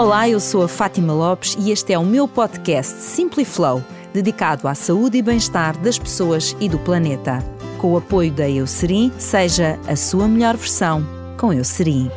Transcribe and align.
Olá, 0.00 0.26
eu 0.26 0.40
sou 0.40 0.62
a 0.62 0.68
Fátima 0.68 1.12
Lopes 1.12 1.58
e 1.60 1.70
este 1.70 1.92
é 1.92 1.98
o 1.98 2.06
meu 2.06 2.26
podcast 2.26 3.02
Simply 3.02 3.44
Flow, 3.44 3.84
dedicado 4.14 4.66
à 4.66 4.74
saúde 4.74 5.18
e 5.18 5.22
bem-estar 5.22 5.76
das 5.78 5.98
pessoas 5.98 6.56
e 6.58 6.70
do 6.70 6.78
planeta. 6.78 7.44
Com 7.76 7.92
o 7.92 7.98
apoio 7.98 8.32
da 8.32 8.48
Eucerin, 8.48 9.12
seja 9.18 9.78
a 9.86 9.94
sua 9.96 10.26
melhor 10.26 10.56
versão 10.56 11.06
com 11.36 11.52
Eucerin. 11.52 12.10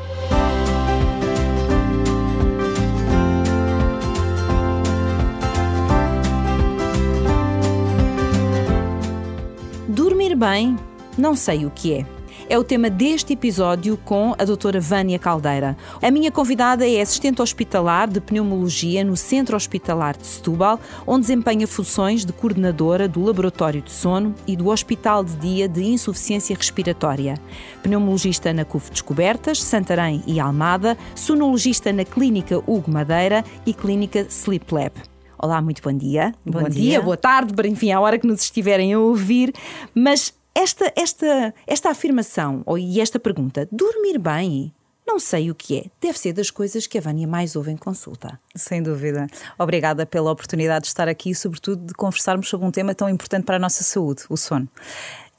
Dormir 9.89 10.37
bem, 10.37 10.77
não 11.17 11.35
sei 11.35 11.65
o 11.65 11.69
que 11.69 11.95
é 11.95 12.22
é 12.49 12.57
o 12.57 12.63
tema 12.63 12.89
deste 12.89 13.33
episódio 13.33 13.97
com 13.97 14.33
a 14.37 14.45
doutora 14.45 14.79
Vânia 14.79 15.17
Caldeira. 15.17 15.77
A 16.01 16.11
minha 16.11 16.31
convidada 16.31 16.87
é 16.87 17.01
assistente 17.01 17.41
hospitalar 17.41 18.07
de 18.07 18.19
pneumologia 18.19 19.03
no 19.03 19.15
Centro 19.15 19.55
Hospitalar 19.55 20.17
de 20.17 20.27
Setúbal, 20.27 20.79
onde 21.07 21.21
desempenha 21.21 21.67
funções 21.67 22.25
de 22.25 22.33
coordenadora 22.33 23.07
do 23.07 23.23
Laboratório 23.23 23.81
de 23.81 23.91
Sono 23.91 24.35
e 24.45 24.55
do 24.55 24.69
Hospital 24.69 25.23
de 25.23 25.35
Dia 25.37 25.67
de 25.67 25.83
Insuficiência 25.83 26.55
Respiratória. 26.55 27.39
Pneumologista 27.81 28.53
na 28.53 28.65
CUF 28.65 28.91
Descobertas, 28.91 29.61
Santarém 29.61 30.23
e 30.27 30.39
Almada, 30.39 30.97
sonologista 31.15 31.91
na 31.93 32.05
Clínica 32.05 32.57
Hugo 32.67 32.91
Madeira 32.91 33.43
e 33.65 33.73
Clínica 33.73 34.25
Sleep 34.29 34.73
Lab. 34.73 34.93
Olá, 35.37 35.61
muito 35.61 35.81
bom 35.81 35.91
dia. 35.91 36.33
Bom, 36.45 36.61
bom 36.61 36.69
dia. 36.69 36.81
dia, 36.81 37.01
boa 37.01 37.17
tarde, 37.17 37.53
enfim, 37.67 37.91
à 37.91 37.99
hora 37.99 38.17
que 38.17 38.25
nos 38.25 38.41
estiverem 38.41 38.93
a 38.93 38.99
ouvir. 38.99 39.53
Mas 39.93 40.33
esta, 40.55 40.91
esta, 40.95 41.53
esta 41.65 41.89
afirmação 41.89 42.63
ou, 42.65 42.77
e 42.77 43.01
esta 43.01 43.19
pergunta, 43.19 43.67
dormir 43.71 44.17
bem, 44.17 44.73
não 45.05 45.19
sei 45.19 45.51
o 45.51 45.55
que 45.55 45.79
é. 45.79 45.85
Deve 45.99 46.17
ser 46.17 46.33
das 46.33 46.49
coisas 46.49 46.87
que 46.87 46.97
a 46.97 47.01
Vânia 47.01 47.27
mais 47.27 47.55
ouve 47.55 47.71
em 47.71 47.77
consulta. 47.77 48.39
Sem 48.55 48.81
dúvida. 48.81 49.27
Obrigada 49.59 50.05
pela 50.05 50.31
oportunidade 50.31 50.83
de 50.83 50.87
estar 50.87 51.07
aqui 51.07 51.31
e, 51.31 51.35
sobretudo, 51.35 51.85
de 51.85 51.93
conversarmos 51.93 52.47
sobre 52.47 52.65
um 52.65 52.71
tema 52.71 52.95
tão 52.95 53.09
importante 53.09 53.43
para 53.43 53.57
a 53.57 53.59
nossa 53.59 53.83
saúde, 53.83 54.23
o 54.29 54.37
sono 54.37 54.69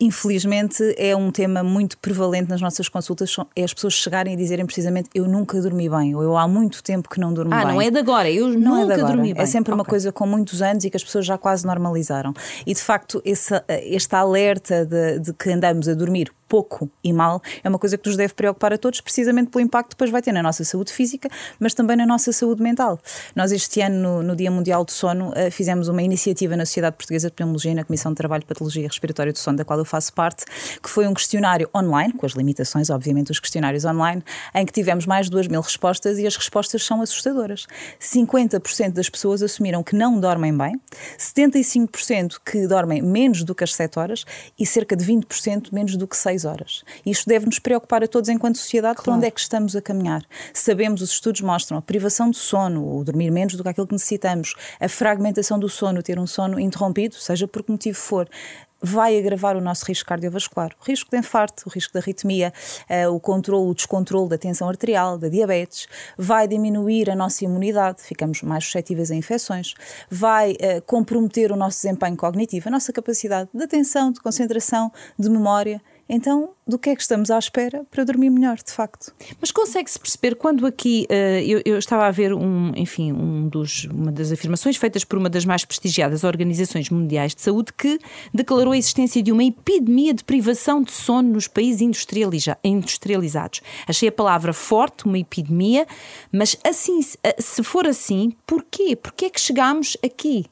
infelizmente 0.01 0.83
é 0.99 1.15
um 1.15 1.31
tema 1.31 1.63
muito 1.63 1.97
prevalente 1.99 2.49
nas 2.49 2.61
nossas 2.61 2.89
consultas, 2.89 3.35
é 3.55 3.65
as 3.65 3.73
pessoas 3.73 3.95
chegarem 3.95 4.35
e 4.35 4.37
dizerem 4.37 4.67
precisamente 4.67 5.09
eu 5.15 5.27
nunca 5.27 5.61
dormi 5.61 5.89
bem, 5.89 6.15
ou 6.15 6.23
eu 6.23 6.37
há 6.37 6.49
muito 6.49 6.83
tempo 6.83 7.09
que 7.09 7.21
não 7.21 7.33
durmo 7.33 7.55
ah, 7.55 7.59
bem. 7.59 7.67
Ah, 7.67 7.73
não 7.73 7.83
é 7.83 7.91
de 7.91 7.99
agora, 7.99 8.31
eu 8.31 8.49
não 8.49 8.79
é 8.79 8.81
nunca 8.83 8.95
é 8.95 8.99
dormi 8.99 9.35
bem. 9.35 9.43
É 9.43 9.47
sempre 9.47 9.73
okay. 9.73 9.81
uma 9.81 9.85
coisa 9.85 10.13
com 10.13 10.27
muitos 10.27 10.61
anos 10.63 10.85
e 10.85 10.91
que 10.91 10.97
as 10.97 11.05
pessoas 11.05 11.25
já 11.25 11.39
quase 11.39 11.67
normalizaram. 11.67 12.35
E 12.67 12.75
de 12.75 12.81
facto, 12.81 13.23
esse, 13.25 13.55
este 13.69 14.15
alerta 14.15 14.85
de, 14.85 15.21
de 15.21 15.33
que 15.33 15.51
andamos 15.51 15.89
a 15.89 15.95
dormir 15.95 16.33
pouco 16.49 16.91
e 17.03 17.13
mal 17.13 17.43
é 17.63 17.69
uma 17.69 17.79
coisa 17.79 17.97
que 17.97 18.09
nos 18.09 18.17
deve 18.17 18.35
preocupar 18.35 18.73
a 18.73 18.79
todos, 18.79 19.01
precisamente 19.01 19.51
pelo 19.51 19.65
impacto 19.65 19.91
que 19.91 19.95
depois 19.95 20.11
vai 20.11 20.23
ter 20.23 20.33
na 20.33 20.43
nossa 20.43 20.65
saúde 20.65 20.93
física, 20.93 21.29
mas 21.59 21.75
também 21.75 21.97
na 21.97 22.07
nossa 22.07 22.33
saúde 22.33 22.63
mental. 22.63 22.99
Nós, 23.35 23.53
este 23.53 23.81
ano, 23.81 24.01
no, 24.01 24.23
no 24.23 24.37
Dia 24.37 24.51
Mundial 24.51 24.85
do 24.85 24.91
Sono, 24.91 25.31
uh, 25.31 25.51
fizemos 25.51 25.89
uma 25.89 26.03
iniciativa 26.03 26.57
na 26.57 26.67
Sociedade 26.67 26.97
Portuguesa 26.97 27.29
de 27.29 27.35
Pneumologia 27.35 27.75
na 27.75 27.85
Comissão 27.85 28.13
de 28.13 28.17
Trabalho, 28.17 28.45
Patologia 28.47 28.85
e 28.85 28.87
Respiratória 28.87 29.33
do 29.33 29.39
Sono, 29.39 29.59
da 29.59 29.65
qual 29.65 29.79
eu 29.79 29.85
faço 29.85 30.13
parte, 30.13 30.45
que 30.83 30.89
foi 30.89 31.07
um 31.07 31.15
questionário 31.15 31.69
online, 31.75 32.13
com 32.13 32.27
as 32.27 32.33
limitações, 32.33 32.91
obviamente, 32.91 33.29
dos 33.29 33.41
questionários 33.41 33.85
online, 33.85 34.23
em 34.55 34.67
que 34.67 34.73
tivemos 34.73 35.07
mais 35.07 35.27
de 35.27 35.33
2 35.33 35.49
mil 35.49 35.61
respostas 35.61 36.19
e 36.19 36.27
as 36.27 36.37
respostas 36.37 36.85
são 36.85 37.01
assustadoras. 37.01 37.67
50% 38.01 38.93
das 38.93 39.09
pessoas 39.09 39.43
assumiram 39.43 39.83
que 39.83 39.95
não 39.95 40.19
dormem 40.19 40.57
bem, 40.57 40.81
75% 41.19 42.37
que 42.45 42.67
dormem 42.67 43.03
menos 43.03 43.45
do 43.45 43.55
que 43.55 43.65
as 43.65 43.75
7 43.75 43.99
horas 43.99 44.25
e 44.59 44.67
cerca 44.67 44.97
de 44.97 45.05
20% 45.05 45.73
menos 45.73 45.97
do 45.97 46.07
que 46.07 46.17
6 46.17 46.34
horas. 46.43 46.83
Isto 47.07 47.29
deve 47.29 47.47
nos 47.47 47.61
preocupar 47.61 48.03
a 48.03 48.09
todos 48.09 48.29
enquanto 48.29 48.59
sociedade 48.59 48.97
claro. 48.97 49.05
para 49.05 49.15
onde 49.15 49.27
é 49.27 49.31
que 49.31 49.41
estamos 49.41 49.77
a 49.77 49.81
caminhar. 49.81 50.25
Sabemos, 50.53 51.01
os 51.01 51.11
estudos 51.11 51.41
mostram 51.41 51.79
a 51.79 51.83
privação 51.83 52.31
de 52.31 52.37
sono, 52.37 52.99
o 52.99 53.05
dormir 53.05 53.31
menos 53.31 53.55
do 53.55 53.63
que 53.63 53.69
aquilo 53.69 53.87
que 53.87 53.95
necessitamos, 53.95 54.55
a 54.81 54.89
fragmentação 54.89 55.59
do 55.59 55.69
sono, 55.69 56.03
ter 56.03 56.19
um 56.19 56.27
sono 56.27 56.59
interrompido, 56.59 57.15
seja 57.15 57.47
por 57.47 57.63
que 57.63 57.71
motivo 57.71 57.97
for, 57.97 58.29
vai 58.85 59.19
agravar 59.19 59.57
o 59.57 59.61
nosso 59.63 59.87
risco 59.87 60.07
cardiovascular. 60.07 60.73
O 60.79 60.85
risco 60.85 61.11
de 61.11 61.17
infarto, 61.17 61.63
o 61.67 61.71
risco 61.71 61.93
de 61.93 61.99
arritmia, 61.99 62.53
uh, 62.91 63.11
o 63.11 63.19
controle, 63.19 63.71
o 63.71 63.75
descontrole 63.75 64.29
da 64.29 64.37
tensão 64.37 64.69
arterial, 64.69 65.17
da 65.17 65.29
diabetes, 65.29 65.89
vai 66.19 66.47
diminuir 66.47 67.11
a 67.11 67.17
nossa 67.17 67.45
imunidade, 67.45 68.03
ficamos 68.03 68.43
mais 68.43 68.65
suscetíveis 68.65 69.11
a 69.11 69.15
infecções, 69.15 69.75
vai 70.11 70.53
uh, 70.53 70.83
comprometer 70.87 71.51
o 71.51 71.57
nosso 71.57 71.79
desempenho 71.79 72.17
cognitivo, 72.17 72.69
a 72.69 72.73
nossa 72.73 72.93
capacidade 72.93 73.49
de 73.55 73.65
atenção, 73.65 74.13
de 74.13 74.21
concentração, 74.21 74.93
de 75.19 75.31
memória 75.31 75.81
então, 76.09 76.51
do 76.67 76.79
que 76.79 76.91
é 76.91 76.97
que 76.97 77.01
estamos 77.01 77.31
à 77.31 77.39
espera 77.39 77.85
para 77.91 78.05
dormir 78.05 78.29
melhor, 78.29 78.57
de 78.57 78.71
facto? 78.71 79.15
Mas 79.41 79.51
consegue-se 79.51 79.99
perceber 79.99 80.35
quando 80.35 80.67
aqui 80.67 81.07
uh, 81.11 81.41
eu, 81.41 81.63
eu, 81.65 81.79
estava 81.79 82.07
a 82.07 82.11
ver 82.11 82.35
um, 82.35 82.73
enfim, 82.77 83.13
um 83.13 83.49
dos, 83.49 83.85
uma 83.85 84.13
das 84.13 84.31
afirmações 84.31 84.77
feitas 84.77 85.03
por 85.03 85.19
uma 85.19 85.31
das 85.31 85.45
mais 85.45 85.65
prestigiadas 85.65 86.23
organizações 86.23 86.91
mundiais 86.91 87.35
de 87.35 87.41
saúde 87.41 87.73
que 87.73 87.99
declarou 88.33 88.73
a 88.73 88.79
existência 88.79 89.23
de 89.23 89.33
uma 89.33 89.45
epidemia 89.45 90.13
de 90.13 90.25
privação 90.25 90.83
de 90.83 90.93
sono 90.93 91.31
nos 91.31 91.49
países 91.49 91.81
industrializados. 92.63 93.63
Achei 93.89 94.09
a 94.09 94.13
palavra 94.13 94.53
forte, 94.53 95.07
uma 95.07 95.19
epidemia, 95.19 95.87
mas 96.31 96.57
assim, 96.65 97.01
se 97.03 97.63
for 97.63 97.87
assim, 97.87 98.33
porquê? 98.47 98.95
Porquê 98.95 99.27
é 99.27 99.31
que 99.31 99.41
chegamos 99.41 99.97
aqui? 100.05 100.47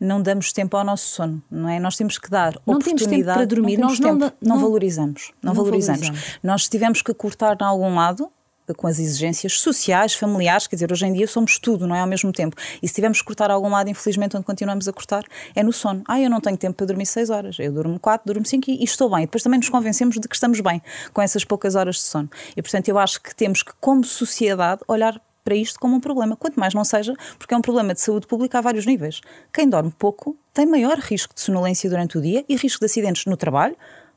Não 0.00 0.20
damos 0.20 0.52
tempo 0.52 0.76
ao 0.76 0.84
nosso 0.84 1.08
sono, 1.08 1.42
não 1.50 1.68
é? 1.68 1.78
Nós 1.78 1.96
temos 1.96 2.18
que 2.18 2.30
dar 2.30 2.54
não 2.66 2.74
oportunidade. 2.74 3.08
Temos 3.08 3.24
tempo 3.24 3.34
para 3.34 3.44
dormir, 3.44 3.78
não 3.78 3.88
nós 3.88 4.00
não, 4.00 4.14
não, 4.14 4.32
não, 4.40 4.58
valorizamos, 4.60 5.32
não, 5.42 5.54
valorizamos. 5.54 6.02
valorizamos. 6.02 6.38
Nós 6.42 6.68
tivemos 6.68 7.02
que 7.02 7.12
cortar 7.14 7.56
de 7.56 7.64
algum 7.64 7.94
lado 7.94 8.30
com 8.74 8.86
as 8.86 8.98
exigências 8.98 9.60
sociais, 9.60 10.14
familiares, 10.14 10.66
quer 10.66 10.76
dizer, 10.76 10.90
hoje 10.90 11.06
em 11.06 11.12
dia 11.12 11.26
somos 11.26 11.58
tudo, 11.58 11.86
não 11.86 11.94
é? 11.94 12.00
Ao 12.00 12.06
mesmo 12.06 12.32
tempo. 12.32 12.56
E 12.82 12.88
se 12.88 12.94
tivermos 12.94 13.20
que 13.20 13.24
cortar 13.24 13.50
algum 13.50 13.70
lado, 13.70 13.88
infelizmente, 13.88 14.36
onde 14.36 14.44
continuamos 14.44 14.88
a 14.88 14.92
cortar, 14.92 15.24
é 15.54 15.62
no 15.62 15.72
sono. 15.72 16.02
Ah, 16.08 16.20
eu 16.20 16.28
não 16.28 16.40
tenho 16.40 16.56
tempo 16.56 16.74
para 16.76 16.86
dormir 16.86 17.06
6 17.06 17.30
horas, 17.30 17.56
eu 17.58 17.72
durmo 17.72 17.98
4, 18.00 18.26
durmo 18.26 18.46
5 18.46 18.70
e, 18.70 18.80
e 18.80 18.84
estou 18.84 19.10
bem. 19.10 19.22
E 19.22 19.26
depois 19.26 19.42
também 19.42 19.58
nos 19.58 19.68
convencemos 19.68 20.16
de 20.18 20.26
que 20.26 20.34
estamos 20.34 20.60
bem 20.60 20.82
com 21.12 21.22
essas 21.22 21.44
poucas 21.44 21.74
horas 21.74 21.96
de 21.96 22.02
sono. 22.02 22.28
E, 22.56 22.62
portanto, 22.62 22.88
eu 22.88 22.98
acho 22.98 23.20
que 23.22 23.34
temos 23.34 23.62
que, 23.62 23.72
como 23.80 24.04
sociedade, 24.04 24.82
olhar 24.88 25.20
para 25.46 25.54
isto 25.54 25.78
como 25.78 25.94
um 25.94 26.00
problema. 26.00 26.34
Quanto 26.34 26.58
mais 26.58 26.74
não 26.74 26.84
seja, 26.84 27.14
porque 27.38 27.54
é 27.54 27.56
um 27.56 27.62
problema 27.62 27.94
de 27.94 28.00
saúde 28.00 28.26
pública 28.26 28.58
a 28.58 28.60
vários 28.60 28.84
níveis. 28.84 29.20
Quem 29.52 29.68
dorme 29.68 29.94
pouco 29.96 30.36
tem 30.52 30.66
maior 30.66 30.98
risco 30.98 31.32
de 31.32 31.40
sonolência 31.40 31.88
durante 31.88 32.18
o 32.18 32.20
dia 32.20 32.44
e 32.48 32.56
risco 32.56 32.80
de 32.80 32.86
acidentes 32.86 33.26
no 33.26 33.36
trabalho 33.36 33.76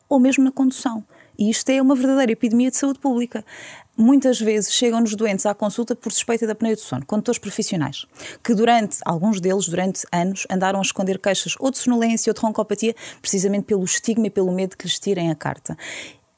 ou 0.10 0.20
mesmo 0.20 0.44
na 0.44 0.52
condução. 0.52 1.04
E 1.38 1.52
isto 1.52 1.70
é 1.70 1.80
uma 1.80 1.96
verdadeira 1.96 2.32
epidemia 2.32 2.72
de 2.72 2.78
saúde 2.78 3.00
pública. 3.00 3.46
Muitas 3.96 4.42
vezes 4.42 4.74
chegam-nos 4.74 5.16
doentes 5.16 5.46
à 5.46 5.54
consulta 5.54 5.96
por 5.96 6.12
suspeita 6.12 6.48
da 6.48 6.54
apneia 6.54 6.76
do 6.76 6.82
sono, 6.82 7.06
condutores 7.06 7.40
profissionais, 7.40 8.06
que 8.44 8.54
durante, 8.56 8.98
alguns 9.06 9.40
deles, 9.40 9.68
durante 9.68 10.06
anos, 10.12 10.48
andaram 10.50 10.80
a 10.80 10.82
esconder 10.82 11.20
queixas 11.20 11.56
ou 11.60 11.70
de 11.70 11.78
sonolência 11.78 12.32
ou 12.32 12.34
de 12.34 12.42
roncopatia, 12.42 12.96
precisamente 13.22 13.66
pelo 13.66 13.84
estigma 13.84 14.28
e 14.28 14.30
pelo 14.30 14.52
medo 14.52 14.76
que 14.76 14.86
lhes 14.86 15.00
tirem 15.00 15.32
a 15.32 15.36
carta. 15.36 15.78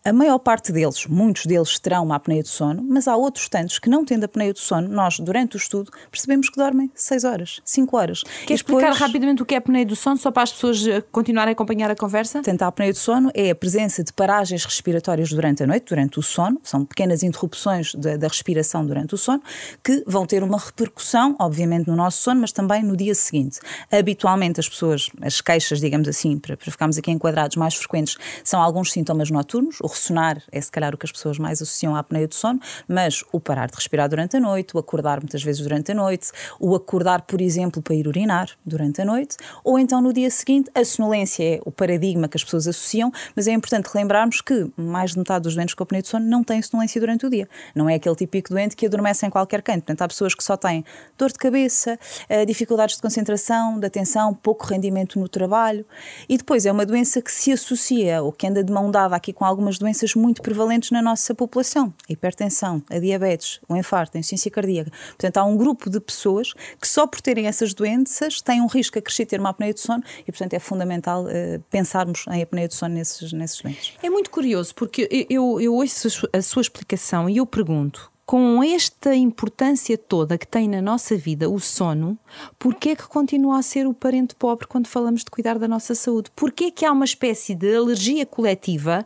A 0.03 0.11
maior 0.11 0.39
parte 0.39 0.71
deles, 0.71 1.05
muitos 1.05 1.45
deles, 1.45 1.77
terão 1.77 2.03
uma 2.03 2.15
apneia 2.15 2.41
do 2.41 2.47
sono, 2.47 2.83
mas 2.89 3.07
há 3.07 3.15
outros 3.15 3.47
tantos 3.47 3.77
que, 3.77 3.87
não 3.87 4.03
tendo 4.03 4.23
apneia 4.23 4.51
do 4.51 4.57
sono, 4.57 4.87
nós, 4.87 5.19
durante 5.19 5.55
o 5.55 5.57
estudo, 5.57 5.91
percebemos 6.09 6.49
que 6.49 6.55
dormem 6.55 6.89
6 6.95 7.23
horas, 7.23 7.61
5 7.63 7.95
horas. 7.95 8.23
Quer 8.47 8.55
explicar 8.55 8.93
depois... 8.93 8.99
rapidamente 8.99 9.43
o 9.43 9.45
que 9.45 9.53
é 9.53 9.59
apneia 9.59 9.85
do 9.85 9.95
sono, 9.95 10.17
só 10.17 10.31
para 10.31 10.41
as 10.41 10.51
pessoas 10.51 10.87
eh, 10.87 11.03
continuarem 11.11 11.51
a 11.51 11.53
acompanhar 11.53 11.91
a 11.91 11.95
conversa? 11.95 12.39
Portanto, 12.39 12.63
a 12.63 12.67
apneia 12.67 12.91
do 12.91 12.97
sono 12.97 13.29
é 13.35 13.51
a 13.51 13.55
presença 13.55 14.03
de 14.03 14.11
paragens 14.11 14.65
respiratórias 14.65 15.29
durante 15.29 15.61
a 15.61 15.67
noite, 15.67 15.85
durante 15.89 16.17
o 16.17 16.23
sono, 16.23 16.59
são 16.63 16.83
pequenas 16.83 17.21
interrupções 17.21 17.93
da, 17.93 18.17
da 18.17 18.27
respiração 18.27 18.83
durante 18.83 19.13
o 19.13 19.17
sono, 19.19 19.43
que 19.83 20.03
vão 20.07 20.25
ter 20.25 20.41
uma 20.41 20.57
repercussão, 20.57 21.35
obviamente, 21.39 21.87
no 21.87 21.95
nosso 21.95 22.23
sono, 22.23 22.41
mas 22.41 22.51
também 22.51 22.81
no 22.81 22.97
dia 22.97 23.13
seguinte. 23.13 23.59
Habitualmente, 23.91 24.59
as 24.59 24.67
pessoas, 24.67 25.11
as 25.21 25.41
queixas, 25.41 25.79
digamos 25.79 26.07
assim, 26.07 26.39
para, 26.39 26.57
para 26.57 26.71
ficarmos 26.71 26.97
aqui 26.97 27.11
enquadrados 27.11 27.55
mais 27.55 27.75
frequentes, 27.75 28.17
são 28.43 28.59
alguns 28.59 28.91
sintomas 28.91 29.29
noturnos, 29.29 29.77
ressonar 29.91 30.41
é 30.51 30.59
se 30.59 30.71
calhar 30.71 30.93
o 30.93 30.97
que 30.97 31.05
as 31.05 31.11
pessoas 31.11 31.37
mais 31.37 31.61
associam 31.61 31.95
à 31.95 31.99
apneia 31.99 32.27
do 32.27 32.35
sono, 32.35 32.59
mas 32.87 33.23
o 33.31 33.39
parar 33.39 33.67
de 33.69 33.75
respirar 33.75 34.09
durante 34.09 34.37
a 34.37 34.39
noite, 34.39 34.75
o 34.75 34.79
acordar 34.79 35.19
muitas 35.19 35.43
vezes 35.43 35.61
durante 35.61 35.91
a 35.91 35.95
noite, 35.95 36.31
o 36.59 36.75
acordar, 36.75 37.21
por 37.21 37.41
exemplo, 37.41 37.81
para 37.81 37.95
ir 37.95 38.07
urinar 38.07 38.49
durante 38.65 39.01
a 39.01 39.05
noite, 39.05 39.37
ou 39.63 39.77
então 39.77 40.01
no 40.01 40.13
dia 40.13 40.29
seguinte, 40.29 40.69
a 40.73 40.83
sonolência 40.83 41.43
é 41.43 41.61
o 41.65 41.71
paradigma 41.71 42.27
que 42.27 42.37
as 42.37 42.43
pessoas 42.43 42.67
associam, 42.67 43.11
mas 43.35 43.47
é 43.47 43.51
importante 43.51 43.89
lembrarmos 43.93 44.41
que 44.41 44.71
mais 44.75 45.11
de 45.11 45.19
metade 45.19 45.43
dos 45.43 45.55
doentes 45.55 45.73
com 45.73 45.83
apneia 45.83 46.01
do 46.01 46.07
sono 46.07 46.25
não 46.25 46.43
têm 46.43 46.61
sonolência 46.61 46.99
durante 46.99 47.25
o 47.25 47.29
dia. 47.29 47.47
Não 47.75 47.89
é 47.89 47.95
aquele 47.95 48.15
típico 48.15 48.49
doente 48.49 48.75
que 48.75 48.85
adormece 48.85 49.25
em 49.25 49.29
qualquer 49.29 49.61
canto. 49.61 49.79
Portanto, 49.81 50.01
há 50.01 50.07
pessoas 50.07 50.33
que 50.33 50.43
só 50.43 50.55
têm 50.57 50.83
dor 51.17 51.31
de 51.31 51.37
cabeça, 51.37 51.99
eh, 52.29 52.45
dificuldades 52.45 52.95
de 52.95 53.01
concentração, 53.01 53.79
de 53.79 53.85
atenção, 53.85 54.33
pouco 54.33 54.65
rendimento 54.65 55.19
no 55.19 55.27
trabalho. 55.27 55.85
E 56.27 56.37
depois 56.37 56.65
é 56.65 56.71
uma 56.71 56.85
doença 56.85 57.21
que 57.21 57.31
se 57.31 57.51
associa, 57.51 58.21
ou 58.21 58.31
que 58.31 58.47
anda 58.47 58.63
de 58.63 58.71
mão 58.71 58.89
dada 58.89 59.15
aqui 59.15 59.33
com 59.33 59.45
algumas 59.45 59.77
doenças 59.81 60.15
muito 60.15 60.41
prevalentes 60.41 60.91
na 60.91 61.01
nossa 61.01 61.35
população: 61.35 61.93
a 62.09 62.13
hipertensão, 62.13 62.81
a 62.89 62.99
diabetes, 62.99 63.59
o 63.67 63.75
infarto, 63.75 64.17
a 64.17 64.19
insuficiência 64.19 64.49
cardíaca. 64.49 64.91
Portanto, 65.09 65.37
há 65.37 65.43
um 65.43 65.57
grupo 65.57 65.89
de 65.89 65.99
pessoas 65.99 66.53
que 66.79 66.87
só 66.87 67.05
por 67.05 67.19
terem 67.21 67.47
essas 67.47 67.73
doenças 67.73 68.41
têm 68.41 68.61
um 68.61 68.67
risco 68.67 68.97
a 68.97 69.01
crescer 69.01 69.25
ter 69.25 69.39
uma 69.39 69.49
apneia 69.49 69.73
de 69.73 69.79
sono 69.79 70.03
e, 70.21 70.31
portanto, 70.31 70.53
é 70.53 70.59
fundamental 70.59 71.25
uh, 71.25 71.59
pensarmos 71.69 72.25
em 72.31 72.41
apneia 72.41 72.67
de 72.67 72.75
sono 72.75 72.95
nesses, 72.95 73.33
nesses 73.33 73.61
doentes. 73.61 73.93
É 74.01 74.09
muito 74.09 74.29
curioso 74.29 74.73
porque 74.75 75.27
eu, 75.29 75.59
eu 75.59 75.73
ouço 75.73 76.27
a 76.31 76.41
sua 76.41 76.61
explicação 76.61 77.29
e 77.29 77.37
eu 77.37 77.45
pergunto 77.45 78.11
com 78.31 78.63
esta 78.63 79.13
importância 79.13 79.97
toda 79.97 80.37
que 80.37 80.47
tem 80.47 80.65
na 80.65 80.81
nossa 80.81 81.17
vida 81.17 81.49
o 81.49 81.59
sono, 81.59 82.17
porquê 82.57 82.91
é 82.91 82.95
que 82.95 83.05
continua 83.05 83.59
a 83.59 83.61
ser 83.61 83.85
o 83.85 83.93
parente 83.93 84.35
pobre 84.35 84.67
quando 84.67 84.87
falamos 84.87 85.25
de 85.25 85.29
cuidar 85.29 85.59
da 85.59 85.67
nossa 85.67 85.93
saúde? 85.93 86.31
Porquê 86.33 86.65
é 86.65 86.71
que 86.71 86.85
há 86.85 86.93
uma 86.93 87.03
espécie 87.03 87.53
de 87.53 87.75
alergia 87.75 88.25
coletiva 88.25 89.03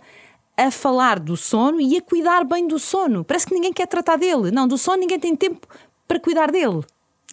a 0.58 0.72
falar 0.72 1.20
do 1.20 1.36
sono 1.36 1.80
e 1.82 1.98
a 1.98 2.02
cuidar 2.02 2.44
bem 2.44 2.68
do 2.68 2.80
sono? 2.80 3.24
Parece 3.24 3.48
que 3.48 3.54
ninguém 3.54 3.74
quer 3.74 3.88
tratar 3.88 4.18
dele. 4.18 4.52
Não, 4.52 4.68
do 4.68 4.78
sono 4.78 4.98
ninguém 4.98 5.20
tem 5.20 5.36
tempo 5.36 5.68
para 6.08 6.20
cuidar 6.20 6.52
dele. 6.52 6.82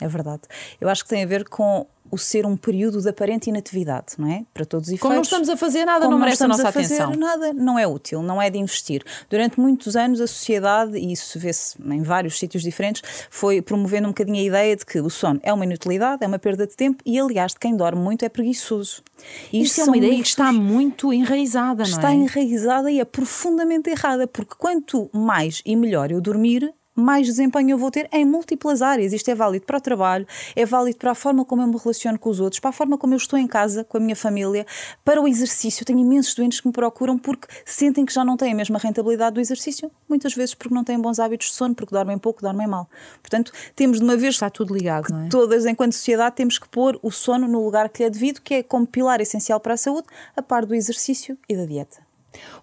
É 0.02 0.08
verdade. 0.08 0.43
Eu 0.81 0.88
acho 0.88 1.04
que 1.04 1.10
tem 1.10 1.22
a 1.22 1.26
ver 1.26 1.49
com 1.49 1.87
o 2.10 2.19
ser 2.19 2.44
um 2.44 2.56
período 2.56 3.00
de 3.00 3.08
aparente 3.08 3.49
inatividade, 3.49 4.14
não 4.19 4.28
é? 4.28 4.44
Para 4.52 4.66
todos 4.66 4.88
os 4.88 4.93
efeitos. 4.93 5.02
Como 5.02 5.14
não 5.14 5.22
estamos 5.22 5.49
a 5.49 5.56
fazer 5.56 5.87
nada, 5.87 6.06
não 6.06 6.19
merece 6.19 6.44
a 6.44 6.49
nossa 6.49 6.66
a 6.66 6.69
atenção. 6.69 7.12
Nada 7.12 7.54
não 7.54 7.78
é 7.78 7.87
útil, 7.87 8.20
não 8.20 8.43
é 8.43 8.50
de 8.50 8.58
investir. 8.58 9.02
Durante 9.31 9.58
muitos 9.58 9.96
anos 9.96 10.20
a 10.20 10.26
sociedade, 10.26 10.99
e 10.99 11.12
isso 11.12 11.38
vê-se 11.38 11.75
em 11.82 12.02
vários 12.02 12.38
sítios 12.38 12.62
diferentes, 12.62 13.02
foi 13.31 13.62
promovendo 13.62 14.08
um 14.08 14.10
bocadinho 14.10 14.37
a 14.37 14.43
ideia 14.43 14.76
de 14.76 14.84
que 14.84 15.00
o 15.00 15.08
sono 15.08 15.40
é 15.43 15.52
uma 15.54 15.64
inutilidade, 15.64 16.22
é 16.22 16.26
uma 16.26 16.38
perda 16.38 16.66
de 16.66 16.76
tempo 16.76 17.02
e, 17.06 17.19
aliás, 17.19 17.52
de 17.52 17.58
quem 17.58 17.75
dorme 17.75 18.02
muito 18.02 18.25
é 18.26 18.28
preguiçoso. 18.28 19.02
E 19.50 19.62
Isto 19.62 19.81
é 19.81 19.84
uma 19.84 19.96
ideia 19.96 20.20
que 20.20 20.28
está 20.28 20.52
muito 20.52 21.14
enraizada, 21.14 21.82
não 21.82 21.90
é? 21.90 21.94
Está 21.94 22.12
enraizada 22.12 22.90
e 22.90 23.00
é 23.00 23.05
profundamente 23.06 23.88
errada, 23.88 24.26
porque 24.26 24.55
quanto 24.58 25.08
mais 25.14 25.62
e 25.64 25.75
melhor 25.75 26.10
eu 26.10 26.20
dormir, 26.20 26.75
mais 26.94 27.27
desempenho 27.27 27.71
eu 27.71 27.79
vou 27.79 27.91
ter 27.91 28.09
em 28.12 28.25
múltiplas 28.25 28.83
áreas. 28.83 29.12
Isto 29.12 29.31
é 29.31 29.35
válido 29.35 29.67
para 29.67 29.79
o 29.79 29.81
trabalho, 29.81 30.27
é 30.55 30.65
válido 30.65 30.99
para 30.99 31.12
a 31.12 31.15
forma 31.15 31.44
como 31.44 31.62
eu 31.62 31.67
me 31.67 31.77
relaciono 31.77 32.19
com 32.19 32.31
os 32.31 32.41
outros, 32.41 32.61
para 32.61 32.71
a 32.71 32.73
forma 32.73 32.99
como 32.99 33.15
eu 33.15 33.17
estou 33.17 33.39
em 33.39 33.47
casa 33.47 33.85
com 33.85 33.97
a 33.97 34.00
minha 34.00 34.17
família, 34.17 34.67
para 35.05 35.21
o 35.21 35.27
exercício. 35.27 35.83
Eu 35.83 35.87
tenho 35.87 35.99
imensos 35.99 36.35
doentes 36.35 36.61
que 36.61 36.67
me 36.67 36.73
procuram 36.73 37.19
porque 37.19 37.49
sentem 37.65 38.05
que 38.05 38.12
já 38.12 38.25
não 38.25 38.37
têm 38.37 38.53
a 38.53 38.56
mesma 38.56 38.79
rentabilidade 38.79 39.35
do 39.35 39.41
exercício, 39.41 39.91
muitas 40.09 40.35
vezes 40.35 40.55
porque 40.55 40.75
não 40.75 40.85
têm 40.85 41.00
bons 41.00 41.19
hábitos 41.19 41.49
de 41.49 41.55
sono, 41.55 41.75
porque 41.75 41.94
dormem 41.94 42.19
pouco, 42.19 42.43
dormem 42.43 42.67
mal. 42.67 42.89
Portanto, 43.21 43.53
temos 43.75 43.99
de 43.99 44.05
uma 44.05 44.17
vez. 44.17 44.35
Está 44.35 44.50
tudo 44.50 44.75
ligado, 44.75 45.09
não 45.11 45.27
é? 45.27 45.29
Todas, 45.29 45.67
enquanto 45.67 45.93
sociedade, 45.93 46.37
temos 46.37 46.59
que 46.59 46.69
pôr 46.69 46.99
o 47.03 47.11
sono 47.11 47.47
no 47.47 47.62
lugar 47.62 47.89
que 47.89 48.03
lhe 48.03 48.06
é 48.06 48.11
devido, 48.11 48.41
que 48.41 48.55
é 48.55 48.62
como 48.62 48.87
pilar 48.87 49.21
essencial 49.21 49.61
para 49.61 49.75
a 49.75 49.77
saúde, 49.77 50.06
a 50.37 50.43
par 50.43 50.65
do 50.65 50.75
exercício 50.75 51.39
e 51.49 51.56
da 51.56 51.65
dieta. 51.65 52.12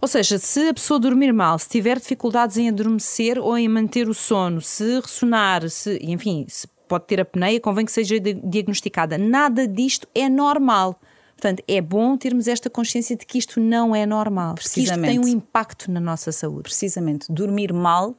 Ou 0.01 0.07
seja, 0.07 0.37
se 0.37 0.69
a 0.69 0.73
pessoa 0.73 0.99
dormir 0.99 1.33
mal, 1.33 1.57
se 1.59 1.69
tiver 1.69 1.97
dificuldades 1.99 2.57
em 2.57 2.69
adormecer 2.69 3.37
ou 3.37 3.57
em 3.57 3.67
manter 3.67 4.09
o 4.09 4.13
sono, 4.13 4.61
se 4.61 4.99
ressonar, 4.99 5.69
se, 5.69 5.99
enfim, 6.01 6.45
se 6.47 6.67
pode 6.87 7.05
ter 7.05 7.21
apneia, 7.21 7.59
convém 7.59 7.85
que 7.85 7.91
seja 7.91 8.19
diagnosticada. 8.19 9.17
Nada 9.17 9.67
disto 9.67 10.07
é 10.13 10.27
normal. 10.27 10.99
Portanto, 11.35 11.63
é 11.67 11.79
bom 11.79 12.17
termos 12.17 12.47
esta 12.49 12.69
consciência 12.69 13.15
de 13.15 13.25
que 13.25 13.37
isto 13.37 13.61
não 13.61 13.95
é 13.95 14.05
normal. 14.05 14.55
Precisamente. 14.55 15.05
Que 15.05 15.11
isto 15.11 15.23
tem 15.23 15.33
um 15.33 15.37
impacto 15.37 15.89
na 15.89 15.99
nossa 15.99 16.33
saúde. 16.33 16.63
Precisamente. 16.63 17.31
Dormir 17.31 17.71
mal 17.71 18.17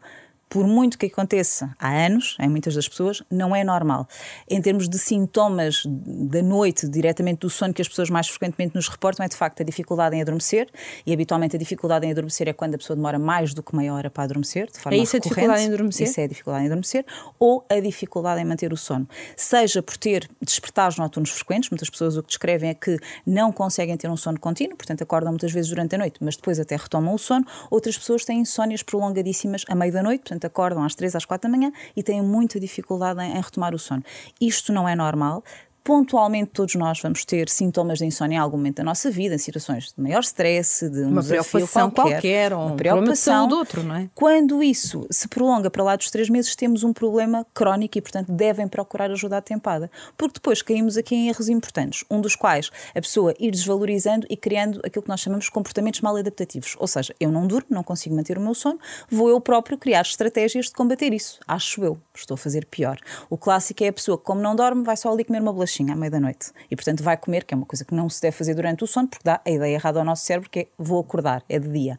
por 0.51 0.67
muito 0.67 0.99
que 0.99 1.07
aconteça 1.07 1.75
há 1.79 1.89
anos, 1.89 2.37
em 2.41 2.49
muitas 2.49 2.75
das 2.75 2.89
pessoas, 2.89 3.23
não 3.31 3.55
é 3.55 3.63
normal. 3.63 4.09
Em 4.49 4.61
termos 4.61 4.89
de 4.89 4.99
sintomas 4.99 5.85
da 5.87 6.43
noite, 6.43 6.89
diretamente 6.89 7.39
do 7.39 7.49
sono 7.49 7.73
que 7.73 7.81
as 7.81 7.89
pessoas 7.89 8.11
mais 8.11 8.29
frequentemente 8.29 8.75
nos 8.75 8.89
reportam, 8.89 9.25
é 9.25 9.29
de 9.29 9.37
facto 9.37 9.61
a 9.61 9.65
dificuldade 9.65 10.17
em 10.17 10.21
adormecer, 10.21 10.69
e 11.07 11.13
habitualmente 11.13 11.55
a 11.55 11.59
dificuldade 11.59 12.05
em 12.05 12.11
adormecer 12.11 12.49
é 12.49 12.53
quando 12.53 12.75
a 12.75 12.79
pessoa 12.79 12.97
demora 12.97 13.17
mais 13.17 13.55
do 13.55 13.63
que 13.63 13.77
meia 13.77 13.95
hora 13.95 14.11
para 14.11 14.25
adormecer, 14.25 14.67
de 14.67 14.81
forma 14.81 14.99
é 14.99 15.01
isso 15.01 15.13
recorrente. 15.13 15.29
a 15.29 15.31
dificuldade 15.31 15.63
em 15.63 15.67
adormecer? 15.73 16.07
Isso 16.09 16.21
é 16.21 16.25
a 16.25 16.27
dificuldade 16.27 16.65
em 16.65 16.67
adormecer, 16.67 17.07
ou 17.39 17.65
a 17.71 17.79
dificuldade 17.79 18.41
em 18.41 18.45
manter 18.45 18.73
o 18.73 18.77
sono. 18.77 19.09
Seja 19.37 19.81
por 19.81 19.97
ter 19.97 20.29
despertares 20.43 20.97
noturnos 20.97 21.31
frequentes, 21.31 21.71
muitas 21.71 21.89
pessoas 21.89 22.17
o 22.17 22.23
que 22.25 22.29
descrevem 22.29 22.71
é 22.71 22.75
que 22.75 22.99
não 23.25 23.53
conseguem 23.53 23.97
ter 23.97 24.11
um 24.11 24.17
sono 24.17 24.41
contínuo, 24.41 24.77
portanto 24.77 25.03
acordam 25.03 25.31
muitas 25.31 25.53
vezes 25.53 25.71
durante 25.71 25.95
a 25.95 25.99
noite, 25.99 26.17
mas 26.21 26.35
depois 26.35 26.59
até 26.59 26.75
retomam 26.75 27.15
o 27.15 27.19
sono. 27.19 27.47
Outras 27.71 27.97
pessoas 27.97 28.25
têm 28.25 28.41
insónias 28.41 28.83
prolongadíssimas 28.83 29.65
a 29.69 29.77
meio 29.77 29.93
da 29.93 30.03
noite, 30.03 30.23
portanto 30.23 30.40
acordam 30.47 30.85
às 30.85 30.95
3, 30.95 31.17
às 31.17 31.25
4 31.25 31.51
da 31.51 31.57
manhã 31.57 31.73
e 31.97 32.03
têm 32.03 32.23
muita 32.23 32.59
dificuldade 32.59 33.21
em, 33.21 33.37
em 33.37 33.41
retomar 33.41 33.75
o 33.75 33.79
sono. 33.79 34.03
Isto 34.41 34.73
não 34.73 34.89
é 34.89 34.95
normal. 34.95 35.43
Pontualmente, 35.83 36.51
todos 36.53 36.75
nós 36.75 37.01
vamos 37.01 37.25
ter 37.25 37.49
sintomas 37.49 37.99
de 37.99 38.05
insónia 38.05 38.37
em 38.37 38.39
algum 38.39 38.59
momento 38.59 38.77
da 38.77 38.85
nossa 38.85 39.11
vida, 39.11 39.35
em 39.35 39.39
situações 39.39 39.93
de 39.97 40.03
maior 40.03 40.21
stress, 40.21 40.89
de 40.89 41.01
um 41.01 41.09
uma 41.09 41.23
preocupação 41.23 41.91
qualquer, 41.91 42.13
qualquer 42.13 42.53
ou 42.53 42.67
uma 42.67 42.77
preocupação 42.77 43.49
do 43.49 43.57
outro, 43.57 43.83
não 43.83 43.95
é? 43.97 44.11
Quando 44.15 44.63
isso 44.63 45.07
se 45.11 45.27
prolonga 45.27 45.71
para 45.71 45.83
lá 45.83 45.97
dos 45.97 46.11
três 46.11 46.29
meses, 46.29 46.55
temos 46.55 46.85
um 46.85 46.93
problema 46.93 47.47
crónico 47.55 47.97
e, 47.97 48.01
portanto, 48.01 48.31
devem 48.31 48.69
procurar 48.69 49.11
ajuda 49.11 49.39
atempada. 49.39 49.91
Porque 50.19 50.35
depois 50.35 50.61
caímos 50.61 50.99
aqui 50.99 51.15
em 51.15 51.29
erros 51.29 51.49
importantes, 51.49 52.05
um 52.11 52.21
dos 52.21 52.37
quais 52.37 52.71
a 52.95 53.01
pessoa 53.01 53.35
ir 53.39 53.51
desvalorizando 53.51 54.27
e 54.29 54.37
criando 54.37 54.81
aquilo 54.85 55.03
que 55.03 55.09
nós 55.09 55.21
chamamos 55.21 55.47
de 55.47 55.51
comportamentos 55.51 56.03
mal 56.03 56.15
adaptativos. 56.15 56.77
Ou 56.79 56.87
seja, 56.87 57.15
eu 57.19 57.33
não 57.33 57.47
durmo, 57.47 57.69
não 57.71 57.83
consigo 57.83 58.15
manter 58.15 58.37
o 58.37 58.41
meu 58.41 58.55
sono, 58.55 58.79
vou 59.09 59.31
eu 59.31 59.41
próprio 59.41 59.79
criar 59.79 60.03
estratégias 60.03 60.67
de 60.67 60.73
combater 60.73 61.13
isso. 61.15 61.41
Acho 61.49 61.83
eu, 61.83 61.99
estou 62.15 62.35
a 62.35 62.39
fazer 62.39 62.67
pior. 62.67 62.99
O 63.31 63.39
clássico 63.39 63.83
é 63.83 63.89
a 63.89 63.93
pessoa 63.93 64.19
que, 64.19 64.25
como 64.25 64.41
não 64.43 64.55
dorme, 64.55 64.85
vai 64.85 64.97
só 64.97 65.11
ali 65.11 65.25
comer 65.25 65.41
uma 65.41 65.53
bolachinha 65.53 65.70
bolachinha 65.71 65.93
à 65.93 65.97
meia 65.97 66.11
da 66.11 66.21
noite. 66.21 66.51
E, 66.71 66.77
portanto, 66.77 67.03
vai 67.03 67.17
comer, 67.17 67.45
que 67.45 67.55
é 67.55 67.57
uma 67.57 67.67
coisa 67.67 67.85
que 67.85 67.95
não 67.95 68.09
se 68.09 68.21
deve 68.21 68.37
fazer 68.37 68.55
durante 68.55 68.83
o 68.85 68.87
sono, 68.87 69.09
porque 69.09 69.23
dá 69.25 69.41
a 69.45 69.51
ideia 69.51 69.75
errada 69.75 70.01
ao 70.01 70.05
nosso 70.05 70.25
cérebro, 70.25 70.51
que 70.51 70.61
é 70.61 70.67
vou 70.77 71.01
acordar, 71.01 71.43
é 71.49 71.59
de 71.59 71.69
dia. 71.69 71.99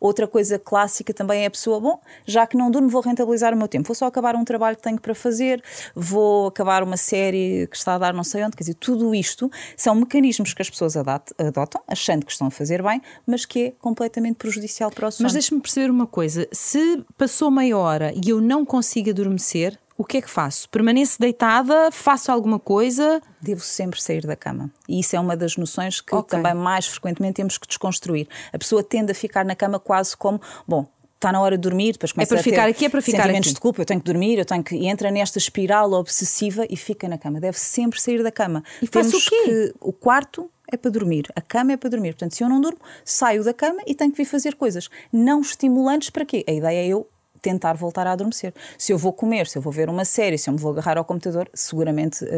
Outra 0.00 0.26
coisa 0.28 0.58
clássica 0.58 1.12
também 1.12 1.42
é 1.42 1.46
a 1.46 1.50
pessoa, 1.50 1.80
bom, 1.80 2.00
já 2.24 2.46
que 2.46 2.56
não 2.56 2.70
durmo, 2.70 2.88
vou 2.88 3.00
rentabilizar 3.00 3.52
o 3.52 3.56
meu 3.56 3.68
tempo. 3.68 3.86
Vou 3.86 3.94
só 3.94 4.06
acabar 4.06 4.36
um 4.36 4.44
trabalho 4.44 4.76
que 4.76 4.82
tenho 4.82 5.00
para 5.00 5.14
fazer, 5.14 5.62
vou 5.94 6.48
acabar 6.48 6.82
uma 6.82 6.96
série 6.96 7.66
que 7.66 7.76
está 7.76 7.94
a 7.94 7.98
dar 7.98 8.14
não 8.14 8.24
sei 8.24 8.44
onde. 8.44 8.56
Quer 8.56 8.62
dizer, 8.62 8.74
tudo 8.74 9.14
isto 9.14 9.50
são 9.76 9.94
mecanismos 9.94 10.54
que 10.54 10.62
as 10.62 10.70
pessoas 10.70 10.96
adotam, 10.96 11.82
achando 11.86 12.24
que 12.24 12.32
estão 12.32 12.46
a 12.46 12.50
fazer 12.50 12.82
bem, 12.82 13.02
mas 13.26 13.44
que 13.44 13.66
é 13.66 13.70
completamente 13.80 14.36
prejudicial 14.36 14.90
para 14.90 15.08
o 15.08 15.10
sono. 15.10 15.24
Mas 15.24 15.32
deixe-me 15.32 15.60
perceber 15.60 15.90
uma 15.90 16.06
coisa: 16.06 16.46
se 16.52 17.04
passou 17.16 17.50
meia 17.50 17.76
hora 17.76 18.12
e 18.14 18.30
eu 18.30 18.40
não 18.40 18.64
consigo 18.64 19.10
adormecer, 19.10 19.78
o 19.98 20.04
que 20.04 20.18
é 20.18 20.22
que 20.22 20.30
faço? 20.30 20.68
Permaneço 20.70 21.20
deitada? 21.20 21.90
Faço 21.90 22.30
alguma 22.30 22.60
coisa? 22.60 23.20
Devo 23.42 23.60
sempre 23.60 24.00
sair 24.00 24.24
da 24.24 24.36
cama. 24.36 24.70
E 24.88 25.00
isso 25.00 25.16
é 25.16 25.20
uma 25.20 25.36
das 25.36 25.56
noções 25.56 26.00
que 26.00 26.14
okay. 26.14 26.38
também 26.38 26.54
mais 26.54 26.86
frequentemente 26.86 27.34
temos 27.34 27.58
que 27.58 27.66
desconstruir. 27.66 28.28
A 28.52 28.58
pessoa 28.58 28.80
tende 28.80 29.10
a 29.10 29.14
ficar 29.14 29.44
na 29.44 29.56
cama 29.56 29.80
quase 29.80 30.16
como, 30.16 30.40
bom, 30.68 30.86
está 31.16 31.32
na 31.32 31.40
hora 31.40 31.58
de 31.58 31.62
dormir, 31.62 31.94
depois 31.94 32.12
começa 32.12 32.32
é 32.32 32.36
para 32.36 32.44
ficar 32.44 32.68
aqui, 32.68 32.84
é 32.84 32.88
para 32.88 33.02
ficar 33.02 33.22
sentimentos 33.22 33.48
aqui. 33.48 33.54
de 33.54 33.60
culpa, 33.60 33.82
eu 33.82 33.84
tenho 33.84 34.00
que 34.00 34.06
dormir, 34.06 34.38
eu 34.38 34.44
tenho 34.44 34.62
que 34.62 34.76
e 34.76 34.86
entra 34.86 35.10
nesta 35.10 35.36
espiral 35.36 35.92
obsessiva 35.92 36.64
e 36.70 36.76
fica 36.76 37.08
na 37.08 37.18
cama. 37.18 37.40
Deve 37.40 37.58
sempre 37.58 38.00
sair 38.00 38.22
da 38.22 38.30
cama. 38.30 38.62
E 38.80 38.86
faço 38.86 39.16
o 39.16 39.20
quê? 39.20 39.42
Que 39.44 39.74
o 39.80 39.92
quarto 39.92 40.48
é 40.70 40.76
para 40.76 40.92
dormir, 40.92 41.26
a 41.34 41.40
cama 41.40 41.72
é 41.72 41.76
para 41.76 41.90
dormir. 41.90 42.12
Portanto, 42.12 42.36
se 42.36 42.44
eu 42.44 42.48
não 42.48 42.60
durmo, 42.60 42.78
saio 43.04 43.42
da 43.42 43.52
cama 43.52 43.82
e 43.84 43.96
tenho 43.96 44.12
que 44.12 44.18
vir 44.18 44.26
fazer 44.26 44.54
coisas 44.54 44.88
não 45.12 45.40
estimulantes 45.40 46.08
para 46.10 46.24
quê? 46.24 46.44
A 46.46 46.52
ideia 46.52 46.84
é 46.84 46.86
eu 46.86 47.08
tentar 47.40 47.74
voltar 47.74 48.06
a 48.06 48.12
adormecer. 48.12 48.52
Se 48.76 48.92
eu 48.92 48.98
vou 48.98 49.12
comer, 49.12 49.46
se 49.46 49.58
eu 49.58 49.62
vou 49.62 49.72
ver 49.72 49.88
uma 49.88 50.04
série, 50.04 50.38
se 50.38 50.48
eu 50.48 50.54
me 50.54 50.60
vou 50.60 50.72
agarrar 50.72 50.98
ao 50.98 51.04
computador, 51.04 51.48
seguramente 51.54 52.24
uh, 52.24 52.28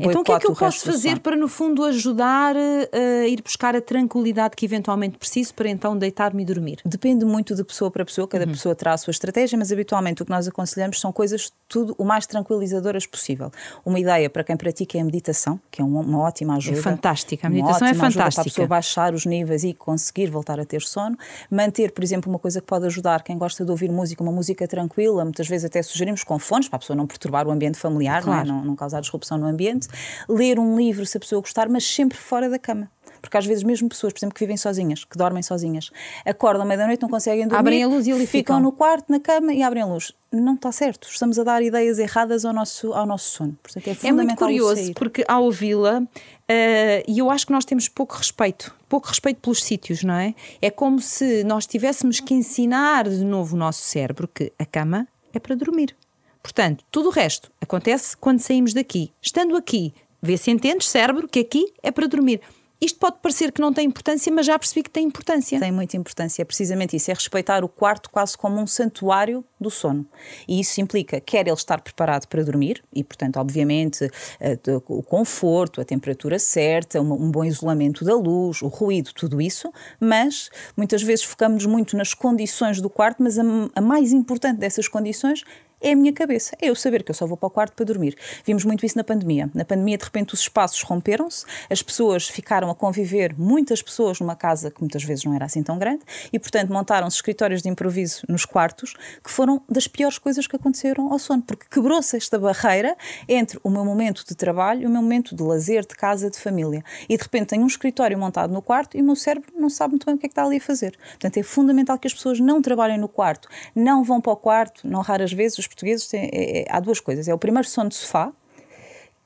Então 0.00 0.20
o 0.20 0.24
que 0.24 0.32
é 0.32 0.38
que 0.38 0.46
eu 0.46 0.54
posso 0.54 0.84
fazer 0.84 1.20
para, 1.20 1.36
no 1.36 1.48
fundo, 1.48 1.84
ajudar 1.84 2.54
uh, 2.56 3.22
a 3.22 3.26
ir 3.26 3.42
buscar 3.42 3.74
a 3.74 3.80
tranquilidade 3.80 4.56
que 4.56 4.64
eventualmente 4.64 5.18
preciso 5.18 5.54
para 5.54 5.68
então 5.68 5.96
deitar-me 5.96 6.42
e 6.42 6.46
dormir? 6.46 6.80
Depende 6.84 7.24
muito 7.24 7.54
de 7.54 7.64
pessoa 7.64 7.90
para 7.90 8.04
pessoa, 8.04 8.26
cada 8.28 8.44
uhum. 8.44 8.52
pessoa 8.52 8.74
terá 8.74 8.94
a 8.94 8.98
sua 8.98 9.10
estratégia, 9.10 9.58
mas 9.58 9.72
habitualmente 9.72 10.22
o 10.22 10.24
que 10.24 10.30
nós 10.30 10.46
aconselhamos 10.46 11.00
são 11.00 11.12
coisas 11.12 11.52
tudo 11.68 11.94
o 11.98 12.04
mais 12.04 12.26
tranquilizadoras 12.26 13.06
possível. 13.06 13.50
Uma 13.84 13.98
ideia 13.98 14.28
para 14.28 14.44
quem 14.44 14.56
pratica 14.56 14.98
é 14.98 15.00
a 15.00 15.04
meditação, 15.04 15.60
que 15.70 15.80
é 15.80 15.84
uma, 15.84 16.00
uma 16.00 16.20
ótima 16.20 16.56
ajuda. 16.56 16.78
É 16.78 16.82
fantástica, 16.82 17.46
a 17.46 17.50
meditação 17.50 17.88
é 17.88 17.94
fantástica. 17.94 18.30
Para 18.30 18.40
a 18.40 18.44
pessoa 18.44 18.66
baixar 18.66 19.14
os 19.14 19.24
níveis 19.26 19.64
e 19.64 19.72
conseguir 19.72 20.28
voltar 20.28 20.58
a 20.60 20.64
ter 20.64 20.82
sono. 20.82 21.16
Manter, 21.50 21.92
por 21.92 22.02
exemplo, 22.02 22.30
uma 22.30 22.38
coisa 22.38 22.60
que 22.60 22.66
pode 22.66 22.86
ajudar 22.86 23.22
quem 23.22 23.38
gosta 23.38 23.64
de 23.64 23.70
ouvir 23.70 23.90
música, 23.90 24.22
uma 24.22 24.32
música 24.32 24.49
música 24.50 24.66
tranquila, 24.66 25.24
muitas 25.24 25.48
vezes 25.48 25.64
até 25.64 25.82
sugerimos 25.82 26.24
com 26.24 26.38
fones, 26.38 26.68
para 26.68 26.76
a 26.76 26.80
pessoa 26.80 26.96
não 26.96 27.06
perturbar 27.06 27.46
o 27.46 27.50
ambiente 27.50 27.78
familiar, 27.78 28.22
claro. 28.22 28.48
não, 28.48 28.54
é? 28.54 28.58
não, 28.58 28.64
não 28.66 28.76
causar 28.76 29.00
disrupção 29.00 29.38
no 29.38 29.46
ambiente. 29.46 29.88
Ler 30.28 30.58
um 30.58 30.76
livro, 30.76 31.06
se 31.06 31.16
a 31.16 31.20
pessoa 31.20 31.40
gostar, 31.40 31.68
mas 31.68 31.84
sempre 31.84 32.18
fora 32.18 32.48
da 32.48 32.58
cama. 32.58 32.90
Porque 33.20 33.36
às 33.36 33.44
vezes 33.44 33.62
mesmo 33.62 33.88
pessoas, 33.88 34.12
por 34.12 34.18
exemplo, 34.18 34.34
que 34.34 34.40
vivem 34.40 34.56
sozinhas, 34.56 35.04
que 35.04 35.16
dormem 35.16 35.42
sozinhas, 35.42 35.90
acordam 36.24 36.62
à 36.62 36.64
meia-noite, 36.64 37.02
não 37.02 37.08
conseguem 37.08 37.46
dormir, 37.46 37.58
abrem 37.58 37.84
a 37.84 37.86
luz 37.86 38.06
e 38.06 38.12
ali 38.12 38.26
ficam, 38.26 38.56
ficam 38.56 38.60
no 38.60 38.72
quarto, 38.72 39.12
na 39.12 39.20
cama 39.20 39.52
e 39.52 39.62
abrem 39.62 39.82
a 39.82 39.86
luz. 39.86 40.12
Não 40.32 40.54
está 40.54 40.72
certo. 40.72 41.06
Estamos 41.10 41.38
a 41.38 41.44
dar 41.44 41.62
ideias 41.62 41.98
erradas 41.98 42.44
ao 42.44 42.52
nosso, 42.52 42.94
ao 42.94 43.04
nosso 43.04 43.30
sono. 43.30 43.58
Portanto, 43.62 43.88
é, 43.88 44.08
é 44.08 44.12
muito 44.12 44.36
curioso, 44.36 44.94
porque 44.94 45.24
ao 45.28 45.44
ouvi-la, 45.44 46.02
uh, 46.50 47.04
e 47.06 47.18
eu 47.18 47.30
acho 47.30 47.46
que 47.46 47.52
nós 47.52 47.64
temos 47.64 47.88
pouco 47.88 48.16
respeito, 48.16 48.74
pouco 48.88 49.08
respeito 49.08 49.40
pelos 49.40 49.62
sítios, 49.62 50.02
não 50.02 50.14
é? 50.14 50.34
É 50.60 50.70
como 50.70 51.00
se 51.00 51.44
nós 51.44 51.66
tivéssemos 51.66 52.20
que 52.20 52.34
ensinar 52.34 53.08
de 53.08 53.24
novo 53.24 53.54
o 53.54 53.58
nosso 53.58 53.82
cérebro 53.82 54.28
que 54.28 54.52
a 54.58 54.66
cama 54.66 55.06
é 55.32 55.38
para 55.38 55.54
dormir. 55.54 55.96
Portanto, 56.42 56.84
tudo 56.90 57.08
o 57.08 57.12
resto 57.12 57.50
acontece 57.60 58.16
quando 58.16 58.40
saímos 58.40 58.72
daqui. 58.72 59.12
Estando 59.20 59.56
aqui, 59.56 59.94
vê 60.22 60.36
se 60.36 60.50
entendes, 60.50 60.88
cérebro, 60.88 61.28
que 61.28 61.40
aqui 61.40 61.72
é 61.82 61.90
para 61.90 62.06
dormir. 62.06 62.40
Isto 62.80 62.98
pode 62.98 63.18
parecer 63.20 63.52
que 63.52 63.60
não 63.60 63.72
tem 63.72 63.86
importância, 63.86 64.32
mas 64.32 64.46
já 64.46 64.58
percebi 64.58 64.82
que 64.82 64.90
tem 64.90 65.06
importância. 65.06 65.60
Tem 65.60 65.70
muita 65.70 65.96
importância, 65.96 66.44
precisamente 66.46 66.96
isso, 66.96 67.10
é 67.10 67.14
respeitar 67.14 67.62
o 67.62 67.68
quarto 67.68 68.08
quase 68.10 68.38
como 68.38 68.58
um 68.58 68.66
santuário 68.66 69.44
do 69.60 69.70
sono. 69.70 70.06
E 70.48 70.60
isso 70.60 70.80
implica, 70.80 71.20
quer 71.20 71.46
ele 71.46 71.52
estar 71.52 71.80
preparado 71.82 72.26
para 72.26 72.42
dormir, 72.42 72.82
e 72.94 73.04
portanto, 73.04 73.36
obviamente, 73.36 74.10
eh, 74.40 74.58
o 74.88 75.02
conforto, 75.02 75.80
a 75.80 75.84
temperatura 75.84 76.38
certa, 76.38 77.00
um 77.00 77.30
bom 77.30 77.44
isolamento 77.44 78.02
da 78.04 78.14
luz, 78.14 78.62
o 78.62 78.68
ruído, 78.68 79.12
tudo 79.12 79.40
isso, 79.40 79.70
mas 80.00 80.48
muitas 80.74 81.02
vezes 81.02 81.24
focamos 81.24 81.66
muito 81.66 81.96
nas 81.96 82.14
condições 82.14 82.80
do 82.80 82.88
quarto, 82.88 83.22
mas 83.22 83.38
a 83.38 83.80
mais 83.80 84.12
importante 84.12 84.58
dessas 84.58 84.88
condições 84.88 85.44
é 85.80 85.92
a 85.92 85.96
minha 85.96 86.12
cabeça. 86.12 86.56
É 86.60 86.68
eu 86.68 86.74
saber 86.74 87.02
que 87.02 87.10
eu 87.10 87.14
só 87.14 87.26
vou 87.26 87.36
para 87.36 87.46
o 87.46 87.50
quarto 87.50 87.74
para 87.74 87.84
dormir. 87.84 88.16
Vimos 88.44 88.64
muito 88.64 88.84
isso 88.84 88.96
na 88.96 89.04
pandemia. 89.04 89.50
Na 89.54 89.64
pandemia, 89.64 89.96
de 89.96 90.04
repente, 90.04 90.34
os 90.34 90.40
espaços 90.40 90.82
romperam-se, 90.82 91.44
as 91.70 91.82
pessoas 91.82 92.28
ficaram 92.28 92.70
a 92.70 92.74
conviver, 92.74 93.34
muitas 93.38 93.82
pessoas, 93.82 94.20
numa 94.20 94.36
casa 94.36 94.70
que 94.70 94.80
muitas 94.80 95.02
vezes 95.02 95.24
não 95.24 95.34
era 95.34 95.44
assim 95.44 95.62
tão 95.62 95.78
grande, 95.78 96.02
e, 96.32 96.38
portanto, 96.38 96.72
montaram-se 96.72 97.16
escritórios 97.16 97.62
de 97.62 97.68
improviso 97.68 98.22
nos 98.28 98.44
quartos, 98.44 98.94
que 99.22 99.30
foram 99.30 99.62
das 99.68 99.86
piores 99.86 100.18
coisas 100.18 100.46
que 100.46 100.56
aconteceram 100.56 101.12
ao 101.12 101.18
sono, 101.18 101.42
porque 101.42 101.66
quebrou-se 101.70 102.16
esta 102.16 102.38
barreira 102.38 102.96
entre 103.28 103.58
o 103.62 103.70
meu 103.70 103.84
momento 103.84 104.24
de 104.26 104.34
trabalho 104.34 104.82
e 104.82 104.86
o 104.86 104.90
meu 104.90 105.02
momento 105.02 105.34
de 105.34 105.42
lazer, 105.42 105.86
de 105.86 105.94
casa, 105.94 106.30
de 106.30 106.38
família. 106.38 106.84
E, 107.08 107.16
de 107.16 107.22
repente, 107.22 107.48
tenho 107.48 107.62
um 107.62 107.66
escritório 107.66 108.18
montado 108.18 108.52
no 108.52 108.60
quarto 108.60 108.96
e 108.96 109.00
o 109.00 109.04
meu 109.04 109.16
cérebro 109.16 109.50
não 109.56 109.70
sabe 109.70 109.92
muito 109.92 110.06
bem 110.06 110.14
o 110.14 110.18
que 110.18 110.26
é 110.26 110.28
que 110.28 110.32
está 110.32 110.44
ali 110.44 110.56
a 110.56 110.60
fazer. 110.60 110.96
Portanto, 111.10 111.36
é 111.36 111.42
fundamental 111.42 111.98
que 111.98 112.06
as 112.06 112.14
pessoas 112.14 112.40
não 112.40 112.60
trabalhem 112.60 112.98
no 112.98 113.08
quarto, 113.08 113.48
não 113.74 114.04
vão 114.04 114.20
para 114.20 114.32
o 114.32 114.36
quarto, 114.36 114.86
não 114.86 115.00
raras 115.00 115.32
vezes 115.32 115.58
os 115.58 115.69
portugueses 115.70 116.06
têm, 116.08 116.28
é, 116.32 116.60
é, 116.60 116.64
há 116.68 116.80
duas 116.80 117.00
coisas. 117.00 117.28
É 117.28 117.34
o 117.34 117.38
primeiro 117.38 117.68
sono 117.68 117.88
de 117.88 117.94
sofá, 117.94 118.32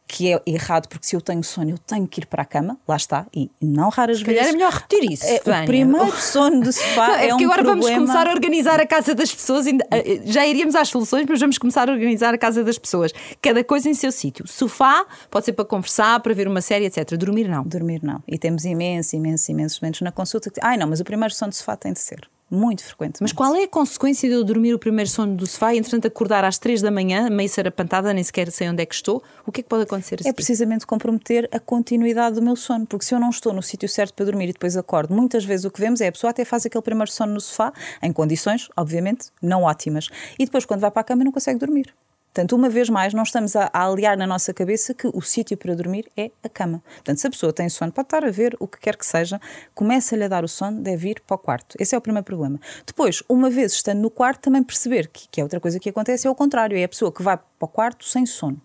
que 0.07 0.31
é 0.31 0.43
errado, 0.47 0.87
porque 0.89 1.07
se 1.07 1.17
eu 1.17 1.21
tenho 1.21 1.43
sono, 1.43 1.71
eu 1.71 1.79
tenho 1.79 2.07
que 2.07 2.21
ir 2.21 2.27
para 2.27 2.43
a 2.43 2.45
cama, 2.45 2.79
lá 2.87 2.95
está, 2.95 3.27
e 3.35 3.51
não 3.61 3.89
raras 3.89 4.19
se 4.19 4.25
vezes. 4.25 4.41
Calhar 4.41 4.55
é 4.55 4.57
melhor 4.57 4.73
repetir 4.73 5.11
isso. 5.11 5.25
É, 5.25 5.63
o 5.63 5.67
primeiro 5.67 6.13
sono 6.21 6.63
de 6.63 6.73
sofá 6.73 7.09
não, 7.09 7.15
é, 7.15 7.29
é 7.29 7.35
um 7.35 7.39
agora 7.39 7.65
problema... 7.65 7.81
vamos 7.81 7.91
começar 7.91 8.29
a 8.29 8.31
organizar 8.31 8.81
a 8.81 8.87
casa 8.87 9.15
das 9.15 9.35
pessoas, 9.35 9.67
eh, 9.67 10.21
já 10.27 10.47
iríamos 10.47 10.75
às 10.75 10.89
soluções, 10.89 11.27
mas 11.27 11.41
vamos 11.41 11.57
começar 11.57 11.89
a 11.89 11.93
organizar 11.93 12.35
a 12.35 12.39
casa 12.39 12.63
das 12.63 12.79
pessoas. 12.79 13.13
Cada 13.41 13.65
coisa 13.65 13.89
em 13.89 13.95
seu 13.95 14.13
sítio. 14.13 14.47
Sofá 14.47 15.07
pode 15.31 15.47
ser 15.47 15.53
para 15.55 15.65
conversar, 15.65 16.21
para 16.21 16.35
ver 16.35 16.47
uma 16.47 16.61
série, 16.61 16.85
etc. 16.85 17.17
Dormir 17.17 17.49
não. 17.49 17.65
Dormir 17.65 18.03
não. 18.03 18.23
E 18.29 18.39
temos 18.39 18.65
imenso, 18.65 19.17
imenso, 19.17 19.51
imensos 19.51 19.81
momentos 19.81 20.03
na 20.03 20.13
consulta 20.13 20.51
que. 20.51 20.61
Ai, 20.63 20.77
não, 20.77 20.87
mas 20.87 21.01
o 21.01 21.05
primeiro 21.05 21.35
sono 21.35 21.51
de 21.51 21.57
sofá 21.57 21.77
tem 21.77 21.93
de 21.93 21.99
ser 21.99 22.29
muito 22.51 22.85
frequente. 22.85 23.19
Mas 23.21 23.33
qual 23.33 23.55
é 23.55 23.65
a 23.65 23.69
consequência 23.69 24.29
de 24.29 24.35
eu 24.35 24.45
dormir 24.45 24.75
o 24.75 24.79
primeiro 24.79 25.11
sono 25.11 25.35
do 25.35 25.47
sofá 25.47 25.75
e, 25.75 25.79
entretanto, 25.79 26.07
acordar 26.07 26.45
às 26.45 26.59
três 26.59 26.81
da 26.81 26.91
manhã, 26.91 27.29
meio 27.31 27.49
sarapantada, 27.49 28.13
nem 28.13 28.23
sequer 28.23 28.51
sei 28.51 28.69
onde 28.69 28.83
é 28.83 28.87
que 28.87 28.95
estou? 28.95 29.23
O 29.47 29.53
que 29.53 29.61
é 29.61 29.63
que 29.63 29.69
pode 29.69 29.85
acontecer 29.85 30.21
assim? 30.21 30.29
É 30.29 30.33
precisamente 30.33 30.87
comprometer 30.87 31.49
a 31.53 31.59
continuidade 31.59 32.37
do 32.37 32.43
meu 32.43 32.57
sono, 32.57 32.87
porque 32.87 33.05
se 33.05 33.15
eu 33.15 33.19
não 33.19 33.31
estou 33.31 33.53
no 33.53 33.63
sítio 33.63 33.89
certo 33.89 34.15
para 34.15 34.27
dormir 34.27 34.49
e 34.49 34.53
depois 34.53 34.77
acordo, 34.77 35.15
muitas 35.15 35.45
vezes 35.45 35.65
o 35.65 35.71
que 35.71 35.81
vemos 35.81 36.01
é 36.01 36.09
a 36.09 36.13
pessoa 36.13 36.31
até 36.31 36.45
faz 36.45 36.67
aquele 36.67 36.83
primeiro 36.83 37.11
sono 37.11 37.35
no 37.35 37.41
sofá, 37.41 37.73
em 38.03 38.13
condições, 38.13 38.69
obviamente, 38.77 39.31
não 39.43 39.63
ótimas, 39.63 40.09
e 40.39 40.45
depois, 40.45 40.65
quando 40.65 40.81
vai 40.81 40.91
para 40.91 41.01
a 41.01 41.05
cama, 41.05 41.25
não 41.25 41.33
consegue 41.33 41.59
dormir. 41.59 41.95
Portanto, 42.35 42.57
uma 42.57 42.69
vez 42.69 42.91
mais, 42.91 43.15
não 43.15 43.23
estamos 43.23 43.55
a, 43.55 43.71
a 43.73 43.87
aliar 43.87 44.19
na 44.19 44.27
nossa 44.27 44.53
cabeça 44.53 44.93
que 44.93 45.07
o 45.07 45.23
sítio 45.23 45.57
para 45.57 45.73
dormir 45.77 46.11
é 46.17 46.33
a 46.43 46.49
cama. 46.49 46.83
Portanto, 46.97 47.19
se 47.19 47.29
a 47.29 47.31
pessoa 47.31 47.53
tem 47.53 47.69
sono, 47.69 47.93
pode 47.93 48.07
estar 48.07 48.25
a 48.25 48.31
ver 48.33 48.57
o 48.59 48.67
que 48.67 48.81
quer 48.81 48.97
que 48.97 49.07
seja, 49.07 49.41
começa-lhe 49.73 50.25
a 50.25 50.27
dar 50.27 50.43
o 50.43 50.49
sono, 50.49 50.81
deve 50.81 51.11
ir 51.11 51.21
para 51.25 51.37
o 51.37 51.39
quarto. 51.39 51.77
Esse 51.79 51.95
é 51.95 51.99
o 51.99 52.01
primeiro 52.01 52.25
problema. 52.25 52.59
Depois, 52.85 53.23
uma 53.29 53.49
vez 53.49 53.75
estando 53.75 54.01
no 54.01 54.11
quarto, 54.11 54.41
também 54.41 54.65
perceber 54.65 55.07
que, 55.07 55.29
que 55.29 55.41
é 55.41 55.45
outra 55.45 55.61
coisa 55.61 55.79
que 55.79 55.89
acontece, 55.89 56.27
é 56.27 56.31
o 56.31 56.35
contrário, 56.35 56.77
é 56.77 56.83
a 56.83 56.89
pessoa 56.89 57.13
que 57.13 57.23
vai 57.23 57.37
para 57.37 57.47
o 57.61 57.69
quarto 57.69 58.05
sem 58.05 58.27
sono. 58.27 58.61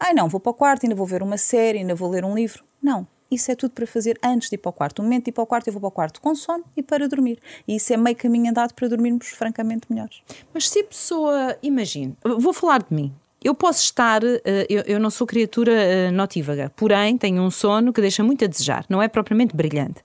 Ai 0.00 0.14
não, 0.14 0.26
vou 0.26 0.40
para 0.40 0.50
o 0.50 0.54
quarto, 0.54 0.84
ainda 0.86 0.96
vou 0.96 1.06
ver 1.06 1.22
uma 1.22 1.36
série, 1.36 1.80
ainda 1.80 1.94
vou 1.94 2.08
ler 2.08 2.24
um 2.24 2.34
livro. 2.34 2.64
Não, 2.82 3.06
isso 3.34 3.50
é 3.50 3.54
tudo 3.54 3.72
para 3.72 3.86
fazer 3.86 4.18
antes 4.22 4.48
de 4.48 4.54
ir 4.54 4.58
para 4.58 4.70
o 4.70 4.72
quarto. 4.72 5.00
O 5.00 5.02
momento 5.02 5.24
de 5.24 5.30
ir 5.30 5.32
para 5.32 5.42
o 5.42 5.46
quarto, 5.46 5.68
eu 5.68 5.72
vou 5.72 5.80
para 5.80 5.88
o 5.88 5.90
quarto 5.90 6.20
com 6.20 6.34
sono 6.34 6.64
e 6.76 6.82
para 6.82 7.08
dormir. 7.08 7.38
E 7.66 7.76
isso 7.76 7.92
é 7.92 7.96
meio 7.96 8.16
caminho 8.16 8.50
andado 8.50 8.72
para 8.74 8.88
dormirmos 8.88 9.28
francamente 9.28 9.86
melhores. 9.90 10.22
Mas 10.52 10.68
se 10.68 10.80
a 10.80 10.84
pessoa, 10.84 11.56
imagine, 11.62 12.16
vou 12.22 12.52
falar 12.52 12.82
de 12.82 12.94
mim, 12.94 13.12
eu 13.42 13.54
posso 13.54 13.82
estar, 13.82 14.24
eh, 14.24 14.66
eu, 14.70 14.82
eu 14.86 14.98
não 14.98 15.10
sou 15.10 15.26
criatura 15.26 15.72
eh, 15.72 16.10
notívaga, 16.10 16.72
porém 16.74 17.18
tenho 17.18 17.42
um 17.42 17.50
sono 17.50 17.92
que 17.92 18.00
deixa 18.00 18.24
muito 18.24 18.42
a 18.42 18.48
desejar, 18.48 18.86
não 18.88 19.02
é 19.02 19.06
propriamente 19.06 19.54
brilhante. 19.54 20.02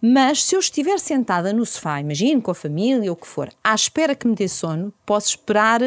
Mas 0.00 0.42
se 0.44 0.54
eu 0.54 0.60
estiver 0.60 0.98
sentada 0.98 1.52
no 1.52 1.66
sofá, 1.66 2.00
imagino 2.00 2.40
com 2.40 2.50
a 2.50 2.54
família 2.54 3.10
ou 3.10 3.16
o 3.16 3.20
que 3.20 3.26
for, 3.26 3.50
à 3.62 3.74
espera 3.74 4.14
que 4.14 4.26
me 4.26 4.34
dê 4.34 4.48
sono, 4.48 4.92
posso 5.04 5.28
esperar 5.28 5.80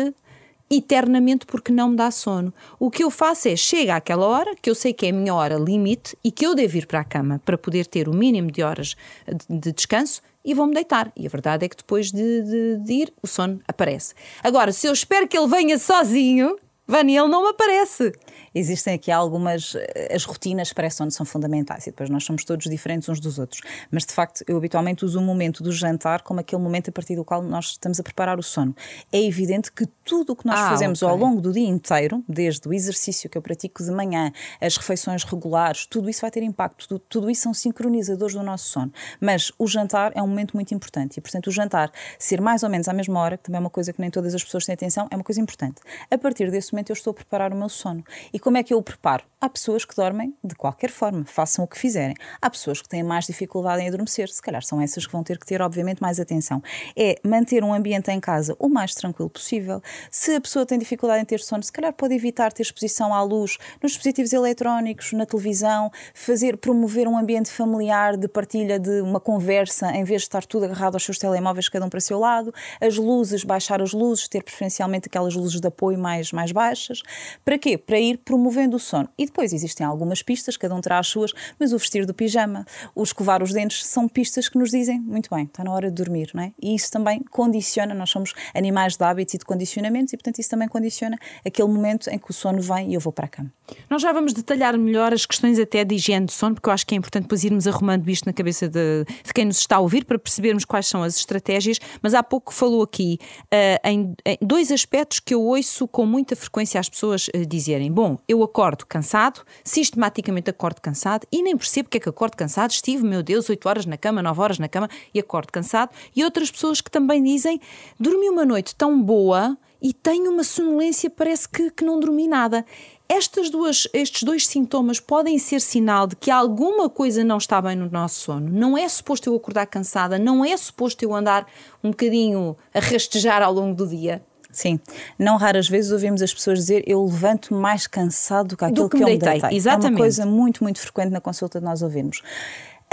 eternamente 0.71 1.45
porque 1.45 1.71
não 1.71 1.89
me 1.89 1.97
dá 1.97 2.09
sono. 2.09 2.53
O 2.79 2.89
que 2.89 3.03
eu 3.03 3.11
faço 3.11 3.49
é 3.49 3.55
chega 3.57 3.97
àquela 3.97 4.25
hora, 4.25 4.55
que 4.59 4.69
eu 4.69 4.75
sei 4.75 4.93
que 4.93 5.05
é 5.05 5.09
a 5.09 5.13
minha 5.13 5.35
hora 5.35 5.55
limite 5.55 6.17
e 6.23 6.31
que 6.31 6.45
eu 6.45 6.55
devo 6.55 6.77
ir 6.77 6.87
para 6.87 7.01
a 7.01 7.03
cama 7.03 7.41
para 7.43 7.57
poder 7.57 7.85
ter 7.85 8.07
o 8.07 8.13
mínimo 8.13 8.49
de 8.49 8.63
horas 8.63 8.95
de, 9.27 9.59
de 9.59 9.71
descanso 9.73 10.21
e 10.43 10.53
vou-me 10.53 10.73
deitar. 10.73 11.11
E 11.15 11.27
a 11.27 11.29
verdade 11.29 11.65
é 11.65 11.69
que 11.69 11.75
depois 11.75 12.11
de, 12.11 12.41
de, 12.41 12.77
de 12.77 12.93
ir, 12.93 13.13
o 13.21 13.27
sono 13.27 13.59
aparece. 13.67 14.13
Agora, 14.41 14.71
se 14.71 14.87
eu 14.87 14.93
espero 14.93 15.27
que 15.27 15.37
ele 15.37 15.47
venha 15.47 15.77
sozinho, 15.77 16.55
Vânia, 16.87 17.21
ele 17.21 17.29
não 17.29 17.47
aparece 17.47 18.11
existem 18.53 18.93
aqui 18.93 19.11
algumas. 19.11 19.75
Eh, 19.75 20.13
as 20.15 20.23
rotinas 20.23 20.73
para 20.73 20.87
essa 20.87 21.03
onde 21.03 21.13
são 21.13 21.25
fundamentais 21.25 21.87
e 21.87 21.91
depois 21.91 22.09
nós 22.09 22.23
somos 22.23 22.43
todos 22.43 22.69
diferentes 22.69 23.07
uns 23.09 23.19
dos 23.19 23.39
outros. 23.39 23.61
Mas 23.89 24.05
de 24.05 24.13
facto, 24.13 24.43
eu 24.47 24.57
habitualmente 24.57 25.05
uso 25.05 25.19
o 25.19 25.21
momento 25.21 25.63
do 25.63 25.71
jantar 25.71 26.21
como 26.21 26.39
aquele 26.39 26.61
momento 26.61 26.89
a 26.89 26.91
partir 26.91 27.15
do 27.15 27.23
qual 27.23 27.41
nós 27.41 27.71
estamos 27.71 27.99
a 27.99 28.03
preparar 28.03 28.39
o 28.39 28.43
sono. 28.43 28.75
É 29.11 29.21
evidente 29.21 29.71
que 29.71 29.85
tudo 30.03 30.33
o 30.33 30.35
que 30.35 30.45
nós 30.45 30.59
ah, 30.59 30.69
fazemos 30.69 31.01
okay. 31.01 31.11
ao 31.11 31.17
longo 31.17 31.41
do 31.41 31.51
dia 31.51 31.67
inteiro, 31.67 32.23
desde 32.27 32.67
o 32.67 32.73
exercício 32.73 33.29
que 33.29 33.37
eu 33.37 33.41
pratico 33.41 33.83
de 33.83 33.91
manhã, 33.91 34.31
as 34.59 34.77
refeições 34.77 35.23
regulares, 35.23 35.85
tudo 35.85 36.09
isso 36.09 36.21
vai 36.21 36.31
ter 36.31 36.43
impacto. 36.43 36.87
Tudo, 36.87 36.99
tudo 37.07 37.29
isso 37.29 37.43
são 37.43 37.53
sincronizadores 37.53 38.35
do 38.35 38.43
nosso 38.43 38.69
sono. 38.69 38.91
Mas 39.19 39.51
o 39.57 39.67
jantar 39.67 40.11
é 40.15 40.21
um 40.21 40.27
momento 40.27 40.55
muito 40.55 40.73
importante 40.73 41.17
e, 41.17 41.21
portanto, 41.21 41.47
o 41.47 41.51
jantar 41.51 41.91
ser 42.19 42.41
mais 42.41 42.63
ou 42.63 42.69
menos 42.69 42.87
à 42.87 42.93
mesma 42.93 43.19
hora, 43.19 43.37
que 43.37 43.43
também 43.43 43.57
é 43.57 43.61
uma 43.61 43.69
coisa 43.69 43.93
que 43.93 44.01
nem 44.01 44.09
todas 44.09 44.35
as 44.35 44.43
pessoas 44.43 44.65
têm 44.65 44.73
atenção, 44.73 45.07
é 45.09 45.15
uma 45.15 45.23
coisa 45.23 45.39
importante. 45.39 45.81
A 46.09 46.17
partir 46.17 46.51
desse 46.51 46.73
momento 46.73 46.89
eu 46.89 46.93
estou 46.93 47.11
a 47.11 47.13
preparar 47.13 47.53
o 47.53 47.55
meu 47.55 47.69
sono. 47.69 48.03
E 48.33 48.39
como 48.41 48.57
é 48.57 48.63
que 48.63 48.73
eu 48.73 48.77
o 48.77 48.83
preparo? 48.83 49.23
Há 49.39 49.49
pessoas 49.49 49.85
que 49.85 49.95
dormem 49.95 50.35
de 50.43 50.53
qualquer 50.53 50.91
forma, 50.91 51.25
façam 51.25 51.65
o 51.65 51.67
que 51.67 51.77
fizerem. 51.77 52.15
Há 52.39 52.49
pessoas 52.49 52.79
que 52.79 52.87
têm 52.87 53.01
mais 53.01 53.25
dificuldade 53.25 53.81
em 53.81 53.87
adormecer, 53.87 54.29
se 54.29 54.41
calhar 54.41 54.61
são 54.63 54.79
essas 54.79 55.07
que 55.07 55.11
vão 55.11 55.23
ter 55.23 55.39
que 55.39 55.45
ter, 55.47 55.61
obviamente, 55.63 55.99
mais 55.99 56.19
atenção. 56.19 56.61
É 56.95 57.15
manter 57.23 57.63
um 57.63 57.73
ambiente 57.73 58.11
em 58.11 58.19
casa 58.19 58.55
o 58.59 58.69
mais 58.69 58.93
tranquilo 58.93 59.29
possível. 59.29 59.81
Se 60.11 60.35
a 60.35 60.41
pessoa 60.41 60.63
tem 60.63 60.77
dificuldade 60.77 61.23
em 61.23 61.25
ter 61.25 61.39
sono, 61.39 61.63
se 61.63 61.71
calhar 61.71 61.91
pode 61.91 62.13
evitar 62.13 62.53
ter 62.53 62.61
exposição 62.61 63.13
à 63.13 63.23
luz 63.23 63.57
nos 63.81 63.93
dispositivos 63.93 64.31
eletrónicos, 64.31 65.11
na 65.13 65.25
televisão, 65.25 65.91
fazer, 66.13 66.57
promover 66.57 67.07
um 67.07 67.17
ambiente 67.17 67.49
familiar 67.49 68.17
de 68.17 68.27
partilha 68.27 68.79
de 68.79 69.01
uma 69.01 69.19
conversa, 69.19 69.91
em 69.91 70.03
vez 70.03 70.21
de 70.21 70.27
estar 70.27 70.45
tudo 70.45 70.65
agarrado 70.65 70.95
aos 70.95 71.03
seus 71.03 71.17
telemóveis, 71.17 71.67
cada 71.67 71.85
um 71.85 71.89
para 71.89 71.97
o 71.97 72.01
seu 72.01 72.19
lado. 72.19 72.53
As 72.79 72.95
luzes, 72.95 73.43
baixar 73.43 73.81
as 73.81 73.91
luzes, 73.91 74.27
ter 74.27 74.43
preferencialmente 74.43 75.07
aquelas 75.07 75.33
luzes 75.33 75.59
de 75.59 75.67
apoio 75.67 75.97
mais, 75.97 76.31
mais 76.31 76.51
baixas. 76.51 77.01
Para 77.43 77.57
quê? 77.57 77.75
Para 77.77 77.99
ir 77.99 78.17
promovendo 78.31 78.71
do 78.71 78.79
sono. 78.79 79.09
E 79.17 79.25
depois 79.25 79.51
existem 79.51 79.85
algumas 79.85 80.23
pistas, 80.23 80.55
cada 80.55 80.73
um 80.73 80.79
terá 80.79 80.97
as 80.97 81.07
suas, 81.07 81.33
mas 81.59 81.73
o 81.73 81.77
vestir 81.77 82.05
do 82.05 82.13
pijama, 82.13 82.65
o 82.95 83.03
escovar 83.03 83.43
os 83.43 83.51
dentes, 83.51 83.85
são 83.85 84.07
pistas 84.07 84.47
que 84.47 84.57
nos 84.57 84.71
dizem, 84.71 85.01
muito 85.01 85.29
bem, 85.29 85.43
está 85.43 85.65
na 85.65 85.71
hora 85.73 85.89
de 85.89 85.95
dormir, 85.95 86.31
não 86.33 86.43
é? 86.43 86.53
E 86.61 86.73
isso 86.73 86.89
também 86.89 87.19
condiciona, 87.29 87.93
nós 87.93 88.09
somos 88.09 88.33
animais 88.55 88.95
de 88.95 89.03
hábitos 89.03 89.33
e 89.33 89.37
de 89.37 89.43
condicionamentos, 89.43 90.13
e 90.13 90.17
portanto 90.17 90.39
isso 90.39 90.49
também 90.49 90.69
condiciona 90.69 91.17
aquele 91.45 91.67
momento 91.67 92.09
em 92.09 92.17
que 92.17 92.31
o 92.31 92.33
sono 92.33 92.61
vem 92.61 92.91
e 92.91 92.93
eu 92.93 93.01
vou 93.01 93.11
para 93.11 93.25
a 93.25 93.27
cama. 93.27 93.51
Nós 93.89 94.01
já 94.01 94.13
vamos 94.13 94.31
detalhar 94.31 94.77
melhor 94.77 95.13
as 95.13 95.25
questões 95.25 95.59
até 95.59 95.83
de 95.83 95.95
higiene 95.95 96.27
de 96.27 96.31
sono, 96.31 96.55
porque 96.55 96.69
eu 96.69 96.73
acho 96.73 96.87
que 96.87 96.95
é 96.95 96.97
importante 96.97 97.23
depois 97.23 97.43
irmos 97.43 97.67
arrumando 97.67 98.09
isto 98.09 98.25
na 98.25 98.33
cabeça 98.33 98.69
de, 98.69 99.03
de 99.25 99.33
quem 99.33 99.43
nos 99.43 99.57
está 99.57 99.75
a 99.75 99.79
ouvir 99.79 100.05
para 100.05 100.17
percebermos 100.17 100.63
quais 100.63 100.87
são 100.87 101.03
as 101.03 101.17
estratégias, 101.17 101.79
mas 102.01 102.13
há 102.13 102.23
pouco 102.23 102.53
falou 102.53 102.81
aqui 102.81 103.17
uh, 103.53 103.87
em, 103.87 104.15
em, 104.25 104.37
dois 104.41 104.71
aspectos 104.71 105.19
que 105.19 105.33
eu 105.33 105.41
ouço 105.41 105.85
com 105.85 106.05
muita 106.05 106.33
frequência 106.33 106.79
as 106.79 106.87
pessoas 106.87 107.27
uh, 107.27 107.45
dizerem. 107.45 107.91
Bom, 107.91 108.17
eu 108.27 108.43
acordo 108.43 108.85
cansado, 108.85 109.41
sistematicamente 109.63 110.49
acordo 110.49 110.81
cansado 110.81 111.25
e 111.31 111.41
nem 111.41 111.55
percebo 111.57 111.89
que 111.89 111.97
é 111.97 111.99
que 111.99 112.09
acordo 112.09 112.35
cansado. 112.35 112.71
Estive, 112.71 113.03
meu 113.03 113.21
Deus, 113.23 113.49
8 113.49 113.67
horas 113.67 113.85
na 113.85 113.97
cama, 113.97 114.21
9 114.21 114.41
horas 114.41 114.59
na 114.59 114.67
cama 114.67 114.89
e 115.13 115.19
acordo 115.19 115.51
cansado. 115.51 115.91
E 116.15 116.23
outras 116.23 116.49
pessoas 116.51 116.81
que 116.81 116.91
também 116.91 117.23
dizem: 117.23 117.59
dormi 117.99 118.29
uma 118.29 118.45
noite 118.45 118.75
tão 118.75 119.01
boa 119.01 119.57
e 119.81 119.93
tenho 119.93 120.31
uma 120.31 120.43
sonolência, 120.43 121.09
parece 121.09 121.49
que, 121.49 121.71
que 121.71 121.83
não 121.83 121.99
dormi 121.99 122.27
nada. 122.27 122.63
Estas 123.09 123.49
duas, 123.49 123.89
estes 123.91 124.23
dois 124.23 124.47
sintomas 124.47 124.99
podem 124.99 125.37
ser 125.37 125.59
sinal 125.59 126.07
de 126.07 126.15
que 126.15 126.31
alguma 126.31 126.89
coisa 126.89 127.25
não 127.25 127.37
está 127.37 127.61
bem 127.61 127.75
no 127.75 127.89
nosso 127.89 128.21
sono. 128.21 128.49
Não 128.49 128.77
é 128.77 128.87
suposto 128.87 129.29
eu 129.29 129.35
acordar 129.35 129.65
cansada, 129.65 130.17
não 130.17 130.45
é 130.45 130.55
suposto 130.55 131.03
eu 131.03 131.13
andar 131.13 131.45
um 131.83 131.89
bocadinho 131.89 132.55
a 132.73 132.79
rastejar 132.79 133.41
ao 133.41 133.51
longo 133.51 133.75
do 133.75 133.87
dia. 133.87 134.23
Sim, 134.51 134.79
não 135.17 135.37
raras 135.37 135.67
vezes 135.67 135.91
ouvimos 135.91 136.21
as 136.21 136.33
pessoas 136.33 136.59
dizer 136.59 136.83
eu 136.85 137.03
levanto 137.03 137.53
mais 137.53 137.87
cansado 137.87 138.49
do 138.49 138.57
que 138.57 138.65
aquilo 138.65 138.83
do 138.83 138.89
que, 138.89 138.97
que 138.97 139.03
eu 139.03 139.07
me 139.07 139.17
deitei. 139.17 139.57
Exatamente. 139.57 139.87
É 139.87 139.89
uma 139.91 139.97
coisa 139.97 140.25
muito, 140.25 140.63
muito 140.63 140.79
frequente 140.79 141.11
na 141.11 141.21
consulta 141.21 141.59
de 141.59 141.65
nós 141.65 141.81
ouvirmos. 141.81 142.21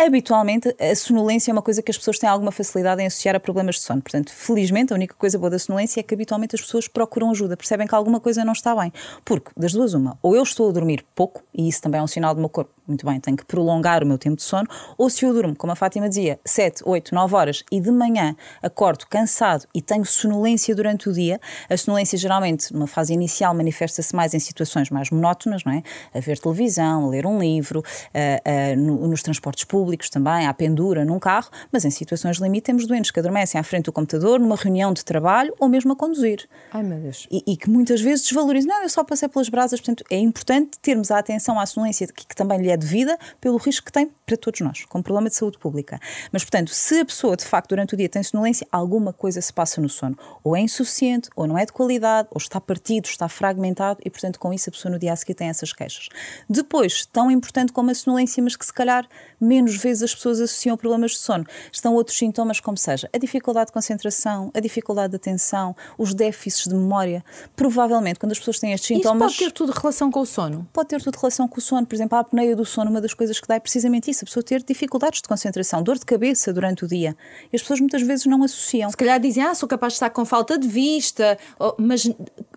Habitualmente, 0.00 0.72
a 0.78 0.94
sonolência 0.94 1.50
é 1.50 1.52
uma 1.52 1.60
coisa 1.60 1.82
que 1.82 1.90
as 1.90 1.98
pessoas 1.98 2.20
têm 2.20 2.30
alguma 2.30 2.52
facilidade 2.52 3.02
em 3.02 3.06
associar 3.06 3.34
a 3.34 3.40
problemas 3.40 3.74
de 3.74 3.80
sono. 3.80 4.00
Portanto, 4.00 4.32
felizmente, 4.32 4.92
a 4.92 4.96
única 4.96 5.12
coisa 5.16 5.36
boa 5.36 5.50
da 5.50 5.58
sonolência 5.58 5.98
é 5.98 6.04
que 6.04 6.14
habitualmente 6.14 6.54
as 6.54 6.60
pessoas 6.60 6.86
procuram 6.86 7.32
ajuda, 7.32 7.56
percebem 7.56 7.84
que 7.84 7.96
alguma 7.96 8.20
coisa 8.20 8.44
não 8.44 8.52
está 8.52 8.76
bem. 8.76 8.92
Porque, 9.24 9.50
das 9.56 9.72
duas, 9.72 9.94
uma, 9.94 10.16
ou 10.22 10.36
eu 10.36 10.42
estou 10.44 10.68
a 10.68 10.72
dormir 10.72 11.04
pouco, 11.16 11.42
e 11.52 11.68
isso 11.68 11.82
também 11.82 11.98
é 11.98 12.02
um 12.02 12.06
sinal 12.06 12.32
do 12.32 12.38
meu 12.38 12.48
corpo, 12.48 12.70
muito 12.86 13.04
bem, 13.04 13.18
tenho 13.20 13.36
que 13.36 13.44
prolongar 13.44 14.04
o 14.04 14.06
meu 14.06 14.16
tempo 14.16 14.36
de 14.36 14.44
sono, 14.44 14.68
ou 14.96 15.10
se 15.10 15.24
eu 15.24 15.34
durmo, 15.34 15.54
como 15.54 15.72
a 15.72 15.76
Fátima 15.76 16.08
dizia, 16.08 16.38
7, 16.44 16.82
8, 16.86 17.14
9 17.14 17.34
horas 17.34 17.64
e 17.70 17.80
de 17.80 17.90
manhã 17.90 18.34
acordo 18.62 19.04
cansado 19.06 19.66
e 19.74 19.82
tenho 19.82 20.04
sonolência 20.06 20.74
durante 20.74 21.08
o 21.08 21.12
dia, 21.12 21.38
a 21.68 21.76
sonolência 21.76 22.16
geralmente, 22.16 22.72
numa 22.72 22.86
fase 22.86 23.12
inicial, 23.12 23.52
manifesta-se 23.52 24.16
mais 24.16 24.32
em 24.32 24.38
situações 24.38 24.90
mais 24.90 25.10
monótonas, 25.10 25.64
não 25.64 25.72
é? 25.72 25.82
A 26.14 26.20
ver 26.20 26.38
televisão, 26.38 27.06
a 27.06 27.08
ler 27.08 27.26
um 27.26 27.38
livro, 27.38 27.82
a, 28.14 28.72
a, 28.72 28.76
no, 28.76 29.06
nos 29.08 29.22
transportes 29.22 29.64
públicos 29.88 30.10
também, 30.10 30.46
à 30.46 30.52
pendura 30.52 31.02
num 31.02 31.18
carro, 31.18 31.48
mas 31.72 31.82
em 31.84 31.90
situações 31.90 32.36
limite 32.36 32.64
temos 32.64 32.86
doentes 32.86 33.10
que 33.10 33.18
adormecem 33.18 33.58
à 33.58 33.64
frente 33.64 33.86
do 33.86 33.92
computador, 33.92 34.38
numa 34.38 34.54
reunião 34.54 34.92
de 34.92 35.02
trabalho 35.02 35.54
ou 35.58 35.66
mesmo 35.66 35.92
a 35.92 35.96
conduzir. 35.96 36.46
Ai 36.70 36.82
meu 36.82 36.98
Deus. 36.98 37.26
E, 37.30 37.42
e 37.46 37.56
que 37.56 37.70
muitas 37.70 38.02
vezes 38.02 38.26
desvalorizam. 38.26 38.68
Não, 38.68 38.82
eu 38.82 38.88
só 38.90 39.02
passei 39.02 39.28
pelas 39.28 39.48
brasas, 39.48 39.80
portanto 39.80 40.04
é 40.10 40.18
importante 40.18 40.78
termos 40.80 41.10
a 41.10 41.18
atenção 41.18 41.58
à 41.58 41.64
sonolência 41.64 42.06
que, 42.06 42.26
que 42.26 42.36
também 42.36 42.60
lhe 42.60 42.70
é 42.70 42.76
devida 42.76 43.18
pelo 43.40 43.56
risco 43.56 43.86
que 43.86 43.92
tem 43.92 44.10
para 44.26 44.36
todos 44.36 44.60
nós, 44.60 44.84
como 44.84 45.02
problema 45.02 45.30
de 45.30 45.36
saúde 45.36 45.58
pública. 45.58 45.98
Mas, 46.30 46.44
portanto, 46.44 46.70
se 46.70 47.00
a 47.00 47.04
pessoa 47.04 47.34
de 47.34 47.46
facto 47.46 47.70
durante 47.70 47.94
o 47.94 47.96
dia 47.96 48.10
tem 48.10 48.22
sonolência, 48.22 48.66
alguma 48.70 49.12
coisa 49.12 49.40
se 49.40 49.52
passa 49.52 49.80
no 49.80 49.88
sono. 49.88 50.18
Ou 50.44 50.54
é 50.54 50.60
insuficiente, 50.60 51.30
ou 51.34 51.46
não 51.46 51.56
é 51.56 51.64
de 51.64 51.72
qualidade, 51.72 52.28
ou 52.30 52.36
está 52.36 52.60
partido, 52.60 53.06
está 53.06 53.26
fragmentado 53.26 54.00
e, 54.04 54.10
portanto, 54.10 54.38
com 54.38 54.52
isso 54.52 54.68
a 54.68 54.72
pessoa 54.72 54.92
no 54.92 54.98
dia 54.98 55.14
a 55.14 55.16
seguir 55.16 55.32
tem 55.32 55.48
essas 55.48 55.72
queixas. 55.72 56.10
Depois, 56.48 57.06
tão 57.06 57.30
importante 57.30 57.72
como 57.72 57.90
a 57.90 57.94
sonolência, 57.94 58.42
mas 58.42 58.54
que 58.54 58.66
se 58.66 58.72
calhar 58.72 59.08
menos 59.40 59.76
vezes 59.82 60.02
as 60.02 60.14
pessoas 60.14 60.40
associam 60.40 60.76
problemas 60.76 61.12
de 61.12 61.18
sono, 61.18 61.44
estão 61.72 61.94
outros 61.94 62.16
sintomas, 62.16 62.60
como 62.60 62.76
seja 62.76 63.08
a 63.12 63.18
dificuldade 63.18 63.66
de 63.66 63.72
concentração, 63.72 64.50
a 64.54 64.60
dificuldade 64.60 65.10
de 65.10 65.16
atenção, 65.16 65.74
os 65.96 66.14
déficits 66.14 66.68
de 66.68 66.74
memória. 66.74 67.24
Provavelmente, 67.56 68.18
quando 68.18 68.32
as 68.32 68.38
pessoas 68.38 68.58
têm 68.58 68.72
estes 68.72 68.88
sintomas. 68.88 69.32
Isso 69.32 69.40
pode 69.40 69.50
ter 69.50 69.56
tudo 69.56 69.72
relação 69.72 70.10
com 70.10 70.20
o 70.20 70.26
sono? 70.26 70.68
Pode 70.72 70.88
ter 70.88 71.02
tudo 71.02 71.16
relação 71.16 71.48
com 71.48 71.58
o 71.58 71.60
sono. 71.60 71.86
Por 71.86 71.94
exemplo, 71.94 72.16
a 72.16 72.20
apneia 72.20 72.54
do 72.54 72.64
sono, 72.64 72.90
uma 72.90 73.00
das 73.00 73.14
coisas 73.14 73.40
que 73.40 73.46
dá 73.46 73.56
é 73.56 73.60
precisamente 73.60 74.10
isso, 74.10 74.24
a 74.24 74.26
pessoa 74.26 74.42
ter 74.42 74.62
dificuldades 74.62 75.20
de 75.20 75.28
concentração, 75.28 75.82
dor 75.82 75.98
de 75.98 76.04
cabeça 76.04 76.52
durante 76.52 76.84
o 76.84 76.88
dia. 76.88 77.16
E 77.52 77.56
as 77.56 77.62
pessoas 77.62 77.80
muitas 77.80 78.02
vezes 78.02 78.26
não 78.26 78.42
associam. 78.42 78.90
Se 78.90 78.96
calhar 78.96 79.20
dizem, 79.20 79.42
ah, 79.42 79.54
sou 79.54 79.68
capaz 79.68 79.94
de 79.94 79.96
estar 79.96 80.10
com 80.10 80.24
falta 80.24 80.58
de 80.58 80.68
vista, 80.68 81.38
mas 81.78 82.10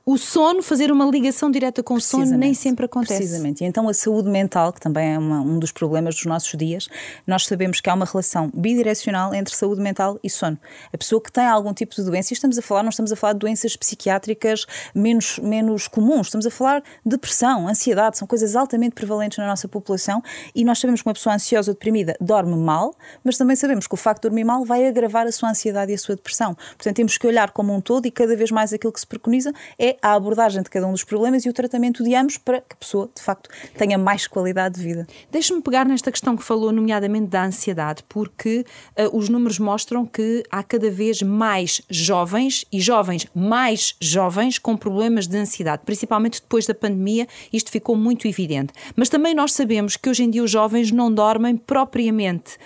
o 0.05 0.17
sono, 0.17 0.61
fazer 0.63 0.91
uma 0.91 1.05
ligação 1.05 1.51
direta 1.51 1.83
com 1.83 1.95
o 1.95 2.01
sono, 2.01 2.37
nem 2.37 2.53
sempre 2.53 2.85
acontece. 2.85 3.17
Precisamente. 3.17 3.63
E 3.63 3.67
então 3.67 3.87
a 3.87 3.93
saúde 3.93 4.29
mental, 4.29 4.73
que 4.73 4.79
também 4.79 5.13
é 5.13 5.17
uma, 5.17 5.41
um 5.41 5.59
dos 5.59 5.71
problemas 5.71 6.15
dos 6.15 6.25
nossos 6.25 6.57
dias, 6.57 6.87
nós 7.25 7.45
sabemos 7.45 7.79
que 7.79 7.89
há 7.89 7.93
uma 7.93 8.05
relação 8.05 8.51
bidirecional 8.53 9.33
entre 9.33 9.55
saúde 9.55 9.81
mental 9.81 10.19
e 10.23 10.29
sono. 10.29 10.57
A 10.93 10.97
pessoa 10.97 11.21
que 11.21 11.31
tem 11.31 11.45
algum 11.45 11.73
tipo 11.73 11.95
de 11.95 12.03
doença, 12.03 12.33
e 12.33 12.35
estamos 12.35 12.57
a 12.57 12.61
falar, 12.61 12.83
não 12.83 12.89
estamos 12.89 13.11
a 13.11 13.15
falar 13.15 13.33
de 13.33 13.39
doenças 13.39 13.75
psiquiátricas 13.75 14.65
menos, 14.93 15.39
menos 15.39 15.87
comuns, 15.87 16.27
estamos 16.27 16.45
a 16.45 16.51
falar 16.51 16.81
de 16.81 17.11
depressão, 17.11 17.67
ansiedade, 17.67 18.17
são 18.17 18.27
coisas 18.27 18.55
altamente 18.55 18.95
prevalentes 18.95 19.37
na 19.37 19.47
nossa 19.47 19.67
população 19.67 20.23
e 20.55 20.63
nós 20.63 20.79
sabemos 20.79 21.01
que 21.01 21.07
uma 21.07 21.13
pessoa 21.13 21.35
ansiosa 21.35 21.71
ou 21.71 21.75
deprimida 21.75 22.15
dorme 22.19 22.55
mal, 22.55 22.95
mas 23.23 23.37
também 23.37 23.55
sabemos 23.55 23.87
que 23.87 23.93
o 23.93 23.97
facto 23.97 24.23
de 24.23 24.29
dormir 24.29 24.43
mal 24.43 24.63
vai 24.65 24.87
agravar 24.87 25.27
a 25.27 25.31
sua 25.31 25.49
ansiedade 25.49 25.91
e 25.91 25.95
a 25.95 25.97
sua 25.97 26.15
depressão. 26.15 26.55
Portanto, 26.55 26.95
temos 26.95 27.17
que 27.17 27.27
olhar 27.27 27.51
como 27.51 27.73
um 27.73 27.81
todo 27.81 28.05
e 28.05 28.11
cada 28.11 28.35
vez 28.35 28.51
mais 28.51 28.73
aquilo 28.73 28.93
que 28.93 28.99
se 28.99 29.07
preconiza 29.07 29.53
é 29.77 29.97
a 30.01 30.13
abordagem 30.13 30.61
de 30.61 30.69
cada 30.69 30.87
um 30.87 30.91
dos 30.91 31.03
problemas 31.03 31.45
e 31.45 31.49
o 31.49 31.53
tratamento 31.53 32.03
de 32.03 32.15
ambos 32.15 32.37
para 32.37 32.61
que 32.61 32.73
a 32.73 32.75
pessoa, 32.75 33.09
de 33.15 33.21
facto, 33.21 33.49
tenha 33.77 33.97
mais 33.97 34.27
qualidade 34.27 34.75
de 34.75 34.83
vida. 34.83 35.07
Deixe-me 35.31 35.61
pegar 35.61 35.85
nesta 35.85 36.11
questão 36.11 36.35
que 36.35 36.43
falou, 36.43 36.71
nomeadamente 36.71 37.00
da 37.29 37.45
ansiedade, 37.45 38.03
porque 38.07 38.65
uh, 38.97 39.17
os 39.17 39.29
números 39.29 39.59
mostram 39.59 40.05
que 40.05 40.43
há 40.51 40.63
cada 40.63 40.89
vez 40.89 41.21
mais 41.21 41.81
jovens 41.89 42.65
e 42.71 42.79
jovens 42.79 43.27
mais 43.33 43.95
jovens 43.99 44.57
com 44.57 44.75
problemas 44.75 45.27
de 45.27 45.37
ansiedade, 45.37 45.83
principalmente 45.85 46.41
depois 46.41 46.65
da 46.65 46.73
pandemia, 46.73 47.27
isto 47.51 47.71
ficou 47.71 47.95
muito 47.95 48.27
evidente. 48.27 48.73
Mas 48.95 49.09
também 49.09 49.33
nós 49.33 49.53
sabemos 49.53 49.95
que 49.97 50.09
hoje 50.09 50.23
em 50.23 50.29
dia 50.29 50.43
os 50.43 50.51
jovens 50.51 50.91
não 50.91 51.13
dormem 51.13 51.55
propriamente. 51.55 52.57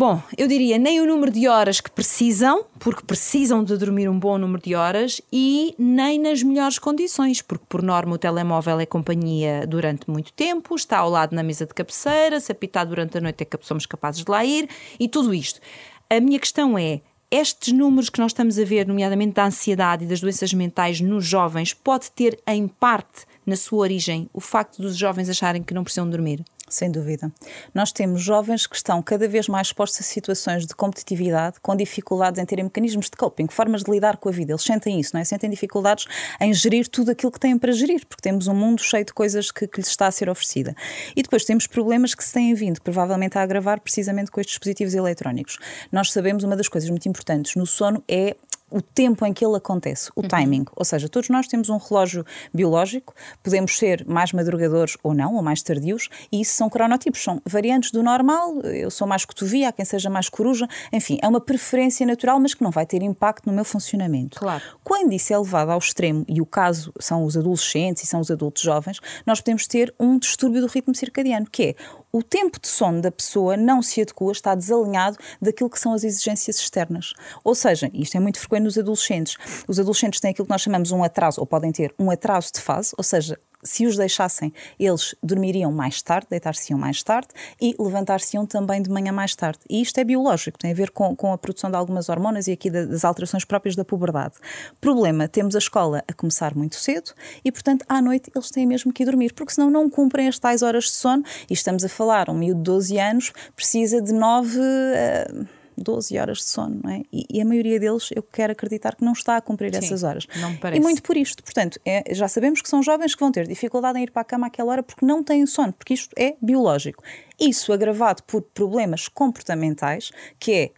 Bom, 0.00 0.18
eu 0.38 0.48
diria 0.48 0.78
nem 0.78 0.98
o 0.98 1.06
número 1.06 1.30
de 1.30 1.46
horas 1.46 1.78
que 1.78 1.90
precisam, 1.90 2.64
porque 2.78 3.04
precisam 3.04 3.62
de 3.62 3.76
dormir 3.76 4.08
um 4.08 4.18
bom 4.18 4.38
número 4.38 4.62
de 4.62 4.74
horas, 4.74 5.20
e 5.30 5.74
nem 5.78 6.18
nas 6.18 6.42
melhores 6.42 6.78
condições, 6.78 7.42
porque 7.42 7.66
por 7.68 7.82
norma 7.82 8.14
o 8.14 8.18
telemóvel 8.18 8.80
é 8.80 8.86
companhia 8.86 9.66
durante 9.66 10.10
muito 10.10 10.32
tempo, 10.32 10.74
está 10.74 10.96
ao 10.96 11.10
lado 11.10 11.36
na 11.36 11.42
mesa 11.42 11.66
de 11.66 11.74
cabeceira, 11.74 12.40
se 12.40 12.50
apitar 12.50 12.86
durante 12.86 13.18
a 13.18 13.20
noite 13.20 13.42
é 13.42 13.44
que 13.44 13.58
somos 13.60 13.84
capazes 13.84 14.24
de 14.24 14.30
lá 14.30 14.42
ir, 14.42 14.70
e 14.98 15.06
tudo 15.06 15.34
isto. 15.34 15.60
A 16.08 16.18
minha 16.18 16.40
questão 16.40 16.78
é: 16.78 17.02
estes 17.30 17.70
números 17.70 18.08
que 18.08 18.20
nós 18.20 18.30
estamos 18.30 18.58
a 18.58 18.64
ver, 18.64 18.86
nomeadamente 18.86 19.34
da 19.34 19.44
ansiedade 19.44 20.06
e 20.06 20.08
das 20.08 20.22
doenças 20.22 20.54
mentais 20.54 20.98
nos 21.02 21.26
jovens, 21.26 21.74
pode 21.74 22.10
ter 22.12 22.40
em 22.46 22.66
parte 22.66 23.26
na 23.46 23.56
sua 23.56 23.78
origem 23.80 24.28
o 24.32 24.40
facto 24.40 24.82
dos 24.82 24.96
jovens 24.96 25.28
acharem 25.28 25.62
que 25.62 25.74
não 25.74 25.84
precisam 25.84 26.08
dormir? 26.08 26.44
Sem 26.70 26.88
dúvida. 26.88 27.32
Nós 27.74 27.90
temos 27.90 28.22
jovens 28.22 28.64
que 28.64 28.76
estão 28.76 29.02
cada 29.02 29.26
vez 29.26 29.48
mais 29.48 29.66
expostos 29.66 30.00
a 30.00 30.04
situações 30.04 30.64
de 30.64 30.72
competitividade, 30.72 31.58
com 31.60 31.74
dificuldades 31.74 32.40
em 32.40 32.46
terem 32.46 32.64
mecanismos 32.64 33.06
de 33.06 33.16
coping, 33.16 33.48
formas 33.50 33.82
de 33.82 33.90
lidar 33.90 34.18
com 34.18 34.28
a 34.28 34.32
vida. 34.32 34.52
Eles 34.52 34.62
sentem 34.62 35.00
isso, 35.00 35.10
não 35.12 35.20
é? 35.20 35.24
Sentem 35.24 35.50
dificuldades 35.50 36.06
em 36.40 36.54
gerir 36.54 36.86
tudo 36.86 37.10
aquilo 37.10 37.32
que 37.32 37.40
têm 37.40 37.58
para 37.58 37.72
gerir, 37.72 38.06
porque 38.06 38.22
temos 38.22 38.46
um 38.46 38.54
mundo 38.54 38.80
cheio 38.80 39.04
de 39.04 39.12
coisas 39.12 39.50
que, 39.50 39.66
que 39.66 39.80
lhes 39.80 39.88
está 39.88 40.06
a 40.06 40.12
ser 40.12 40.30
oferecida. 40.30 40.72
E 41.16 41.24
depois 41.24 41.44
temos 41.44 41.66
problemas 41.66 42.14
que 42.14 42.22
se 42.22 42.32
têm 42.32 42.54
vindo, 42.54 42.80
provavelmente, 42.80 43.36
a 43.36 43.42
agravar 43.42 43.80
precisamente 43.80 44.30
com 44.30 44.40
estes 44.40 44.52
dispositivos 44.52 44.94
eletrónicos. 44.94 45.58
Nós 45.90 46.12
sabemos 46.12 46.44
uma 46.44 46.54
das 46.54 46.68
coisas 46.68 46.88
muito 46.88 47.08
importantes 47.08 47.56
no 47.56 47.66
sono 47.66 48.00
é 48.06 48.36
o 48.70 48.80
tempo 48.80 49.24
em 49.26 49.32
que 49.32 49.44
ele 49.44 49.56
acontece, 49.56 50.10
o 50.14 50.22
uhum. 50.22 50.28
timing. 50.28 50.64
Ou 50.76 50.84
seja, 50.84 51.08
todos 51.08 51.28
nós 51.28 51.46
temos 51.46 51.68
um 51.68 51.76
relógio 51.76 52.24
biológico, 52.52 53.14
podemos 53.42 53.76
ser 53.76 54.04
mais 54.06 54.32
madrugadores 54.32 54.96
ou 55.02 55.14
não, 55.14 55.34
ou 55.34 55.42
mais 55.42 55.62
tardios, 55.62 56.08
e 56.30 56.40
isso 56.40 56.54
são 56.54 56.68
cronotipos, 56.68 57.22
são 57.22 57.40
variantes 57.44 57.90
do 57.90 58.02
normal. 58.02 58.60
Eu 58.62 58.90
sou 58.90 59.06
mais 59.06 59.24
cotovia, 59.24 59.68
há 59.68 59.72
quem 59.72 59.84
seja 59.84 60.08
mais 60.08 60.28
coruja, 60.28 60.68
enfim, 60.92 61.18
é 61.22 61.28
uma 61.28 61.40
preferência 61.40 62.06
natural, 62.06 62.38
mas 62.38 62.54
que 62.54 62.62
não 62.62 62.70
vai 62.70 62.86
ter 62.86 63.02
impacto 63.02 63.46
no 63.46 63.52
meu 63.52 63.64
funcionamento. 63.64 64.38
Claro. 64.38 64.62
Quando 64.84 65.12
isso 65.12 65.32
é 65.32 65.38
levado 65.38 65.70
ao 65.70 65.78
extremo, 65.78 66.24
e 66.28 66.40
o 66.40 66.46
caso 66.46 66.92
são 67.00 67.24
os 67.24 67.36
adolescentes 67.36 68.04
e 68.04 68.06
são 68.06 68.20
os 68.20 68.30
adultos 68.30 68.62
jovens, 68.62 69.00
nós 69.26 69.40
podemos 69.40 69.66
ter 69.66 69.94
um 69.98 70.18
distúrbio 70.18 70.60
do 70.60 70.66
ritmo 70.66 70.94
circadiano, 70.94 71.46
que 71.50 71.62
é 71.62 71.74
o 72.12 72.22
tempo 72.22 72.60
de 72.60 72.68
sono 72.68 73.00
da 73.00 73.10
pessoa 73.10 73.56
não 73.56 73.82
se 73.82 74.00
adequa, 74.00 74.32
está 74.32 74.54
desalinhado 74.54 75.16
daquilo 75.40 75.70
que 75.70 75.78
são 75.78 75.92
as 75.92 76.04
exigências 76.04 76.56
externas. 76.58 77.12
Ou 77.44 77.54
seja, 77.54 77.90
isto 77.94 78.16
é 78.16 78.20
muito 78.20 78.38
frequente 78.38 78.64
nos 78.64 78.78
adolescentes. 78.78 79.36
Os 79.68 79.78
adolescentes 79.78 80.20
têm 80.20 80.30
aquilo 80.30 80.46
que 80.46 80.52
nós 80.52 80.62
chamamos 80.62 80.90
um 80.90 81.02
atraso, 81.04 81.40
ou 81.40 81.46
podem 81.46 81.72
ter 81.72 81.94
um 81.98 82.10
atraso 82.10 82.52
de 82.54 82.60
fase, 82.60 82.92
ou 82.96 83.04
seja, 83.04 83.38
se 83.62 83.86
os 83.86 83.96
deixassem, 83.96 84.52
eles 84.78 85.14
dormiriam 85.22 85.72
mais 85.72 86.00
tarde, 86.02 86.28
deitar-se-iam 86.30 86.78
mais 86.78 87.02
tarde 87.02 87.28
e 87.60 87.74
levantar-se-iam 87.78 88.46
também 88.46 88.82
de 88.82 88.90
manhã 88.90 89.12
mais 89.12 89.34
tarde. 89.34 89.60
E 89.68 89.80
isto 89.80 89.98
é 89.98 90.04
biológico, 90.04 90.58
tem 90.58 90.70
a 90.70 90.74
ver 90.74 90.90
com, 90.90 91.14
com 91.14 91.32
a 91.32 91.38
produção 91.38 91.70
de 91.70 91.76
algumas 91.76 92.08
hormonas 92.08 92.46
e 92.46 92.52
aqui 92.52 92.70
das 92.70 93.04
alterações 93.04 93.44
próprias 93.44 93.76
da 93.76 93.84
puberdade. 93.84 94.34
Problema, 94.80 95.28
temos 95.28 95.54
a 95.54 95.58
escola 95.58 96.02
a 96.08 96.12
começar 96.12 96.54
muito 96.54 96.76
cedo 96.76 97.12
e, 97.44 97.52
portanto, 97.52 97.84
à 97.88 98.00
noite 98.00 98.30
eles 98.34 98.50
têm 98.50 98.66
mesmo 98.66 98.92
que 98.92 99.02
ir 99.02 99.06
dormir, 99.06 99.32
porque 99.34 99.52
senão 99.52 99.70
não 99.70 99.88
cumprem 99.90 100.28
as 100.28 100.38
tais 100.38 100.62
horas 100.62 100.84
de 100.84 100.92
sono 100.92 101.22
e 101.48 101.52
estamos 101.52 101.84
a 101.84 101.88
falar, 101.88 102.30
um 102.30 102.34
miúdo 102.34 102.58
de 102.58 102.64
12 102.64 102.98
anos 102.98 103.32
precisa 103.54 104.00
de 104.00 104.12
9... 104.12 104.58
Uh, 104.58 105.59
12 105.76 106.18
horas 106.18 106.38
de 106.38 106.44
sono, 106.44 106.80
não 106.82 106.90
é? 106.90 107.02
E, 107.12 107.26
e, 107.30 107.40
a 107.40 107.44
maioria 107.44 107.78
deles, 107.78 108.10
eu 108.14 108.22
quero 108.22 108.52
acreditar 108.52 108.94
que 108.94 109.04
não 109.04 109.12
está 109.12 109.36
a 109.36 109.40
cumprir 109.40 109.72
Sim, 109.72 109.78
essas 109.78 110.02
horas. 110.02 110.26
Não 110.36 110.50
me 110.50 110.56
parece. 110.58 110.80
E 110.80 110.82
muito 110.82 111.02
por 111.02 111.16
isto. 111.16 111.42
Portanto, 111.42 111.80
é, 111.84 112.14
já 112.14 112.28
sabemos 112.28 112.60
que 112.60 112.68
são 112.68 112.82
jovens 112.82 113.14
que 113.14 113.20
vão 113.20 113.32
ter 113.32 113.46
dificuldade 113.46 113.98
em 113.98 114.02
ir 114.02 114.10
para 114.10 114.22
a 114.22 114.24
cama 114.24 114.46
àquela 114.46 114.72
hora 114.72 114.82
porque 114.82 115.04
não 115.04 115.22
têm 115.22 115.46
sono, 115.46 115.72
porque 115.72 115.94
isto 115.94 116.14
é 116.16 116.36
biológico. 116.40 117.02
Isso 117.38 117.72
agravado 117.72 118.22
por 118.24 118.42
problemas 118.42 119.08
comportamentais, 119.08 120.10
que 120.38 120.52
é 120.52 120.70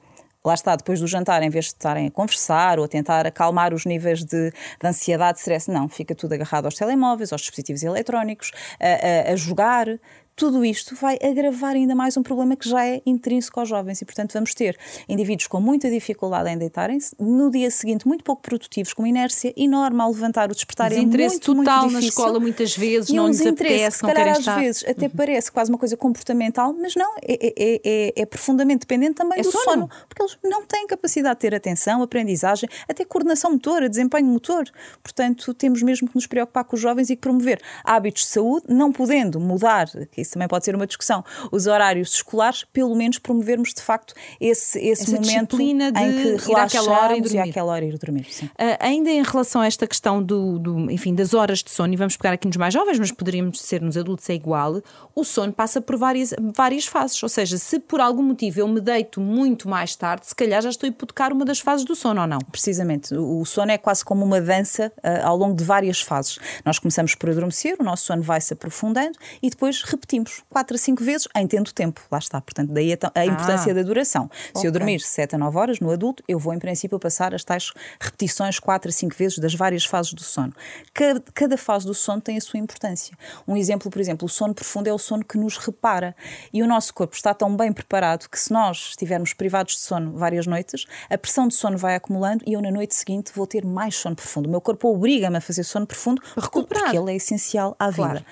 lá 0.44 0.54
está, 0.54 0.74
depois 0.74 1.00
do 1.00 1.06
jantar, 1.06 1.42
em 1.42 1.50
vez 1.50 1.66
de 1.66 1.70
estarem 1.72 2.06
a 2.06 2.10
conversar 2.10 2.78
ou 2.78 2.84
a 2.84 2.88
tentar 2.88 3.26
acalmar 3.26 3.72
os 3.72 3.84
níveis 3.84 4.24
de, 4.24 4.50
de 4.50 4.86
ansiedade, 4.86 5.38
stress, 5.38 5.70
não, 5.70 5.88
fica 5.88 6.14
tudo 6.14 6.32
agarrado 6.32 6.64
aos 6.64 6.74
telemóveis, 6.74 7.32
aos 7.32 7.42
dispositivos 7.42 7.82
eletrónicos, 7.82 8.50
a, 8.80 9.30
a, 9.30 9.32
a 9.32 9.36
jogar, 9.36 9.86
tudo 10.34 10.64
isto 10.64 10.94
vai 10.96 11.18
agravar 11.22 11.74
ainda 11.74 11.94
mais 11.94 12.16
um 12.16 12.22
problema 12.22 12.56
que 12.56 12.68
já 12.68 12.86
é 12.86 13.02
intrínseco 13.04 13.60
aos 13.60 13.68
jovens 13.68 14.00
e, 14.00 14.04
portanto, 14.04 14.32
vamos 14.32 14.54
ter 14.54 14.78
indivíduos 15.08 15.46
com 15.46 15.60
muita 15.60 15.90
dificuldade 15.90 16.48
em 16.50 16.58
deitarem-se, 16.58 17.14
no 17.18 17.50
dia 17.50 17.70
seguinte 17.70 18.06
muito 18.08 18.24
pouco 18.24 18.42
produtivos, 18.42 18.92
com 18.92 19.06
inércia 19.06 19.52
enorme 19.56 20.00
ao 20.00 20.10
levantar, 20.10 20.50
o 20.50 20.54
despertar 20.54 20.92
é 20.92 20.96
muito, 20.96 21.40
total 21.40 21.82
muito 21.82 21.92
na 21.92 22.00
escola 22.00 22.40
muitas 22.40 22.76
vezes, 22.76 23.10
e 23.10 23.14
não 23.14 23.28
lhes 23.28 23.44
apetece, 23.44 24.02
não 24.02 24.10
querem 24.10 24.32
às 24.32 24.38
estar. 24.38 24.58
vezes 24.58 24.84
até 24.86 25.06
uhum. 25.06 25.12
parece 25.16 25.52
quase 25.52 25.70
uma 25.70 25.78
coisa 25.78 25.96
comportamental, 25.96 26.72
mas 26.72 26.94
não, 26.94 27.14
é, 27.22 27.52
é, 27.56 27.80
é, 27.84 28.22
é 28.22 28.26
profundamente 28.26 28.80
dependente 28.80 29.14
também 29.14 29.38
é 29.38 29.42
do 29.42 29.50
sono. 29.50 29.64
sono. 29.64 29.90
porque 30.08 30.22
eles 30.22 30.38
não 30.42 30.64
têm 30.64 30.86
capacidade 30.86 31.36
de 31.36 31.40
ter 31.40 31.54
atenção, 31.54 32.02
aprendizagem, 32.02 32.68
até 32.88 33.04
coordenação 33.04 33.52
motora, 33.52 33.88
desempenho 33.88 34.26
motor. 34.26 34.64
Portanto, 35.02 35.52
temos 35.54 35.82
mesmo 35.82 36.08
que 36.08 36.14
nos 36.14 36.26
preocupar 36.26 36.64
com 36.64 36.76
os 36.76 36.82
jovens 36.82 37.10
e 37.10 37.16
promover 37.16 37.60
hábitos 37.84 38.22
de 38.22 38.28
saúde, 38.28 38.66
não 38.68 38.90
podendo 38.90 39.38
mudar, 39.38 39.88
que 40.10 40.21
isso 40.22 40.32
também 40.32 40.48
pode 40.48 40.64
ser 40.64 40.74
uma 40.74 40.86
discussão. 40.86 41.24
Os 41.50 41.66
horários 41.66 42.14
escolares, 42.14 42.64
pelo 42.72 42.94
menos 42.94 43.18
promovermos 43.18 43.74
de 43.74 43.82
facto 43.82 44.14
esse, 44.40 44.78
esse 44.80 45.12
momento 45.12 45.60
em 45.60 45.78
que 45.78 46.46
relaxamos 46.46 46.88
hora 46.88 47.16
e, 47.16 47.20
e 47.20 47.38
àquela 47.38 47.72
hora 47.72 47.84
ir 47.84 47.98
dormir. 47.98 48.26
Uh, 48.42 48.76
ainda 48.80 49.10
em 49.10 49.22
relação 49.22 49.60
a 49.60 49.66
esta 49.66 49.86
questão 49.86 50.22
do, 50.22 50.58
do, 50.58 50.90
enfim, 50.90 51.14
das 51.14 51.34
horas 51.34 51.62
de 51.62 51.70
sono, 51.70 51.92
e 51.92 51.96
vamos 51.96 52.16
pegar 52.16 52.32
aqui 52.32 52.46
nos 52.46 52.56
mais 52.56 52.72
jovens, 52.72 52.98
mas 52.98 53.10
poderíamos 53.10 53.60
ser 53.60 53.80
nos 53.80 53.96
adultos 53.96 54.28
é 54.30 54.34
igual, 54.34 54.82
o 55.14 55.24
sono 55.24 55.52
passa 55.52 55.80
por 55.80 55.96
várias, 55.96 56.34
várias 56.54 56.86
fases. 56.86 57.22
Ou 57.22 57.28
seja, 57.28 57.58
se 57.58 57.78
por 57.78 58.00
algum 58.00 58.22
motivo 58.22 58.60
eu 58.60 58.68
me 58.68 58.80
deito 58.80 59.20
muito 59.20 59.68
mais 59.68 59.94
tarde, 59.94 60.26
se 60.26 60.34
calhar 60.34 60.62
já 60.62 60.70
estou 60.70 60.86
a 60.86 60.90
hipotecar 60.90 61.32
uma 61.32 61.44
das 61.44 61.60
fases 61.60 61.84
do 61.84 61.94
sono 61.94 62.20
ou 62.20 62.26
não. 62.26 62.38
Precisamente. 62.38 63.14
O 63.14 63.44
sono 63.44 63.70
é 63.70 63.78
quase 63.78 64.04
como 64.04 64.24
uma 64.24 64.40
dança 64.40 64.92
uh, 64.98 65.26
ao 65.26 65.36
longo 65.36 65.56
de 65.56 65.64
várias 65.64 66.00
fases. 66.00 66.38
Nós 66.64 66.78
começamos 66.78 67.14
por 67.14 67.30
adormecer, 67.30 67.76
o 67.78 67.84
nosso 67.84 68.04
sono 68.04 68.22
vai 68.22 68.40
se 68.40 68.52
aprofundando 68.52 69.18
e 69.42 69.50
depois 69.50 69.82
repetimos 69.82 70.11
4 70.50 70.74
a 70.74 70.78
5 70.78 71.04
vezes 71.04 71.28
em 71.36 71.46
tendo 71.46 71.72
tempo. 71.72 72.00
Lá 72.10 72.18
está. 72.18 72.40
Portanto, 72.40 72.70
daí 72.72 72.92
a, 72.92 72.98
a 73.14 73.26
importância 73.26 73.72
ah, 73.72 73.74
da 73.74 73.82
duração. 73.82 74.30
Se 74.32 74.50
okay. 74.58 74.68
eu 74.68 74.72
dormir 74.72 75.00
7 75.00 75.34
a 75.34 75.38
9 75.38 75.58
horas 75.58 75.80
no 75.80 75.90
adulto, 75.90 76.22
eu 76.28 76.38
vou, 76.38 76.52
em 76.52 76.58
princípio, 76.58 76.98
passar 76.98 77.34
as 77.34 77.44
tais 77.44 77.72
repetições 78.00 78.58
4 78.58 78.88
a 78.88 78.92
5 78.92 79.16
vezes 79.16 79.38
das 79.38 79.54
várias 79.54 79.84
fases 79.84 80.12
do 80.12 80.22
sono. 80.22 80.52
Cada, 80.92 81.22
cada 81.34 81.56
fase 81.56 81.86
do 81.86 81.94
sono 81.94 82.20
tem 82.20 82.36
a 82.36 82.40
sua 82.40 82.58
importância. 82.58 83.16
Um 83.46 83.56
exemplo, 83.56 83.90
por 83.90 84.00
exemplo, 84.00 84.26
o 84.26 84.28
sono 84.28 84.54
profundo 84.54 84.88
é 84.88 84.92
o 84.92 84.98
sono 84.98 85.24
que 85.24 85.38
nos 85.38 85.56
repara. 85.56 86.14
E 86.52 86.62
o 86.62 86.66
nosso 86.66 86.92
corpo 86.94 87.14
está 87.14 87.34
tão 87.34 87.56
bem 87.56 87.72
preparado 87.72 88.28
que, 88.28 88.38
se 88.38 88.52
nós 88.52 88.90
estivermos 88.90 89.32
privados 89.32 89.74
de 89.74 89.80
sono 89.80 90.16
várias 90.16 90.46
noites, 90.46 90.86
a 91.08 91.18
pressão 91.18 91.48
de 91.48 91.54
sono 91.54 91.76
vai 91.76 91.94
acumulando 91.94 92.44
e 92.46 92.52
eu, 92.52 92.62
na 92.62 92.70
noite 92.70 92.94
seguinte, 92.94 93.32
vou 93.34 93.46
ter 93.46 93.64
mais 93.64 93.94
sono 93.94 94.16
profundo. 94.16 94.46
O 94.46 94.50
meu 94.50 94.60
corpo 94.60 94.88
obriga-me 94.88 95.36
a 95.36 95.40
fazer 95.40 95.64
sono 95.64 95.86
profundo 95.86 96.22
recuperar. 96.36 96.84
porque 96.84 96.98
ele 96.98 97.12
é 97.12 97.16
essencial 97.16 97.76
à 97.78 97.90
vida. 97.90 98.02
Claro. 98.02 98.24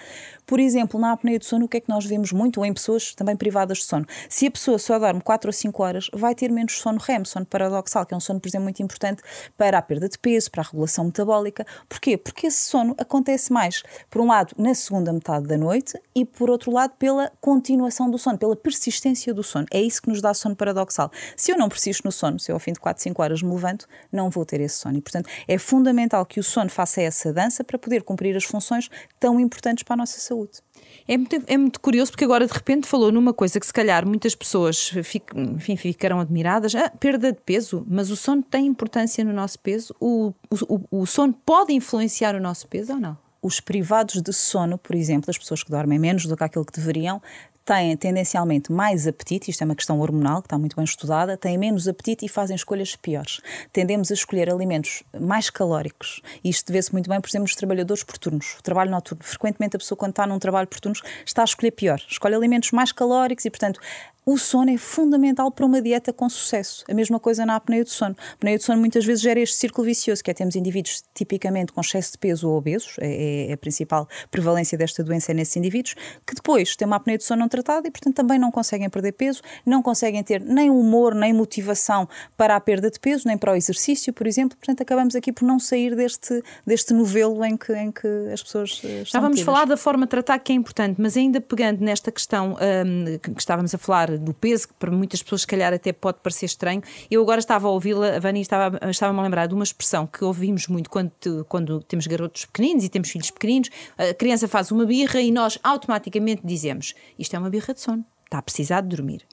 Por 0.51 0.59
exemplo, 0.59 0.99
na 0.99 1.13
apneia 1.13 1.39
do 1.39 1.45
sono, 1.45 1.67
o 1.67 1.69
que 1.69 1.77
é 1.77 1.81
que 1.81 1.89
nós 1.89 2.05
vemos 2.05 2.33
muito, 2.33 2.59
ou 2.59 2.67
em 2.67 2.75
pessoas 2.75 3.15
também 3.15 3.37
privadas 3.37 3.79
de 3.79 3.85
sono? 3.85 4.05
Se 4.29 4.49
a 4.49 4.51
pessoa 4.51 4.81
só 4.81 4.99
dorme 4.99 5.21
4 5.21 5.49
ou 5.49 5.53
5 5.53 5.81
horas, 5.81 6.11
vai 6.13 6.35
ter 6.35 6.51
menos 6.51 6.77
sono 6.77 6.99
REM, 6.99 7.25
sono 7.25 7.47
paradoxal, 7.47 8.05
que 8.05 8.13
é 8.13 8.17
um 8.17 8.21
sono, 8.21 8.41
por 8.41 8.49
exemplo, 8.49 8.65
muito 8.65 8.83
importante 8.83 9.23
para 9.57 9.79
a 9.79 9.83
perda 9.83 10.09
de 10.09 10.19
peso, 10.19 10.51
para 10.51 10.63
a 10.63 10.65
regulação 10.65 11.05
metabólica. 11.05 11.65
Porquê? 11.89 12.17
Porque 12.17 12.49
esse 12.49 12.65
sono 12.65 12.97
acontece 12.99 13.53
mais, 13.53 13.85
por 14.11 14.23
um 14.23 14.27
lado, 14.27 14.53
na 14.59 14.75
segunda 14.75 15.13
metade 15.13 15.47
da 15.47 15.57
noite 15.57 15.97
e, 16.17 16.25
por 16.25 16.51
outro 16.51 16.73
lado, 16.73 16.95
pela 16.99 17.31
continuação 17.41 18.11
do 18.11 18.19
sono, 18.19 18.37
pela 18.37 18.57
persistência 18.57 19.33
do 19.33 19.45
sono. 19.45 19.69
É 19.71 19.81
isso 19.81 20.03
que 20.03 20.09
nos 20.09 20.21
dá 20.21 20.35
sono 20.35 20.57
paradoxal. 20.57 21.13
Se 21.37 21.53
eu 21.53 21.57
não 21.57 21.69
persisto 21.69 22.03
no 22.05 22.11
sono, 22.11 22.41
se 22.41 22.51
eu 22.51 22.57
ao 22.57 22.61
fim 22.61 22.73
de 22.73 22.81
4, 22.81 23.01
5 23.01 23.23
horas 23.23 23.41
me 23.41 23.55
levanto, 23.55 23.87
não 24.11 24.29
vou 24.29 24.45
ter 24.45 24.61
esse 24.61 24.79
sono. 24.79 24.99
E, 24.99 25.01
portanto, 25.01 25.31
é 25.47 25.57
fundamental 25.59 26.27
que 26.27 26.41
o 26.41 26.43
sono 26.43 26.71
faça 26.71 27.01
essa 27.01 27.33
dança 27.33 27.63
para 27.63 27.79
poder 27.79 28.03
cumprir 28.03 28.37
as 28.37 28.43
funções 28.43 28.91
tão 29.21 29.39
importantes 29.39 29.85
para 29.85 29.95
a 29.95 29.99
nossa 29.99 30.19
saúde 30.19 30.40
saúde. 30.41 30.61
É 31.07 31.17
muito, 31.17 31.37
é 31.47 31.57
muito 31.57 31.81
curioso 31.81 32.11
porque 32.11 32.25
agora 32.25 32.47
de 32.47 32.53
repente 32.53 32.87
falou 32.87 33.13
numa 33.13 33.33
coisa 33.33 33.59
que 33.59 33.67
se 33.67 33.73
calhar 33.73 34.07
muitas 34.07 34.35
pessoas 34.35 34.89
fic, 35.05 35.27
enfim, 35.37 35.77
ficarão 35.77 36.21
admiradas, 36.21 36.75
ah, 36.75 36.91
perda 36.91 37.33
de 37.33 37.41
peso, 37.41 37.85
mas 37.89 38.11
o 38.11 38.17
sono 38.17 38.43
tem 38.43 38.67
importância 38.67 39.25
no 39.25 39.33
nosso 39.33 39.59
peso? 39.59 39.95
O, 40.01 40.33
o, 40.51 41.01
o 41.03 41.07
sono 41.07 41.33
pode 41.33 41.73
influenciar 41.73 42.35
o 42.35 42.41
nosso 42.41 42.67
peso 42.69 42.95
ou 42.95 43.01
não? 43.01 43.19
os 43.43 43.59
privados 43.59 44.21
de 44.21 44.33
sono, 44.35 44.77
por 44.77 44.95
exemplo, 44.95 45.31
as 45.31 45.39
pessoas 45.39 45.63
que 45.63 45.71
dormem 45.71 45.99
menos 45.99 46.27
do 46.27 46.37
que 46.37 46.45
aquilo 46.45 46.65
que 46.65 46.79
deveriam, 46.79 47.23
têm 47.65 47.97
tendencialmente 47.97 48.73
mais 48.73 49.07
apetite, 49.07 49.51
isto 49.51 49.63
é 49.63 49.65
uma 49.65 49.75
questão 49.75 50.01
hormonal 50.01 50.43
que 50.43 50.47
está 50.47 50.59
muito 50.59 50.77
bem 50.77 50.85
estudada, 50.85 51.37
têm 51.37 51.57
menos 51.57 51.87
apetite 51.87 52.25
e 52.27 52.29
fazem 52.29 52.57
escolhas 52.57 52.97
piores. 52.97 53.41
Tendemos 53.73 54.11
a 54.11 54.15
escolher 54.15 54.51
alimentos 54.51 55.03
mais 55.19 55.51
calóricos. 55.51 56.21
Isto 56.43 56.73
vê-se 56.73 56.93
muito 56.93 57.09
bem, 57.09 57.21
por 57.21 57.29
exemplo, 57.29 57.45
nos 57.45 57.55
trabalhadores 57.55 58.03
por 58.03 58.19
turnos. 58.19 58.57
Trabalho 58.63 58.91
noturno. 58.91 59.23
Frequentemente 59.25 59.77
a 59.77 59.79
pessoa, 59.79 59.97
quando 59.97 60.13
está 60.13 60.27
num 60.27 60.39
trabalho 60.39 60.67
por 60.67 60.81
turnos, 60.81 61.03
está 61.25 61.43
a 61.43 61.45
escolher 61.45 61.71
pior. 61.73 62.01
Escolhe 62.09 62.35
alimentos 62.35 62.73
mais 62.73 62.93
calóricos 62.93 63.45
e, 63.45 63.51
portanto, 63.51 63.81
o 64.25 64.37
sono 64.37 64.71
é 64.71 64.77
fundamental 64.77 65.51
para 65.51 65.65
uma 65.65 65.81
dieta 65.81 66.13
com 66.13 66.29
sucesso. 66.29 66.85
A 66.89 66.95
mesma 66.95 67.19
coisa 67.19 67.45
na 67.47 67.57
apneia 67.57 67.83
do 67.83 67.91
sono. 67.91 68.15
A 68.31 68.33
apneia 68.35 68.59
do 68.59 68.63
sono 68.63 68.79
muitas 68.79 69.05
vezes 69.05 69.23
gera 69.23 69.41
este 69.41 69.57
círculo 69.57 69.87
vicioso, 69.87 70.23
que 70.23 70.31
é 70.31 70.35
temos 70.35 70.57
indivíduos 70.57 71.03
tipicamente 71.15 71.73
com 71.73 71.81
excesso 71.81 72.13
de 72.13 72.19
peso 72.19 72.49
ou 72.49 72.57
obesos, 72.57 72.97
é, 73.01 73.49
é 73.49 73.53
a 73.53 73.57
principal 73.57 74.09
prevalência 74.31 74.77
desta 74.77 75.03
doença 75.03 75.33
é 75.33 75.35
nesses 75.35 75.57
indivíduos, 75.57 75.95
que 76.27 76.35
depois 76.35 76.77
têm 76.77 76.87
uma 76.87 76.97
apneia 76.97 77.19
do 77.19 77.25
sono 77.25 77.41
não 77.41 77.49
tratada 77.49 77.89
e, 77.89 77.91
portanto, 77.91 78.15
também 78.15 78.39
não 78.39 78.51
conseguem 78.51 78.89
perder 78.89 79.13
peso, 79.13 79.41
não 79.65 79.83
conseguem 79.83 80.23
ter 80.23 80.41
nem 80.41 80.71
humor, 80.71 81.15
nem 81.15 81.33
motivação 81.33 82.09
para 82.37 82.57
a 82.57 82.61
perda 82.61 82.91
de 82.91 83.01
peso, 83.01 83.27
nem 83.27 83.39
para 83.39 83.53
o 83.53 83.57
exercício, 83.57 84.13
por 84.13 84.27
exemplo. 84.27 84.57
Portanto, 84.57 84.83
acabamos 84.83 85.17
aqui 85.17 85.33
por 85.33 85.45
não 85.45 85.59
sair 85.59 85.95
deste, 85.95 86.43
deste 86.67 86.93
novelo 86.93 87.45
em 87.45 87.57
que, 87.57 87.73
em 87.73 87.91
que 87.91 88.07
as 88.33 88.43
pessoas 88.43 88.81
eh, 88.85 89.03
Já 89.05 89.21
vamos 89.21 89.41
falar 89.41 89.65
da 89.65 89.77
forma 89.77 90.07
de 90.07 90.11
tratar 90.11 90.39
que 90.39 90.53
é 90.53 90.55
importante, 90.55 91.01
mas 91.01 91.17
ainda 91.17 91.41
pegando 91.41 91.81
nesta 91.81 92.13
questão 92.13 92.57
um, 92.61 93.19
que 93.19 93.31
estávamos 93.39 93.75
a 93.75 93.79
falar 93.79 94.10
do 94.19 94.35
peso, 94.35 94.69
que 94.69 94.75
para 94.75 94.91
muitas 94.91 95.23
pessoas, 95.23 95.43
se 95.43 95.47
calhar, 95.47 95.73
até 95.73 95.93
pode 95.93 96.19
parecer 96.23 96.47
estranho. 96.47 96.83
Eu 97.11 97.23
agora 97.23 97.39
estava 97.39 97.69
a 97.69 97.71
ouvi-la, 97.71 98.17
a 98.17 98.21
Vani 98.21 98.41
estava, 98.41 98.79
estava-me 98.91 99.21
a 99.21 99.23
lembrar 99.23 99.47
de 99.47 99.55
uma 99.55 99.65
expressão 99.65 100.07
que 100.07 100.25
ouvimos 100.25 100.67
muito 100.69 100.91
quando, 100.91 101.13
quando 101.49 101.83
temos 101.83 102.07
garotos 102.07 102.45
pequeninos 102.45 102.85
e 102.85 102.89
temos 102.89 103.11
filhos 103.11 103.31
pequeninos. 103.31 103.71
A 103.99 104.15
criança 104.15 104.49
faz 104.49 104.71
uma 104.71 104.85
birra 104.85 105.21
e 105.21 105.31
nós 105.31 105.59
automaticamente 105.63 106.43
dizemos: 106.45 106.95
Isto 107.19 107.37
é 107.37 107.39
uma 107.39 107.51
birra 107.51 107.75
de 107.75 107.81
sono, 107.81 108.05
está 108.25 108.39
a 108.39 108.43
precisar 108.43 108.81
de 108.81 108.89
dormir. 108.89 109.27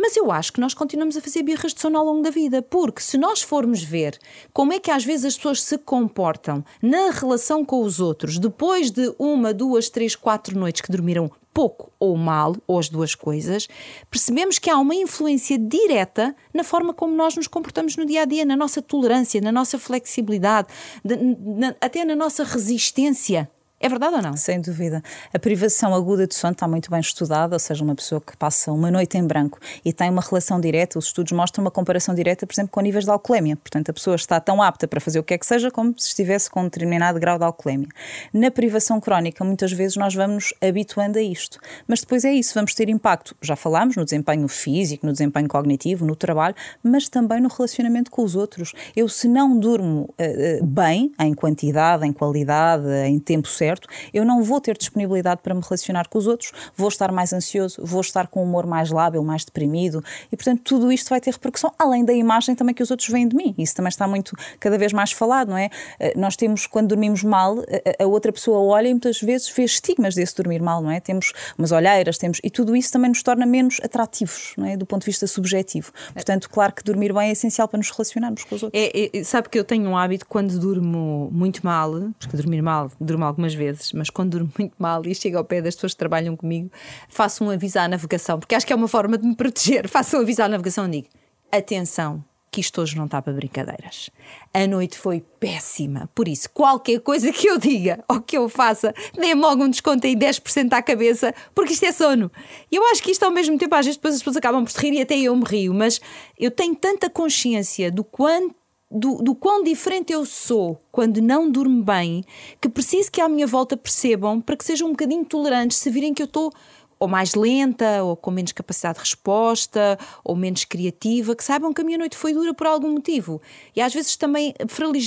Mas 0.00 0.16
eu 0.16 0.32
acho 0.32 0.54
que 0.54 0.60
nós 0.60 0.72
continuamos 0.72 1.14
a 1.18 1.20
fazer 1.20 1.42
birras 1.42 1.74
de 1.74 1.80
sono 1.80 1.98
ao 1.98 2.04
longo 2.06 2.22
da 2.22 2.30
vida, 2.30 2.62
porque 2.62 3.02
se 3.02 3.18
nós 3.18 3.42
formos 3.42 3.82
ver 3.82 4.18
como 4.50 4.72
é 4.72 4.78
que 4.78 4.90
às 4.90 5.04
vezes 5.04 5.26
as 5.26 5.36
pessoas 5.36 5.62
se 5.62 5.76
comportam 5.76 6.64
na 6.80 7.10
relação 7.10 7.62
com 7.64 7.82
os 7.82 8.00
outros 8.00 8.38
depois 8.38 8.90
de 8.90 9.14
uma, 9.18 9.52
duas, 9.52 9.90
três, 9.90 10.16
quatro 10.16 10.58
noites 10.58 10.80
que 10.80 10.90
dormiram 10.90 11.30
pouco 11.52 11.92
ou 11.98 12.16
mal, 12.16 12.56
ou 12.66 12.78
as 12.78 12.88
duas 12.88 13.14
coisas, 13.14 13.68
percebemos 14.10 14.58
que 14.58 14.70
há 14.70 14.78
uma 14.78 14.94
influência 14.94 15.58
direta 15.58 16.34
na 16.54 16.64
forma 16.64 16.94
como 16.94 17.14
nós 17.14 17.36
nos 17.36 17.46
comportamos 17.46 17.96
no 17.96 18.06
dia 18.06 18.22
a 18.22 18.24
dia, 18.24 18.44
na 18.44 18.56
nossa 18.56 18.80
tolerância, 18.80 19.40
na 19.40 19.52
nossa 19.52 19.78
flexibilidade, 19.78 20.68
de, 21.04 21.16
na, 21.16 21.74
até 21.80 22.04
na 22.04 22.16
nossa 22.16 22.44
resistência 22.44 23.50
é 23.82 23.88
verdade 23.88 24.14
ou 24.16 24.20
não? 24.22 24.36
Sem 24.36 24.60
dúvida. 24.60 25.02
A 25.32 25.38
privação 25.38 25.94
aguda 25.94 26.26
de 26.26 26.34
sono 26.34 26.52
está 26.52 26.68
muito 26.68 26.90
bem 26.90 27.00
estudada, 27.00 27.56
ou 27.56 27.58
seja, 27.58 27.82
uma 27.82 27.94
pessoa 27.94 28.20
que 28.20 28.36
passa 28.36 28.70
uma 28.70 28.90
noite 28.90 29.16
em 29.16 29.26
branco 29.26 29.58
e 29.82 29.90
tem 29.90 30.10
uma 30.10 30.20
relação 30.20 30.60
direta, 30.60 30.98
os 30.98 31.06
estudos 31.06 31.32
mostram 31.32 31.64
uma 31.64 31.70
comparação 31.70 32.14
direta, 32.14 32.46
por 32.46 32.52
exemplo, 32.52 32.70
com 32.70 32.80
níveis 32.82 33.06
de 33.06 33.10
alcoolemia. 33.10 33.56
Portanto, 33.56 33.88
a 33.90 33.94
pessoa 33.94 34.16
está 34.16 34.38
tão 34.38 34.60
apta 34.60 34.86
para 34.86 35.00
fazer 35.00 35.18
o 35.18 35.22
que 35.22 35.32
é 35.32 35.38
que 35.38 35.46
seja 35.46 35.70
como 35.70 35.94
se 35.96 36.08
estivesse 36.08 36.50
com 36.50 36.60
um 36.60 36.64
determinado 36.64 37.18
grau 37.18 37.38
de 37.38 37.44
alcoolemia. 37.44 37.88
Na 38.34 38.50
privação 38.50 39.00
crónica, 39.00 39.42
muitas 39.42 39.72
vezes 39.72 39.96
nós 39.96 40.14
vamos 40.14 40.52
habituando 40.60 41.18
a 41.18 41.22
isto. 41.22 41.58
Mas 41.88 42.00
depois 42.00 42.22
é 42.26 42.32
isso, 42.34 42.52
vamos 42.52 42.74
ter 42.74 42.90
impacto, 42.90 43.34
já 43.40 43.56
falámos, 43.56 43.96
no 43.96 44.04
desempenho 44.04 44.46
físico, 44.46 45.06
no 45.06 45.12
desempenho 45.12 45.48
cognitivo, 45.48 46.04
no 46.04 46.14
trabalho, 46.14 46.54
mas 46.82 47.08
também 47.08 47.40
no 47.40 47.48
relacionamento 47.48 48.10
com 48.10 48.22
os 48.22 48.36
outros. 48.36 48.74
Eu, 48.94 49.08
se 49.08 49.26
não 49.26 49.58
durmo 49.58 50.02
uh, 50.20 50.66
bem, 50.66 51.12
em 51.18 51.32
quantidade, 51.32 52.06
em 52.06 52.12
qualidade, 52.12 52.86
em 53.06 53.18
tempo 53.18 53.48
certo, 53.48 53.69
certo, 53.70 53.88
eu 54.12 54.24
não 54.24 54.42
vou 54.42 54.60
ter 54.60 54.76
disponibilidade 54.76 55.40
para 55.42 55.54
me 55.54 55.60
relacionar 55.60 56.08
com 56.08 56.18
os 56.18 56.26
outros, 56.26 56.52
vou 56.76 56.88
estar 56.88 57.12
mais 57.12 57.32
ansioso, 57.32 57.80
vou 57.84 58.00
estar 58.00 58.26
com 58.26 58.40
um 58.40 58.44
humor 58.44 58.66
mais 58.66 58.90
lábil, 58.90 59.22
mais 59.22 59.44
deprimido 59.44 60.02
e, 60.32 60.36
portanto, 60.36 60.62
tudo 60.64 60.90
isto 60.92 61.08
vai 61.08 61.20
ter 61.20 61.32
repercussão, 61.32 61.72
além 61.78 62.04
da 62.04 62.12
imagem 62.12 62.54
também 62.54 62.74
que 62.74 62.82
os 62.82 62.90
outros 62.90 63.08
veem 63.08 63.28
de 63.28 63.36
mim. 63.36 63.54
Isso 63.56 63.74
também 63.74 63.88
está 63.88 64.06
muito, 64.06 64.36
cada 64.58 64.76
vez 64.76 64.92
mais 64.92 65.12
falado, 65.12 65.50
não 65.50 65.56
é? 65.56 65.70
Eh, 65.98 66.14
nós 66.16 66.36
temos, 66.36 66.66
quando 66.66 66.88
dormimos 66.88 67.22
mal, 67.22 67.58
a 67.98 68.06
outra 68.06 68.32
pessoa 68.32 68.58
olha 68.58 68.88
e 68.88 68.92
muitas 68.92 69.20
vezes 69.20 69.48
vê 69.50 69.64
estigmas 69.64 70.14
desse 70.14 70.34
dormir 70.34 70.60
mal, 70.60 70.82
não 70.82 70.90
é? 70.90 71.00
Temos 71.00 71.32
umas 71.56 71.72
olheiras, 71.72 72.18
temos, 72.18 72.40
e 72.42 72.50
tudo 72.50 72.74
isso 72.74 72.92
também 72.92 73.08
nos 73.08 73.22
torna 73.22 73.46
menos 73.46 73.80
atrativos, 73.82 74.52
não 74.56 74.66
é? 74.66 74.76
Do 74.76 74.86
ponto 74.86 75.02
de 75.02 75.06
vista 75.06 75.26
subjetivo. 75.26 75.92
Portanto, 76.12 76.48
claro 76.50 76.72
que 76.72 76.82
dormir 76.82 77.12
bem 77.12 77.28
é 77.28 77.32
essencial 77.32 77.68
para 77.68 77.78
nos 77.78 77.90
relacionarmos 77.90 78.44
com 78.44 78.54
os 78.54 78.62
outros. 78.62 78.82
É, 78.82 79.18
é, 79.18 79.24
sabe 79.24 79.48
que 79.48 79.58
eu 79.58 79.64
tenho 79.64 79.88
um 79.88 79.96
hábito 79.96 80.26
quando 80.26 80.58
durmo 80.58 81.28
muito 81.32 81.64
mal, 81.64 81.92
porque 82.18 82.36
dormir 82.36 82.62
mal, 82.62 82.90
durmo 83.00 83.24
algumas 83.24 83.54
vezes, 83.54 83.59
mas 83.94 84.10
quando 84.10 84.30
durmo 84.30 84.52
muito 84.58 84.74
mal 84.78 85.02
e 85.06 85.14
chego 85.14 85.38
ao 85.38 85.44
pé 85.44 85.60
das 85.60 85.74
pessoas 85.74 85.92
que 85.92 85.98
trabalham 85.98 86.36
comigo, 86.36 86.70
faço 87.08 87.44
um 87.44 87.50
aviso 87.50 87.78
à 87.78 87.88
navegação, 87.88 88.38
porque 88.38 88.54
acho 88.54 88.66
que 88.66 88.72
é 88.72 88.76
uma 88.76 88.88
forma 88.88 89.16
de 89.16 89.26
me 89.26 89.34
proteger. 89.34 89.88
Faço 89.90 90.16
um 90.16 90.20
aviso 90.20 90.42
à 90.42 90.48
navegação 90.48 90.86
e 90.86 90.90
digo: 90.90 91.08
atenção, 91.50 92.24
que 92.50 92.60
isto 92.60 92.80
hoje 92.80 92.96
não 92.96 93.04
está 93.04 93.22
para 93.22 93.32
brincadeiras. 93.32 94.10
A 94.52 94.66
noite 94.66 94.98
foi 94.98 95.22
péssima, 95.38 96.10
por 96.14 96.26
isso, 96.26 96.50
qualquer 96.50 97.00
coisa 97.00 97.32
que 97.32 97.48
eu 97.48 97.58
diga 97.58 98.02
ou 98.08 98.20
que 98.20 98.36
eu 98.36 98.48
faça, 98.48 98.92
dê-me 99.14 99.40
logo 99.40 99.62
um 99.62 99.70
desconto 99.70 100.06
aí 100.06 100.16
10% 100.16 100.72
à 100.72 100.82
cabeça, 100.82 101.32
porque 101.54 101.72
isto 101.72 101.84
é 101.84 101.92
sono. 101.92 102.30
E 102.70 102.76
eu 102.76 102.84
acho 102.90 103.02
que 103.02 103.12
isto 103.12 103.22
ao 103.22 103.30
mesmo 103.30 103.56
tempo, 103.56 103.74
às 103.74 103.86
vezes 103.86 103.96
depois 103.96 104.14
as 104.14 104.20
pessoas 104.20 104.36
acabam 104.36 104.64
por 104.64 104.70
se 104.70 104.80
rir 104.80 104.94
e 104.94 105.02
até 105.02 105.16
eu 105.16 105.34
me 105.36 105.44
rio, 105.44 105.72
mas 105.72 106.00
eu 106.38 106.50
tenho 106.50 106.74
tanta 106.74 107.08
consciência 107.08 107.90
do 107.90 108.02
quanto 108.02 108.59
do, 108.90 109.22
do 109.22 109.34
quão 109.34 109.62
diferente 109.62 110.12
eu 110.12 110.26
sou 110.26 110.80
quando 110.90 111.22
não 111.22 111.50
durmo 111.50 111.82
bem, 111.82 112.24
que 112.60 112.68
preciso 112.68 113.10
que 113.10 113.20
à 113.20 113.28
minha 113.28 113.46
volta 113.46 113.76
percebam 113.76 114.40
para 114.40 114.56
que 114.56 114.64
sejam 114.64 114.88
um 114.88 114.90
bocadinho 114.90 115.24
tolerantes 115.24 115.78
se 115.78 115.90
virem 115.90 116.12
que 116.12 116.22
eu 116.22 116.26
estou 116.26 116.52
ou 117.00 117.08
mais 117.08 117.34
lenta, 117.34 118.04
ou 118.04 118.14
com 118.14 118.30
menos 118.30 118.52
capacidade 118.52 118.96
de 118.96 119.00
resposta, 119.00 119.98
ou 120.22 120.36
menos 120.36 120.64
criativa, 120.64 121.34
que 121.34 121.42
saibam 121.42 121.72
que 121.72 121.80
a 121.80 121.84
minha 121.84 121.96
noite 121.96 122.14
foi 122.14 122.34
dura 122.34 122.52
por 122.52 122.66
algum 122.66 122.92
motivo. 122.92 123.40
E 123.74 123.80
às 123.80 123.94
vezes 123.94 124.16
também 124.16 124.54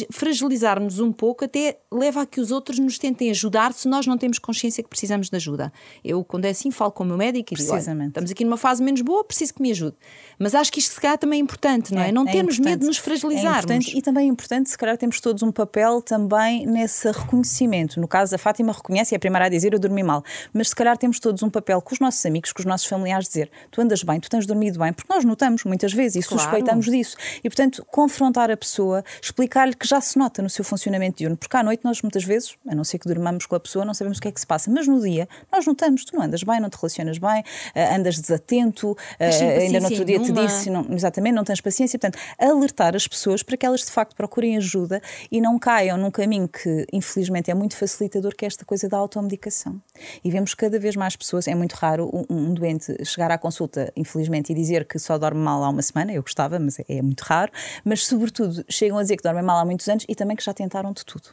fragilizarmos 0.10 1.00
um 1.00 1.12
pouco 1.12 1.46
até 1.46 1.78
leva 1.92 2.24
a 2.24 2.26
que 2.26 2.42
os 2.42 2.50
outros 2.50 2.80
nos 2.80 2.98
tentem 2.98 3.30
ajudar 3.30 3.74
se 3.74 3.88
nós 3.88 4.08
não 4.08 4.18
temos 4.18 4.40
consciência 4.40 4.82
que 4.82 4.90
precisamos 4.90 5.30
de 5.30 5.36
ajuda. 5.36 5.72
Eu, 6.04 6.24
quando 6.24 6.46
é 6.46 6.50
assim, 6.50 6.72
falo 6.72 6.92
com 6.92 7.04
o 7.04 7.06
meu 7.06 7.16
médico 7.16 7.54
e 7.54 7.58
digo: 7.58 7.78
estamos 7.78 8.32
aqui 8.32 8.44
numa 8.44 8.58
fase 8.58 8.82
menos 8.82 9.02
boa, 9.02 9.24
preciso 9.24 9.54
que 9.54 9.62
me 9.62 9.70
ajude. 9.70 9.96
Mas 10.40 10.56
acho 10.56 10.72
que 10.72 10.80
isto 10.80 10.96
se 10.96 11.00
calhar 11.00 11.20
também 11.20 11.40
é 11.40 11.44
importante, 11.44 11.94
não 11.94 12.02
é? 12.02 12.10
é 12.10 12.12
não 12.12 12.28
é 12.28 12.32
termos 12.32 12.58
medo 12.58 12.80
de 12.80 12.88
nos 12.88 12.98
fragilizarmos. 12.98 13.70
É 13.70 13.98
e 13.98 14.02
também 14.02 14.28
é 14.28 14.32
importante, 14.32 14.68
se 14.72 14.78
calhar 14.78 14.98
temos 14.98 15.22
todos 15.22 15.44
um 15.44 15.52
papel 15.52 16.02
também 16.02 16.66
nesse 16.66 17.12
reconhecimento. 17.12 18.00
No 18.00 18.08
caso, 18.08 18.34
a 18.34 18.38
Fátima 18.40 18.74
reconhece 18.74 19.14
e 19.14 19.16
é 19.16 19.18
a 19.18 19.20
primeira 19.20 19.46
a 19.46 19.50
dizer: 19.50 19.74
Eu 19.74 19.80
dormi 19.80 20.02
mal. 20.02 20.24
Mas 20.52 20.70
se 20.70 20.76
calhar 20.76 20.98
temos 20.98 21.20
todos 21.20 21.44
um 21.44 21.50
papel 21.52 21.83
com 21.84 21.94
os 21.94 22.00
nossos 22.00 22.26
amigos, 22.26 22.52
com 22.52 22.62
os 22.62 22.66
nossos 22.66 22.88
familiares, 22.88 23.28
dizer: 23.28 23.52
Tu 23.72 23.82
andas 23.82 24.04
bem, 24.04 24.20
tu 24.20 24.30
tens 24.30 24.46
dormido 24.46 24.80
bem, 24.80 24.94
porque 24.94 25.12
nós 25.14 25.24
notamos 25.24 25.64
muitas 25.64 25.94
vezes 25.94 26.26
e 26.26 26.28
claro. 26.28 26.44
suspeitamos 26.44 26.86
disso. 26.86 27.16
E 27.44 27.50
portanto, 27.50 27.86
confrontar 27.92 28.50
a 28.50 28.58
pessoa, 28.58 29.04
explicar-lhe 29.22 29.76
que 29.76 29.88
já 29.88 30.02
se 30.02 30.18
nota 30.18 30.42
no 30.42 30.50
seu 30.50 30.64
funcionamento 30.64 31.18
diurno, 31.18 31.38
porque 31.38 31.56
à 31.56 31.64
noite 31.64 31.84
nós 31.84 32.02
muitas 32.02 32.24
vezes, 32.24 32.56
a 32.68 32.76
não 32.76 32.84
ser 32.84 33.00
que 33.00 33.08
dormamos 33.08 33.46
com 33.46 33.56
a 33.56 33.60
pessoa, 33.60 33.86
não 33.86 33.94
sabemos 33.94 34.18
o 34.18 34.22
que 34.22 34.28
é 34.28 34.32
que 34.32 34.40
se 34.40 34.48
passa, 34.48 34.72
mas 34.72 34.88
no 34.88 35.02
dia 35.02 35.28
nós 35.52 35.66
notamos: 35.66 36.06
tu 36.06 36.16
não 36.16 36.24
andas 36.24 36.44
bem, 36.44 36.60
não 36.60 36.70
te 36.70 36.78
relacionas 36.78 37.18
bem, 37.18 37.44
eh, 37.76 37.96
andas 37.96 38.20
desatento, 38.20 38.98
eh, 39.20 39.58
ainda 39.60 39.80
no 39.80 39.86
outro 39.86 40.06
dia 40.06 40.20
te 40.20 40.32
disse, 40.32 40.70
não, 40.70 40.86
exatamente, 40.92 41.34
não 41.34 41.44
tens 41.44 41.62
paciência. 41.62 42.00
Portanto, 42.00 42.20
alertar 42.40 42.96
as 42.96 43.08
pessoas 43.08 43.44
para 43.44 43.58
que 43.58 43.66
elas 43.66 43.82
de 43.82 43.92
facto 43.92 44.16
procurem 44.16 44.58
ajuda 44.58 45.02
e 45.32 45.42
não 45.42 45.60
caiam 45.60 45.98
num 45.98 46.12
caminho 46.12 46.48
que, 46.48 46.86
infelizmente, 46.92 47.52
é 47.52 47.54
muito 47.54 47.76
facilitador, 47.76 48.36
que 48.36 48.46
é 48.46 48.48
esta 48.48 48.66
coisa 48.66 48.88
da 48.88 48.98
automedicação. 48.98 49.82
E 50.24 50.32
vemos 50.32 50.54
cada 50.54 50.80
vez 50.80 50.96
mais 50.96 51.16
pessoas, 51.16 51.48
é 51.48 51.56
muito 51.56 51.73
raro 51.78 52.10
um, 52.14 52.26
um 52.30 52.54
doente 52.54 52.94
chegar 53.06 53.32
à 53.32 53.38
consulta, 53.38 53.92
infelizmente, 53.96 54.52
e 54.52 54.56
dizer 54.56 54.86
que 54.86 55.00
só 55.00 55.18
dorme 55.18 55.40
mal 55.40 55.64
há 55.64 55.70
uma 55.70 55.82
semana, 55.82 56.14
eu 56.14 56.22
gostava, 56.22 56.60
mas 56.60 56.80
é, 56.80 56.86
é 56.88 57.02
muito 57.02 57.22
raro, 57.22 57.52
mas 57.84 58.06
sobretudo 58.06 58.64
chegam 58.70 58.98
a 58.98 59.02
dizer 59.02 59.18
que 59.18 59.24
dormem 59.24 59.44
mal 59.44 59.58
há 59.58 59.66
muitos 59.66 59.88
anos 59.88 60.06
e 60.08 60.16
também 60.16 60.36
que 60.36 60.44
já 60.44 60.54
tentaram 60.54 60.92
de 60.92 61.06
tudo. 61.06 61.30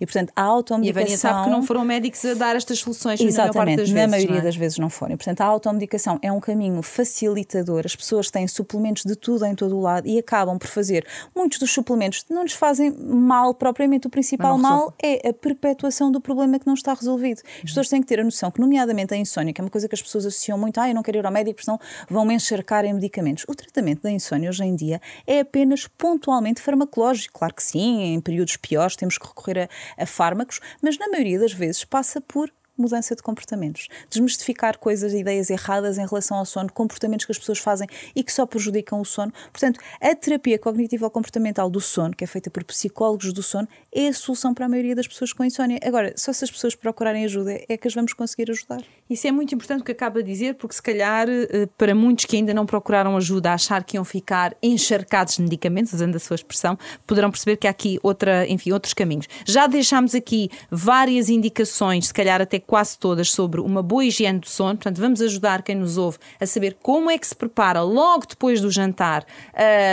E 0.00 0.06
portanto, 0.06 0.32
a 0.34 0.42
automedicação. 0.42 1.00
E 1.00 1.02
a 1.02 1.04
Vânia 1.04 1.18
sabe 1.18 1.44
que 1.44 1.50
não 1.50 1.62
foram 1.62 1.84
médicos 1.84 2.24
a 2.24 2.34
dar 2.34 2.56
estas 2.56 2.78
soluções 2.78 3.20
Exatamente, 3.20 3.92
na, 3.92 4.02
na 4.02 4.08
maioria 4.08 4.38
é? 4.38 4.40
das 4.40 4.56
vezes 4.56 4.78
não 4.78 4.90
foram. 4.90 5.14
E, 5.14 5.16
portanto, 5.16 5.40
a 5.40 5.44
automedicação 5.44 6.18
é 6.22 6.32
um 6.32 6.40
caminho 6.40 6.82
facilitador. 6.82 7.82
As 7.84 7.94
pessoas 7.94 8.30
têm 8.30 8.46
suplementos 8.48 9.04
de 9.04 9.14
tudo 9.14 9.44
em 9.44 9.54
todo 9.54 9.76
o 9.76 9.80
lado 9.80 10.06
e 10.06 10.18
acabam 10.18 10.58
por 10.58 10.68
fazer. 10.68 11.06
Muitos 11.34 11.58
dos 11.58 11.70
suplementos 11.70 12.24
não 12.30 12.42
lhes 12.42 12.52
fazem 12.52 12.90
mal 12.90 13.54
propriamente. 13.54 14.06
O 14.06 14.10
principal 14.10 14.56
mal 14.58 14.94
é 15.02 15.28
a 15.28 15.32
perpetuação 15.32 16.10
do 16.10 16.20
problema 16.20 16.58
que 16.58 16.66
não 16.66 16.74
está 16.74 16.94
resolvido. 16.94 17.42
As 17.58 17.70
pessoas 17.70 17.88
têm 17.88 18.00
que 18.00 18.06
ter 18.06 18.20
a 18.20 18.24
noção 18.24 18.50
que, 18.50 18.60
nomeadamente, 18.60 19.14
a 19.14 19.16
insónia, 19.16 19.52
que 19.52 19.60
é 19.60 19.64
uma 19.64 19.70
coisa 19.70 19.77
que 19.86 19.94
as 19.94 20.02
pessoas 20.02 20.24
associam 20.24 20.58
muito, 20.58 20.80
ah, 20.80 20.88
eu 20.88 20.94
não 20.94 21.02
quero 21.02 21.18
ir 21.18 21.26
ao 21.26 21.30
médico, 21.30 21.56
porque 21.56 21.64
senão 21.66 21.78
vão 22.08 22.24
me 22.24 22.34
encharcar 22.34 22.84
em 22.84 22.94
medicamentos. 22.94 23.44
O 23.46 23.54
tratamento 23.54 24.02
da 24.02 24.10
insónia 24.10 24.48
hoje 24.48 24.64
em 24.64 24.74
dia 24.74 25.00
é 25.26 25.40
apenas 25.40 25.86
pontualmente 25.86 26.62
farmacológico. 26.62 27.38
Claro 27.38 27.54
que 27.54 27.62
sim, 27.62 28.14
em 28.14 28.20
períodos 28.20 28.56
piores 28.56 28.96
temos 28.96 29.18
que 29.18 29.26
recorrer 29.26 29.68
a, 29.96 30.02
a 30.02 30.06
fármacos, 30.06 30.60
mas 30.82 30.98
na 30.98 31.08
maioria 31.08 31.38
das 31.38 31.52
vezes 31.52 31.84
passa 31.84 32.20
por 32.20 32.50
mudança 32.80 33.14
de 33.14 33.22
comportamentos. 33.22 33.88
Desmistificar 34.08 34.78
coisas, 34.78 35.12
ideias 35.12 35.50
erradas 35.50 35.98
em 35.98 36.06
relação 36.06 36.38
ao 36.38 36.46
sono, 36.46 36.72
comportamentos 36.72 37.26
que 37.26 37.32
as 37.32 37.38
pessoas 37.38 37.58
fazem 37.58 37.86
e 38.14 38.22
que 38.22 38.32
só 38.32 38.46
prejudicam 38.46 39.00
o 39.00 39.04
sono. 39.04 39.32
Portanto, 39.52 39.80
a 40.00 40.14
terapia 40.14 40.58
cognitiva 40.58 41.10
comportamental 41.10 41.68
do 41.68 41.80
sono, 41.80 42.14
que 42.14 42.24
é 42.24 42.26
feita 42.26 42.50
por 42.50 42.64
psicólogos 42.64 43.32
do 43.32 43.42
sono, 43.42 43.68
é 43.92 44.08
a 44.08 44.12
solução 44.12 44.54
para 44.54 44.66
a 44.66 44.68
maioria 44.68 44.94
das 44.94 45.06
pessoas 45.06 45.32
com 45.32 45.44
insónia. 45.44 45.78
Agora, 45.84 46.12
só 46.16 46.32
se 46.32 46.44
as 46.44 46.50
pessoas 46.50 46.74
procurarem 46.74 47.24
ajuda 47.24 47.60
é 47.68 47.76
que 47.76 47.86
as 47.88 47.94
vamos 47.94 48.12
conseguir 48.12 48.50
ajudar. 48.50 48.82
Isso 49.08 49.26
é 49.26 49.32
muito 49.32 49.54
importante 49.54 49.80
o 49.80 49.84
que 49.84 49.92
acaba 49.92 50.22
de 50.22 50.30
dizer, 50.30 50.54
porque 50.54 50.74
se 50.74 50.82
calhar 50.82 51.26
eh, 51.28 51.66
para 51.76 51.94
muitos 51.94 52.26
que 52.26 52.36
ainda 52.36 52.52
não 52.52 52.66
procuraram 52.66 53.16
ajuda 53.16 53.52
achar 53.52 53.82
que 53.82 53.96
iam 53.96 54.04
ficar 54.04 54.54
encharcados 54.62 55.36
de 55.36 55.42
medicamentos, 55.42 55.92
usando 55.92 56.14
a 56.16 56.18
sua 56.18 56.34
expressão, 56.34 56.78
poderão 57.06 57.30
perceber 57.30 57.56
que 57.56 57.66
há 57.66 57.70
aqui 57.70 57.98
outra, 58.02 58.46
enfim, 58.46 58.70
outros 58.70 58.94
caminhos. 58.94 59.26
Já 59.46 59.66
deixámos 59.66 60.14
aqui 60.14 60.50
várias 60.70 61.28
indicações, 61.28 62.08
se 62.08 62.14
calhar 62.14 62.40
até 62.40 62.58
quase 62.68 62.98
todas, 62.98 63.30
sobre 63.30 63.62
uma 63.62 63.82
boa 63.82 64.04
higiene 64.04 64.38
do 64.38 64.48
sono. 64.48 64.76
Portanto, 64.76 65.00
vamos 65.00 65.22
ajudar 65.22 65.62
quem 65.62 65.74
nos 65.74 65.96
ouve 65.96 66.18
a 66.38 66.46
saber 66.46 66.76
como 66.82 67.10
é 67.10 67.16
que 67.16 67.26
se 67.26 67.34
prepara 67.34 67.80
logo 67.80 68.26
depois 68.26 68.60
do 68.60 68.70
jantar, 68.70 69.24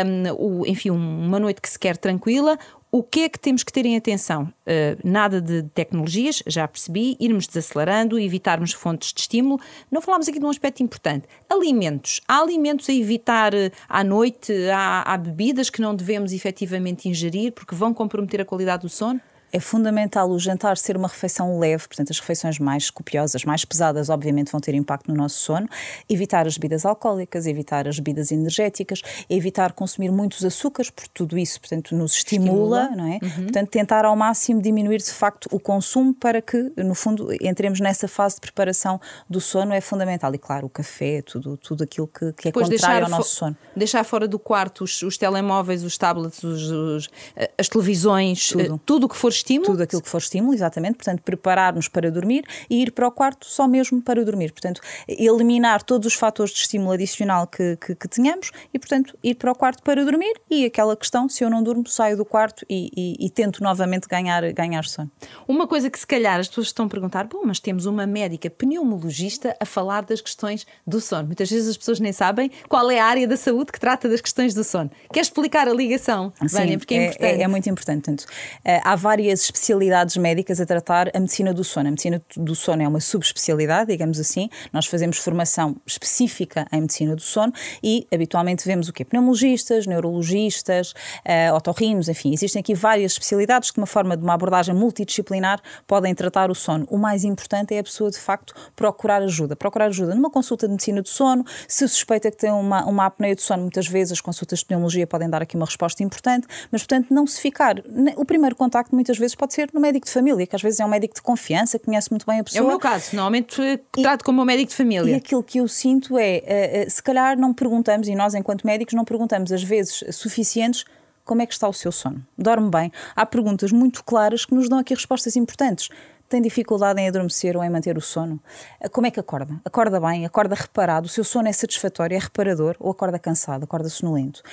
um, 0.06 0.62
o, 0.62 0.68
enfim, 0.68 0.90
uma 0.90 1.40
noite 1.40 1.62
que 1.62 1.70
se 1.70 1.80
quer 1.80 1.96
tranquila. 1.96 2.60
O 2.92 3.02
que 3.02 3.22
é 3.22 3.30
que 3.30 3.40
temos 3.40 3.64
que 3.64 3.72
ter 3.72 3.86
em 3.86 3.96
atenção? 3.96 4.44
Uh, 4.44 5.00
nada 5.04 5.42
de 5.42 5.64
tecnologias, 5.74 6.44
já 6.48 6.68
percebi, 6.68 7.16
irmos 7.20 7.48
desacelerando, 7.48 8.20
evitarmos 8.20 8.74
fontes 8.74 9.14
de 9.14 9.22
estímulo. 9.22 9.60
Não 9.90 10.02
falámos 10.02 10.28
aqui 10.28 10.40
de 10.40 10.46
um 10.46 10.50
aspecto 10.50 10.84
importante. 10.84 11.28
Alimentos. 11.50 12.22
Há 12.28 12.40
alimentos 12.40 12.90
a 12.90 12.94
evitar 12.94 13.54
uh, 13.54 13.72
à 13.88 14.04
noite? 14.04 14.54
Há, 14.70 15.14
há 15.14 15.18
bebidas 15.18 15.70
que 15.70 15.82
não 15.82 15.96
devemos 15.96 16.34
efetivamente 16.34 17.08
ingerir 17.08 17.54
porque 17.54 17.74
vão 17.74 17.94
comprometer 17.94 18.42
a 18.42 18.46
qualidade 18.46 18.84
do 18.84 18.90
sono? 18.90 19.22
É 19.56 19.60
fundamental 19.62 20.30
o 20.30 20.38
jantar 20.38 20.76
ser 20.76 20.98
uma 20.98 21.08
refeição 21.08 21.58
leve, 21.58 21.88
portanto, 21.88 22.12
as 22.12 22.20
refeições 22.20 22.60
mais 22.60 22.90
copiosas, 22.90 23.46
mais 23.46 23.64
pesadas, 23.64 24.10
obviamente 24.10 24.52
vão 24.52 24.60
ter 24.60 24.76
impacto 24.76 25.10
no 25.10 25.16
nosso 25.16 25.40
sono. 25.40 25.70
Evitar 26.10 26.46
as 26.46 26.58
bebidas 26.58 26.86
alcoólicas, 26.86 27.48
evitar 27.48 27.88
as 27.88 27.98
bebidas 27.98 28.34
energéticas, 28.34 29.02
evitar 29.30 29.72
consumir 29.72 30.12
muitos 30.12 30.44
açúcares, 30.44 30.90
porque 30.90 31.10
tudo 31.14 31.38
isso, 31.38 31.62
portanto, 31.62 31.96
nos 31.96 32.16
estimula, 32.16 32.82
estimula. 32.82 32.98
não 32.98 33.14
é? 33.14 33.20
Uhum. 33.24 33.44
Portanto, 33.44 33.70
tentar 33.70 34.04
ao 34.04 34.14
máximo 34.14 34.62
diminuir 34.62 34.98
de 34.98 35.12
facto 35.12 35.48
o 35.50 35.58
consumo 35.58 36.14
para 36.14 36.42
que, 36.42 36.74
no 36.76 36.94
fundo, 36.94 37.32
entremos 37.42 37.80
nessa 37.80 38.10
fase 38.10 38.36
de 38.36 38.42
preparação 38.42 39.00
do 39.30 39.40
sono 39.40 39.72
é 39.72 39.80
fundamental. 39.80 40.36
E 40.36 40.38
claro, 40.38 40.68
o 40.68 40.70
café, 40.70 41.22
tudo, 41.22 41.56
tudo 41.56 41.86
aquilo 41.86 42.08
que, 42.08 42.34
que 42.34 42.50
é 42.50 42.52
Depois 42.52 42.68
contrário 42.68 43.06
ao 43.06 43.10
nosso 43.10 43.34
sono. 43.34 43.56
Deixar 43.74 44.04
fora 44.04 44.28
do 44.28 44.38
quarto 44.38 44.84
os, 44.84 45.02
os 45.02 45.18
telemóveis, 45.18 45.82
os 45.82 45.98
tablets, 45.98 46.44
os, 46.44 46.70
os, 46.70 47.10
as 47.58 47.70
televisões, 47.70 48.52
tudo 48.86 49.06
o 49.06 49.10
que 49.10 49.16
for 49.16 49.32
estímulo? 49.46 49.72
Tudo 49.72 49.84
aquilo 49.84 50.02
que 50.02 50.10
for 50.10 50.18
estímulo, 50.18 50.54
exatamente. 50.54 50.96
Portanto, 50.96 51.22
preparar-nos 51.22 51.88
para 51.88 52.12
dormir 52.12 52.44
e 52.70 52.82
ir 52.82 52.92
para 52.92 53.08
o 53.08 53.12
quarto 53.12 53.46
só 53.46 53.68
mesmo 53.68 54.02
para 54.02 54.26
dormir. 54.26 54.52
Portanto, 54.52 54.82
eliminar 55.08 55.84
todos 55.84 56.08
os 56.08 56.14
fatores 56.16 56.52
de 56.52 56.60
estímulo 56.60 56.92
adicional 56.92 57.48
que, 57.48 57.78
que, 57.78 57.96
que 57.96 58.08
tenhamos 58.08 58.52
e, 58.74 58.80
portanto, 58.80 59.18
ir 59.24 59.36
para 59.36 59.52
o 59.52 59.56
quarto 59.56 59.84
para 59.84 60.04
dormir 60.04 60.34
e 60.50 60.66
aquela 60.66 60.96
questão, 60.98 61.30
se 61.30 61.44
eu 61.44 61.50
não 61.50 61.62
durmo, 61.62 61.88
saio 61.88 62.18
do 62.18 62.26
quarto 62.26 62.66
e, 62.70 62.92
e, 62.96 63.26
e 63.26 63.30
tento 63.30 63.62
novamente 63.62 64.08
ganhar, 64.08 64.52
ganhar 64.52 64.86
sono. 64.86 65.12
Uma 65.48 65.68
coisa 65.68 65.90
que 65.90 66.00
se 66.00 66.08
calhar 66.08 66.40
as 66.40 66.48
pessoas 66.48 66.68
estão 66.68 66.86
a 66.88 66.90
perguntar, 66.90 67.26
bom, 67.26 67.42
mas 67.46 67.60
temos 67.60 67.86
uma 67.86 68.08
médica 68.08 68.50
pneumologista 68.50 69.56
a 69.60 69.66
falar 69.66 70.04
das 70.04 70.22
questões 70.22 70.66
do 70.86 71.00
sono. 71.00 71.28
Muitas 71.28 71.50
vezes 71.50 71.70
as 71.70 71.78
pessoas 71.78 72.00
nem 72.00 72.12
sabem 72.12 72.50
qual 72.68 72.90
é 72.90 73.00
a 73.00 73.06
área 73.06 73.28
da 73.28 73.38
saúde 73.38 73.72
que 73.72 73.80
trata 73.80 74.10
das 74.10 74.22
questões 74.22 74.54
do 74.54 74.64
sono. 74.64 74.90
Quer 75.12 75.22
explicar 75.22 75.68
a 75.68 75.74
ligação, 75.74 76.34
Sim, 76.40 76.48
Vânia, 76.48 76.78
porque 76.78 76.96
é, 76.96 76.98
é 76.98 77.06
importante. 77.06 77.40
É, 77.40 77.42
é 77.42 77.48
muito 77.48 77.70
importante. 77.70 77.96
Portanto, 78.06 78.26
eh, 78.64 78.82
há 78.84 78.96
várias 78.96 79.35
várias 79.36 79.42
especialidades 79.42 80.18
médicas 80.18 80.62
a 80.62 80.66
tratar 80.66 81.10
a 81.14 81.20
medicina 81.20 81.54
do 81.54 81.64
sono. 81.64 81.88
A 81.88 81.92
medicina 81.92 82.22
do 82.38 82.56
sono 82.56 82.82
é 82.82 82.88
uma 82.88 83.02
subespecialidade, 83.02 83.92
digamos 83.92 84.20
assim. 84.20 84.50
Nós 84.72 84.86
fazemos 84.86 85.18
formação 85.18 85.76
específica 85.86 86.66
em 86.72 86.82
medicina 86.82 87.16
do 87.16 87.22
sono 87.22 87.52
e 87.84 88.08
habitualmente 88.14 88.66
vemos 88.66 88.88
o 88.88 88.94
quê? 88.94 89.04
Pneumologistas, 89.04 89.86
neurologistas, 89.86 90.94
uh, 91.26 91.54
otorrinos, 91.56 92.08
enfim, 92.08 92.34
existem 92.34 92.60
aqui 92.60 92.74
várias 92.74 93.14
especialidades 93.14 93.72
que, 93.72 93.76
de 93.76 93.82
uma 93.82 93.88
forma 93.88 94.16
de 94.16 94.24
uma 94.24 94.34
abordagem 94.34 94.74
multidisciplinar, 94.74 95.62
podem 95.86 96.16
tratar 96.16 96.50
o 96.50 96.56
sono. 96.56 96.88
O 96.90 96.98
mais 96.98 97.24
importante 97.24 97.74
é 97.74 97.80
a 97.80 97.84
pessoa, 97.84 98.10
de 98.10 98.18
facto, 98.18 98.54
procurar 98.76 99.22
ajuda. 99.22 99.56
Procurar 99.56 99.88
ajuda 99.88 100.16
numa 100.16 100.30
consulta 100.30 100.68
de 100.68 100.72
medicina 100.72 101.02
do 101.02 101.10
sono, 101.10 101.44
se 101.68 101.88
suspeita 101.88 102.32
que 102.32 102.38
tem 102.38 102.52
uma, 102.52 102.86
uma 102.86 103.06
apneia 103.06 103.36
do 103.36 103.42
sono, 103.42 103.64
muitas 103.64 103.88
vezes 103.88 104.14
as 104.14 104.22
consultas 104.22 104.60
de 104.60 104.66
pneumologia 104.66 105.06
podem 105.06 105.30
dar 105.30 105.42
aqui 105.42 105.56
uma 105.56 105.66
resposta 105.66 106.04
importante, 106.04 106.48
mas, 106.72 106.82
portanto, 106.82 107.14
não 107.14 107.28
se 107.28 107.42
ficar. 107.42 107.76
O 108.16 108.26
primeiro 108.26 108.56
contacto, 108.56 108.96
muitas 108.96 109.15
vezes, 109.18 109.26
vezes 109.26 109.36
pode 109.36 109.54
ser 109.54 109.70
no 109.74 109.82
médico 109.82 110.06
de 110.06 110.12
família, 110.12 110.46
que 110.46 110.56
às 110.56 110.62
vezes 110.62 110.80
é 110.80 110.86
um 110.86 110.90
médico 110.90 111.14
de 111.16 111.22
confiança, 111.22 111.78
que 111.78 111.86
conhece 111.86 112.10
muito 112.12 112.26
bem 112.26 112.40
a 112.40 112.44
pessoa. 112.44 112.62
É 112.62 112.64
o 112.64 112.68
meu 112.68 112.80
caso, 112.80 113.16
normalmente 113.16 113.62
e, 113.62 114.02
trato 114.02 114.24
como 114.24 114.42
um 114.42 114.46
médico 114.46 114.70
de 114.70 114.76
família. 114.76 115.12
E 115.12 115.16
aquilo 115.16 115.44
que 115.44 115.60
eu 115.60 115.68
sinto 115.68 116.18
é, 116.18 116.84
uh, 116.84 116.88
uh, 116.88 116.90
se 116.90 117.02
calhar 117.02 117.38
não 117.38 117.54
perguntamos, 117.54 118.08
e 118.08 118.16
nós 118.16 118.34
enquanto 118.34 118.66
médicos 118.66 118.94
não 118.94 119.04
perguntamos 119.04 119.52
às 119.52 119.64
vezes 119.64 120.04
suficientes 120.12 120.86
como 121.24 121.42
é 121.42 121.46
que 121.48 121.54
está 121.54 121.68
o 121.68 121.74
seu 121.74 121.92
sono? 121.92 122.24
Dorme 122.38 122.70
bem? 122.70 122.92
Há 123.16 123.26
perguntas 123.26 123.72
muito 123.72 124.04
claras 124.04 124.46
que 124.46 124.54
nos 124.54 124.70
dão 124.70 124.78
aqui 124.78 124.94
respostas 124.94 125.36
importantes. 125.36 125.90
Tem 126.30 126.40
dificuldade 126.40 127.02
em 127.02 127.08
adormecer 127.08 127.58
ou 127.58 127.64
em 127.64 127.70
manter 127.70 127.98
o 127.98 128.02
sono? 128.02 128.40
Eh, 128.80 128.88
como 128.90 129.08
é 129.08 129.12
que 129.12 129.20
acorda? 129.20 129.60
Acorda 129.66 130.00
bem? 130.00 130.24
Acorda 130.24 130.54
reparado? 130.54 131.08
O 131.08 131.10
seu 131.10 131.24
sono 131.24 131.48
é 131.48 131.52
satisfatório? 131.52 132.16
É 132.16 132.20
reparador? 132.20 132.76
Ou 132.80 132.92
acorda 132.92 133.18
cansado? 133.18 133.64
Acorda 133.64 133.90
sonolento? 133.90 134.44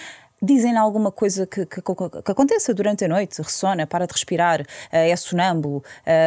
Dizem 0.43 0.77
alguma 0.77 1.13
coisa 1.13 1.47
que, 1.47 1.65
que, 1.65 1.81
que, 1.81 2.31
aconteça 2.31 2.75
durante 2.75 3.05
a 3.05 3.09
noite, 3.09 3.41
ressona, 3.41 3.87
para 3.87 4.07
de 4.07 4.13
respirar, 4.13 4.67
é 4.91 5.15
sonâmbulo, 5.15 5.83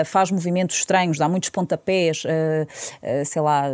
faz 0.05 0.31
movimentos 0.31 0.77
estranhos, 0.77 1.17
dá 1.17 1.27
muitos 1.27 1.49
pontapés, 1.49 2.23
sei 3.25 3.41
lá, 3.41 3.65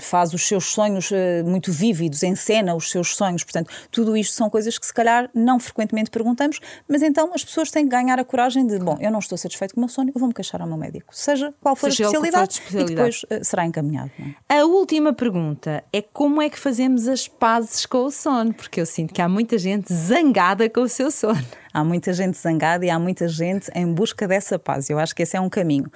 faz 0.00 0.34
os 0.34 0.46
seus 0.46 0.66
sonhos 0.66 1.10
muito 1.44 1.72
vívidos, 1.72 2.22
encena 2.22 2.74
os 2.74 2.90
seus 2.90 3.16
sonhos. 3.16 3.42
Portanto, 3.42 3.70
tudo 3.90 4.16
isto 4.16 4.34
são 4.34 4.50
coisas 4.50 4.78
que 4.78 4.86
se 4.86 4.92
calhar 4.92 5.30
não 5.34 5.58
frequentemente 5.58 6.10
perguntamos, 6.10 6.60
mas 6.88 7.02
então 7.02 7.32
as 7.34 7.44
pessoas 7.44 7.70
têm 7.70 7.84
que 7.84 7.90
ganhar 7.90 8.18
a 8.18 8.24
coragem 8.24 8.66
de, 8.66 8.78
bom, 8.78 8.98
eu 9.00 9.10
não 9.10 9.18
estou 9.18 9.38
satisfeito 9.38 9.74
com 9.74 9.80
o 9.80 9.82
meu 9.82 9.88
sono, 9.88 10.10
eu 10.14 10.18
vou-me 10.18 10.34
queixar 10.34 10.60
ao 10.60 10.66
meu 10.66 10.76
médico, 10.76 11.14
seja 11.16 11.54
qual 11.60 11.74
for, 11.74 11.90
seja 11.90 12.04
a, 12.04 12.06
especialidade, 12.06 12.60
for 12.60 12.62
a 12.62 12.82
especialidade, 12.82 12.92
e 12.92 13.26
depois 13.26 13.46
será 13.46 13.64
encaminhado. 13.64 14.10
É? 14.48 14.58
A 14.58 14.64
última 14.64 15.12
pergunta 15.12 15.82
é 15.92 16.02
como 16.02 16.42
é 16.42 16.50
que 16.50 16.58
fazemos 16.58 17.08
as 17.08 17.26
pazes 17.26 17.86
com 17.86 18.04
o 18.04 18.10
sono? 18.10 18.52
Porque 18.52 18.80
eu 18.80 18.86
sinto 18.86 19.12
que 19.12 19.22
há 19.22 19.28
muita 19.28 19.53
gente 19.58 19.92
zangada 19.92 20.68
com 20.68 20.82
o 20.82 20.88
seu 20.88 21.10
sono. 21.10 21.44
Há 21.72 21.82
muita 21.82 22.12
gente 22.12 22.36
zangada 22.38 22.84
e 22.84 22.90
há 22.90 22.98
muita 22.98 23.28
gente 23.28 23.70
em 23.74 23.92
busca 23.92 24.28
dessa 24.28 24.58
paz. 24.58 24.88
Eu 24.90 24.98
acho 24.98 25.14
que 25.14 25.22
esse 25.22 25.36
é 25.36 25.40
um 25.40 25.48
caminho 25.48 25.90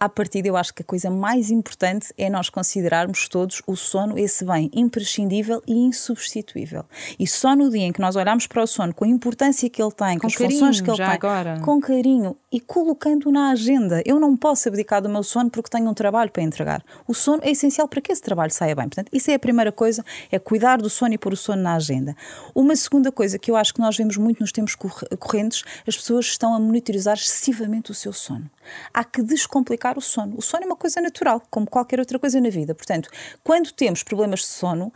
à 0.00 0.08
partida, 0.08 0.48
eu 0.48 0.56
acho 0.56 0.72
que 0.72 0.82
a 0.82 0.84
coisa 0.84 1.10
mais 1.10 1.50
importante 1.50 2.12
é 2.16 2.30
nós 2.30 2.48
considerarmos 2.48 3.28
todos 3.28 3.62
o 3.66 3.74
sono 3.74 4.18
esse 4.18 4.44
bem 4.44 4.70
imprescindível 4.72 5.62
e 5.66 5.74
insubstituível. 5.74 6.84
E 7.18 7.26
só 7.26 7.56
no 7.56 7.68
dia 7.70 7.86
em 7.86 7.92
que 7.92 8.00
nós 8.00 8.14
olhamos 8.14 8.46
para 8.46 8.62
o 8.62 8.66
sono 8.66 8.94
com 8.94 9.04
a 9.04 9.08
importância 9.08 9.68
que 9.68 9.82
ele 9.82 9.92
tem, 9.92 10.16
com, 10.16 10.22
com 10.22 10.26
as 10.28 10.36
carinho, 10.36 10.60
funções 10.60 10.80
que 10.80 10.90
ele 10.90 10.96
tem, 10.96 11.06
agora. 11.06 11.60
com 11.60 11.80
carinho 11.80 12.36
e 12.50 12.60
colocando 12.60 13.30
na 13.30 13.50
agenda. 13.50 14.02
Eu 14.06 14.20
não 14.20 14.36
posso 14.36 14.68
abdicar 14.68 15.02
do 15.02 15.08
meu 15.08 15.22
sono 15.22 15.50
porque 15.50 15.68
tenho 15.68 15.88
um 15.88 15.94
trabalho 15.94 16.30
para 16.30 16.42
entregar. 16.42 16.82
O 17.06 17.14
sono 17.14 17.42
é 17.42 17.50
essencial 17.50 17.88
para 17.88 18.00
que 18.00 18.12
esse 18.12 18.22
trabalho 18.22 18.52
saia 18.52 18.74
bem. 18.74 18.88
Portanto, 18.88 19.10
isso 19.12 19.30
é 19.30 19.34
a 19.34 19.38
primeira 19.38 19.72
coisa, 19.72 20.04
é 20.30 20.38
cuidar 20.38 20.78
do 20.78 20.88
sono 20.88 21.14
e 21.14 21.18
pôr 21.18 21.32
o 21.32 21.36
sono 21.36 21.62
na 21.62 21.74
agenda. 21.74 22.16
Uma 22.54 22.76
segunda 22.76 23.10
coisa 23.10 23.38
que 23.38 23.50
eu 23.50 23.56
acho 23.56 23.74
que 23.74 23.80
nós 23.80 23.96
vemos 23.96 24.16
muito 24.16 24.40
nos 24.40 24.52
tempos 24.52 24.76
correntes, 25.18 25.64
as 25.86 25.96
pessoas 25.96 26.26
estão 26.26 26.54
a 26.54 26.60
monitorizar 26.60 27.16
excessivamente 27.16 27.90
o 27.90 27.94
seu 27.94 28.12
sono. 28.12 28.48
Há 28.92 29.04
que 29.04 29.22
descomplicar 29.22 29.87
o 29.96 30.00
sono. 30.00 30.36
O 30.36 30.42
sono 30.42 30.64
é 30.64 30.66
uma 30.66 30.76
coisa 30.76 31.00
natural, 31.00 31.40
como 31.50 31.66
qualquer 31.68 32.00
outra 32.00 32.18
coisa 32.18 32.40
na 32.40 32.50
vida. 32.50 32.74
Portanto, 32.74 33.08
quando 33.42 33.72
temos 33.72 34.02
problemas 34.02 34.40
de 34.40 34.46
sono, 34.46 34.92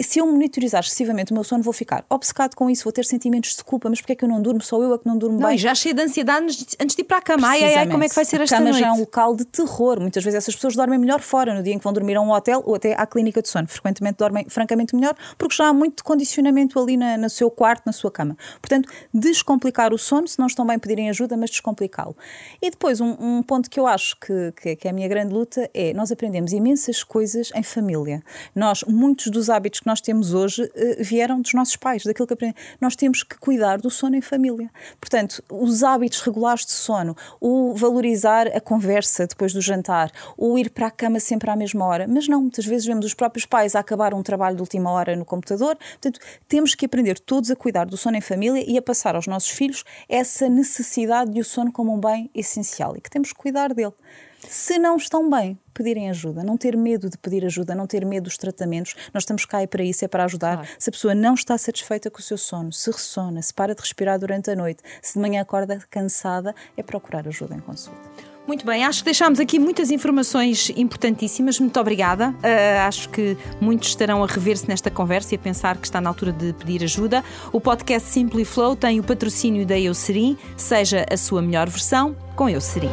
se 0.00 0.18
eu 0.18 0.26
monitorizar 0.26 0.80
excessivamente 0.80 1.32
o 1.32 1.34
meu 1.34 1.44
sono, 1.44 1.62
vou 1.62 1.72
ficar 1.72 2.04
obcecado 2.08 2.54
com 2.54 2.70
isso, 2.70 2.84
vou 2.84 2.92
ter 2.92 3.04
sentimentos 3.04 3.54
de 3.54 3.62
culpa, 3.62 3.90
mas 3.90 4.00
porque 4.00 4.12
é 4.12 4.16
que 4.16 4.24
eu 4.24 4.28
não 4.28 4.40
durmo? 4.40 4.62
Sou 4.62 4.82
eu 4.82 4.94
a 4.94 4.98
que 4.98 5.06
não 5.06 5.18
durmo 5.18 5.38
não, 5.38 5.48
bem? 5.50 5.58
já 5.58 5.74
cheio 5.74 5.94
de 5.94 6.02
ansiedade 6.02 6.46
antes 6.80 6.96
de 6.96 7.02
ir 7.02 7.04
para 7.04 7.18
a 7.18 7.20
cama. 7.20 7.48
Ai, 7.48 7.62
ai, 7.62 7.74
ai, 7.74 7.88
como 7.88 8.02
é 8.02 8.08
que 8.08 8.14
vai 8.14 8.24
ser 8.24 8.40
esta 8.40 8.58
noite? 8.58 8.70
A 8.70 8.72
cama 8.72 8.84
já 8.84 8.88
é 8.88 8.92
um 8.92 9.00
local 9.00 9.36
de 9.36 9.44
terror. 9.44 10.00
Muitas 10.00 10.24
vezes 10.24 10.38
essas 10.38 10.54
pessoas 10.54 10.74
dormem 10.74 10.98
melhor 10.98 11.20
fora, 11.20 11.54
no 11.54 11.62
dia 11.62 11.74
em 11.74 11.78
que 11.78 11.84
vão 11.84 11.92
dormir 11.92 12.16
a 12.16 12.22
um 12.22 12.30
hotel 12.30 12.62
ou 12.64 12.74
até 12.74 12.94
à 12.94 13.06
clínica 13.06 13.42
de 13.42 13.48
sono. 13.48 13.68
Frequentemente 13.68 14.16
dormem 14.16 14.46
francamente 14.48 14.96
melhor, 14.96 15.14
porque 15.36 15.54
já 15.54 15.68
há 15.68 15.72
muito 15.72 16.02
condicionamento 16.02 16.80
ali 16.80 16.96
na, 16.96 17.18
no 17.18 17.28
seu 17.28 17.50
quarto, 17.50 17.82
na 17.84 17.92
sua 17.92 18.10
cama. 18.10 18.36
Portanto, 18.60 18.88
descomplicar 19.12 19.92
o 19.92 19.98
sono, 19.98 20.26
se 20.26 20.38
não 20.38 20.46
estão 20.46 20.66
bem 20.66 20.78
pedirem 20.78 21.10
ajuda, 21.10 21.36
mas 21.36 21.50
descomplicá-lo. 21.50 22.16
E 22.62 22.70
depois, 22.70 23.00
um, 23.00 23.14
um, 23.20 23.42
ponto 23.42 23.68
que 23.68 23.78
eu 23.78 23.86
acho 23.86 24.16
que, 24.18 24.52
que, 24.52 24.76
que 24.76 24.88
é 24.88 24.90
a 24.90 24.94
minha 24.94 25.08
grande 25.08 25.34
luta 25.34 25.68
é, 25.74 25.92
nós 25.92 26.10
aprendemos 26.10 26.52
imensas 26.52 27.04
coisas 27.04 27.50
em 27.54 27.62
família. 27.62 28.22
Nós, 28.54 28.82
muitos 28.88 29.26
dos 29.26 29.50
hábitos 29.50 29.81
que 29.82 29.86
nós 29.86 30.00
temos 30.00 30.32
hoje, 30.32 30.70
eh, 30.74 31.02
vieram 31.02 31.40
dos 31.40 31.52
nossos 31.54 31.76
pais, 31.76 32.04
daquilo 32.04 32.26
que 32.26 32.34
aprendemos. 32.34 32.62
Nós 32.80 32.96
temos 32.96 33.22
que 33.22 33.36
cuidar 33.36 33.78
do 33.78 33.90
sono 33.90 34.16
em 34.16 34.20
família. 34.20 34.70
Portanto, 35.00 35.42
os 35.50 35.82
hábitos 35.82 36.20
regulares 36.20 36.64
de 36.64 36.72
sono, 36.72 37.16
o 37.40 37.74
valorizar 37.74 38.46
a 38.48 38.60
conversa 38.60 39.26
depois 39.26 39.52
do 39.52 39.60
jantar, 39.60 40.10
o 40.36 40.56
ir 40.58 40.70
para 40.70 40.86
a 40.86 40.90
cama 40.90 41.18
sempre 41.20 41.50
à 41.50 41.56
mesma 41.56 41.84
hora. 41.84 42.06
Mas 42.08 42.28
não, 42.28 42.40
muitas 42.40 42.64
vezes 42.64 42.86
vemos 42.86 43.04
os 43.04 43.14
próprios 43.14 43.44
pais 43.44 43.74
a 43.74 43.80
acabar 43.80 44.14
um 44.14 44.22
trabalho 44.22 44.56
de 44.56 44.62
última 44.62 44.90
hora 44.90 45.16
no 45.16 45.24
computador. 45.24 45.76
Portanto, 45.76 46.20
temos 46.48 46.74
que 46.74 46.86
aprender 46.86 47.18
todos 47.18 47.50
a 47.50 47.56
cuidar 47.56 47.86
do 47.86 47.96
sono 47.96 48.16
em 48.16 48.20
família 48.20 48.64
e 48.66 48.78
a 48.78 48.82
passar 48.82 49.16
aos 49.16 49.26
nossos 49.26 49.50
filhos 49.50 49.84
essa 50.08 50.48
necessidade 50.48 51.32
de 51.32 51.40
o 51.40 51.44
sono 51.44 51.72
como 51.72 51.92
um 51.92 52.00
bem 52.00 52.30
essencial 52.34 52.96
e 52.96 53.00
que 53.00 53.10
temos 53.10 53.32
que 53.32 53.38
cuidar 53.38 53.74
dele. 53.74 53.92
Se 54.48 54.78
não 54.78 54.96
estão 54.96 55.30
bem, 55.30 55.58
pedirem 55.72 56.10
ajuda, 56.10 56.42
não 56.42 56.56
ter 56.56 56.76
medo 56.76 57.08
de 57.08 57.16
pedir 57.16 57.44
ajuda, 57.44 57.74
não 57.74 57.86
ter 57.86 58.04
medo 58.04 58.24
dos 58.24 58.36
tratamentos. 58.36 58.94
Nós 59.12 59.22
estamos 59.22 59.44
cá 59.44 59.62
e 59.62 59.66
para 59.66 59.82
isso, 59.82 60.04
é 60.04 60.08
para 60.08 60.24
ajudar. 60.24 60.56
Claro. 60.58 60.68
Se 60.78 60.90
a 60.90 60.92
pessoa 60.92 61.14
não 61.14 61.34
está 61.34 61.56
satisfeita 61.56 62.10
com 62.10 62.18
o 62.18 62.22
seu 62.22 62.36
sono, 62.36 62.72
se 62.72 62.90
ressona, 62.90 63.40
se 63.40 63.54
para 63.54 63.74
de 63.74 63.80
respirar 63.80 64.18
durante 64.18 64.50
a 64.50 64.56
noite, 64.56 64.82
se 65.00 65.14
de 65.14 65.20
manhã 65.20 65.40
acorda 65.40 65.78
cansada, 65.90 66.54
é 66.76 66.82
procurar 66.82 67.26
ajuda 67.26 67.54
em 67.54 67.60
consulta. 67.60 68.32
Muito 68.46 68.66
bem, 68.66 68.84
acho 68.84 68.98
que 68.98 69.04
deixámos 69.04 69.38
aqui 69.38 69.56
muitas 69.56 69.92
informações 69.92 70.68
importantíssimas. 70.76 71.60
Muito 71.60 71.78
obrigada. 71.78 72.30
Uh, 72.30 72.86
acho 72.88 73.08
que 73.08 73.36
muitos 73.60 73.90
estarão 73.90 74.24
a 74.24 74.26
rever-se 74.26 74.68
nesta 74.68 74.90
conversa 74.90 75.34
e 75.34 75.36
a 75.36 75.38
pensar 75.38 75.76
que 75.76 75.86
está 75.86 76.00
na 76.00 76.10
altura 76.10 76.32
de 76.32 76.52
pedir 76.54 76.82
ajuda. 76.82 77.24
O 77.52 77.60
podcast 77.60 78.08
Simply 78.08 78.44
Flow 78.44 78.74
tem 78.74 78.98
o 78.98 79.04
patrocínio 79.04 79.64
da 79.64 79.78
Eucerin. 79.78 80.36
Seja 80.56 81.06
a 81.08 81.16
sua 81.16 81.40
melhor 81.40 81.68
versão 81.68 82.16
com 82.34 82.48
Eucerin. 82.48 82.90